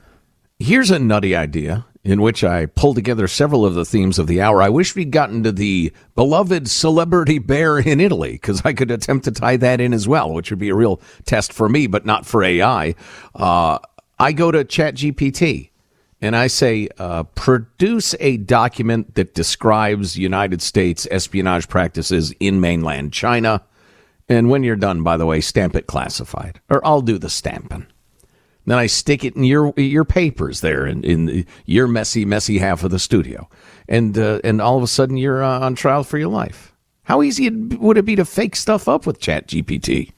Here's 0.59 0.91
a 0.91 0.99
nutty 0.99 1.35
idea 1.35 1.85
in 2.09 2.21
which 2.21 2.43
I 2.43 2.65
pulled 2.65 2.95
together 2.95 3.27
several 3.27 3.65
of 3.65 3.75
the 3.75 3.85
themes 3.85 4.17
of 4.17 4.25
the 4.25 4.41
hour. 4.41 4.63
I 4.63 4.69
wish 4.69 4.95
we'd 4.95 5.11
gotten 5.11 5.43
to 5.43 5.51
the 5.51 5.93
beloved 6.15 6.67
celebrity 6.67 7.37
bear 7.37 7.77
in 7.77 7.99
Italy 7.99 8.31
because 8.31 8.63
I 8.65 8.73
could 8.73 8.89
attempt 8.89 9.25
to 9.25 9.31
tie 9.31 9.57
that 9.57 9.79
in 9.79 9.93
as 9.93 10.07
well, 10.07 10.33
which 10.33 10.49
would 10.49 10.59
be 10.59 10.69
a 10.69 10.75
real 10.75 10.99
test 11.25 11.53
for 11.53 11.69
me, 11.69 11.85
but 11.85 12.07
not 12.07 12.25
for 12.25 12.43
AI. 12.43 12.95
Uh, 13.35 13.77
I 14.17 14.31
go 14.31 14.49
to 14.49 14.65
ChatGPT 14.65 15.69
and 16.19 16.35
I 16.35 16.47
say, 16.47 16.89
uh, 16.97 17.23
produce 17.23 18.15
a 18.19 18.37
document 18.37 19.13
that 19.13 19.35
describes 19.35 20.17
United 20.17 20.63
States 20.63 21.07
espionage 21.11 21.69
practices 21.69 22.33
in 22.39 22.59
mainland 22.59 23.13
China. 23.13 23.63
And 24.27 24.49
when 24.49 24.63
you're 24.63 24.75
done, 24.75 25.03
by 25.03 25.15
the 25.15 25.27
way, 25.27 25.41
stamp 25.41 25.75
it 25.75 25.87
classified, 25.87 26.59
or 26.69 26.85
I'll 26.85 27.01
do 27.01 27.19
the 27.19 27.29
stamping. 27.29 27.85
Then 28.65 28.77
I 28.77 28.85
stick 28.87 29.23
it 29.23 29.35
in 29.35 29.43
your 29.43 29.73
your 29.77 30.05
papers 30.05 30.61
there 30.61 30.85
in, 30.85 31.03
in 31.03 31.45
your 31.65 31.87
messy, 31.87 32.25
messy 32.25 32.59
half 32.59 32.83
of 32.83 32.91
the 32.91 32.99
studio, 32.99 33.49
and 33.87 34.17
uh, 34.17 34.39
and 34.43 34.61
all 34.61 34.77
of 34.77 34.83
a 34.83 34.87
sudden 34.87 35.17
you're 35.17 35.43
uh, 35.43 35.59
on 35.59 35.75
trial 35.75 36.03
for 36.03 36.17
your 36.17 36.29
life. 36.29 36.73
How 37.03 37.23
easy 37.23 37.49
would 37.49 37.97
it 37.97 38.05
be 38.05 38.15
to 38.15 38.25
fake 38.25 38.55
stuff 38.55 38.87
up 38.87 39.07
with 39.07 39.19
Chat 39.19 39.47
GPT? 39.47 40.11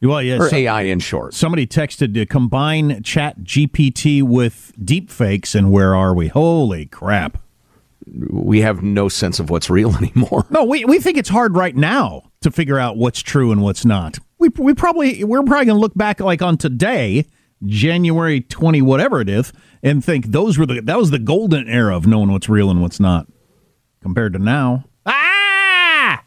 Well, 0.00 0.22
yeah, 0.22 0.36
or 0.36 0.48
so- 0.48 0.56
AI 0.56 0.82
in 0.82 1.00
short. 1.00 1.34
Somebody 1.34 1.66
texted 1.66 2.14
to 2.14 2.26
combine 2.26 3.02
Chat 3.02 3.40
GPT 3.40 4.22
with 4.22 4.72
deep 4.82 5.10
fakes, 5.10 5.54
and 5.54 5.72
where 5.72 5.94
are 5.94 6.14
we? 6.14 6.28
Holy 6.28 6.86
crap. 6.86 7.38
We 8.30 8.60
have 8.60 8.82
no 8.82 9.08
sense 9.08 9.40
of 9.40 9.50
what's 9.50 9.68
real 9.68 9.96
anymore. 9.96 10.46
No, 10.50 10.64
we, 10.64 10.84
we 10.84 11.00
think 11.00 11.18
it's 11.18 11.28
hard 11.28 11.56
right 11.56 11.74
now 11.74 12.30
to 12.42 12.50
figure 12.50 12.78
out 12.78 12.96
what's 12.96 13.20
true 13.20 13.50
and 13.50 13.60
what's 13.60 13.84
not. 13.84 14.18
We, 14.38 14.50
we 14.50 14.72
probably 14.74 15.24
we're 15.24 15.42
probably 15.42 15.66
going 15.66 15.76
to 15.76 15.80
look 15.80 15.96
back 15.96 16.20
like 16.20 16.40
on 16.42 16.56
today, 16.56 17.26
January 17.64 18.40
twenty 18.40 18.82
whatever 18.82 19.20
it 19.20 19.28
is, 19.28 19.52
and 19.82 20.04
think 20.04 20.26
those 20.26 20.58
were 20.58 20.66
the 20.66 20.80
that 20.80 20.98
was 20.98 21.10
the 21.10 21.18
golden 21.18 21.68
era 21.68 21.96
of 21.96 22.06
knowing 22.06 22.30
what's 22.32 22.48
real 22.48 22.70
and 22.70 22.82
what's 22.82 23.00
not, 23.00 23.26
compared 24.02 24.32
to 24.34 24.38
now. 24.38 24.84
Ah! 25.06 26.22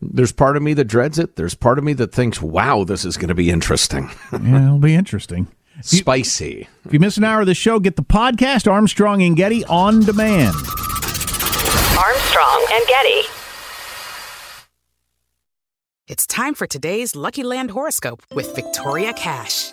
There's 0.00 0.32
part 0.32 0.56
of 0.56 0.62
me 0.62 0.74
that 0.74 0.84
dreads 0.84 1.18
it. 1.18 1.36
There's 1.36 1.54
part 1.54 1.78
of 1.78 1.84
me 1.84 1.92
that 1.94 2.12
thinks, 2.12 2.42
wow, 2.42 2.82
this 2.82 3.04
is 3.04 3.16
going 3.16 3.28
to 3.28 3.34
be 3.34 3.50
interesting. 3.50 4.10
yeah, 4.32 4.66
it'll 4.66 4.78
be 4.78 4.94
interesting. 4.94 5.46
Spicy. 5.80 6.68
If 6.84 6.92
you 6.92 6.98
miss 7.00 7.16
an 7.16 7.24
hour 7.24 7.40
of 7.40 7.46
the 7.46 7.54
show, 7.54 7.78
get 7.78 7.96
the 7.96 8.02
podcast 8.02 8.70
Armstrong 8.70 9.22
and 9.22 9.36
Getty 9.36 9.64
on 9.66 10.00
demand. 10.00 10.54
Armstrong 11.98 12.66
and 12.72 12.86
Getty. 12.86 13.28
It's 16.08 16.26
time 16.26 16.54
for 16.54 16.66
today's 16.66 17.14
Lucky 17.14 17.42
Land 17.42 17.70
horoscope 17.70 18.22
with 18.34 18.54
Victoria 18.54 19.12
Cash. 19.12 19.72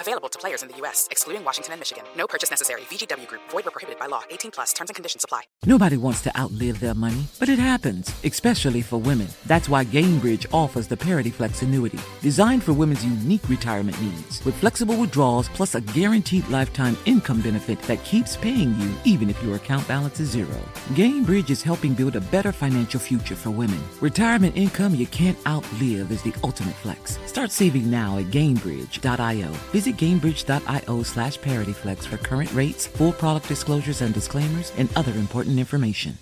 Available 0.00 0.28
to 0.28 0.38
players 0.38 0.62
in 0.62 0.68
the 0.68 0.76
U.S., 0.78 1.08
excluding 1.10 1.44
Washington 1.44 1.72
and 1.72 1.80
Michigan. 1.80 2.04
No 2.16 2.26
purchase 2.26 2.50
necessary. 2.50 2.82
VGW 2.82 3.26
Group, 3.26 3.42
void 3.50 3.64
were 3.64 3.70
prohibited 3.70 3.98
by 3.98 4.06
law. 4.06 4.22
18 4.30 4.50
plus 4.50 4.72
terms 4.72 4.90
and 4.90 4.94
conditions 4.94 5.24
apply. 5.24 5.42
Nobody 5.64 5.96
wants 5.96 6.20
to 6.22 6.38
outlive 6.38 6.80
their 6.80 6.94
money, 6.94 7.24
but 7.38 7.48
it 7.48 7.58
happens, 7.58 8.12
especially 8.24 8.82
for 8.82 8.98
women. 8.98 9.28
That's 9.46 9.68
why 9.68 9.84
Gainbridge 9.84 10.46
offers 10.52 10.86
the 10.86 10.96
Parity 10.96 11.30
Flex 11.30 11.62
annuity, 11.62 11.98
designed 12.20 12.62
for 12.62 12.72
women's 12.72 13.04
unique 13.04 13.48
retirement 13.48 14.00
needs, 14.02 14.44
with 14.44 14.54
flexible 14.56 14.96
withdrawals 14.96 15.48
plus 15.50 15.74
a 15.74 15.80
guaranteed 15.80 16.46
lifetime 16.48 16.96
income 17.06 17.40
benefit 17.40 17.80
that 17.82 18.02
keeps 18.04 18.36
paying 18.36 18.78
you 18.80 18.94
even 19.04 19.30
if 19.30 19.42
your 19.42 19.56
account 19.56 19.86
balance 19.88 20.20
is 20.20 20.30
zero. 20.30 20.60
Gainbridge 20.90 21.50
is 21.50 21.62
helping 21.62 21.94
build 21.94 22.16
a 22.16 22.20
better 22.20 22.52
financial 22.52 23.00
future 23.00 23.36
for 23.36 23.50
women. 23.50 23.80
Retirement 24.00 24.56
income 24.56 24.94
you 24.94 25.06
can't 25.06 25.38
outlive 25.46 26.10
is 26.10 26.22
the 26.22 26.34
ultimate 26.44 26.74
flex. 26.74 27.18
Start 27.26 27.50
saving 27.50 27.90
now 27.90 28.18
at 28.18 28.26
Gainbridge.io. 28.26 29.48
Visit 29.72 29.85
Gainbridge.io 29.92 31.02
slash 31.02 31.38
ParityFlex 31.38 32.06
for 32.06 32.16
current 32.16 32.52
rates, 32.52 32.86
full 32.86 33.12
product 33.12 33.48
disclosures 33.48 34.00
and 34.00 34.14
disclaimers, 34.14 34.72
and 34.76 34.88
other 34.96 35.12
important 35.12 35.58
information. 35.58 36.16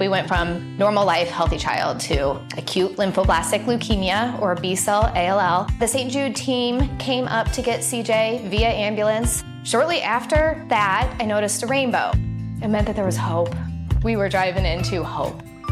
We 0.00 0.08
went 0.08 0.28
from 0.28 0.78
normal 0.78 1.04
life, 1.04 1.28
healthy 1.28 1.58
child 1.58 2.00
to 2.00 2.40
acute 2.56 2.96
lymphoblastic 2.96 3.66
leukemia 3.66 4.40
or 4.40 4.54
B 4.54 4.74
cell 4.74 5.12
ALL. 5.14 5.68
The 5.78 5.86
St. 5.86 6.10
Jude 6.10 6.34
team 6.34 6.96
came 6.96 7.26
up 7.26 7.52
to 7.52 7.60
get 7.60 7.80
CJ 7.80 8.48
via 8.48 8.68
ambulance. 8.68 9.44
Shortly 9.62 10.00
after 10.00 10.64
that, 10.70 11.14
I 11.20 11.26
noticed 11.26 11.62
a 11.62 11.66
rainbow. 11.66 12.12
It 12.62 12.68
meant 12.68 12.86
that 12.86 12.96
there 12.96 13.04
was 13.04 13.18
hope. 13.18 13.54
We 14.02 14.16
were 14.16 14.30
driving 14.30 14.64
into 14.64 15.04
hope. 15.04 15.42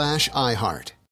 slash 0.00 0.30
iHeart. 0.30 0.92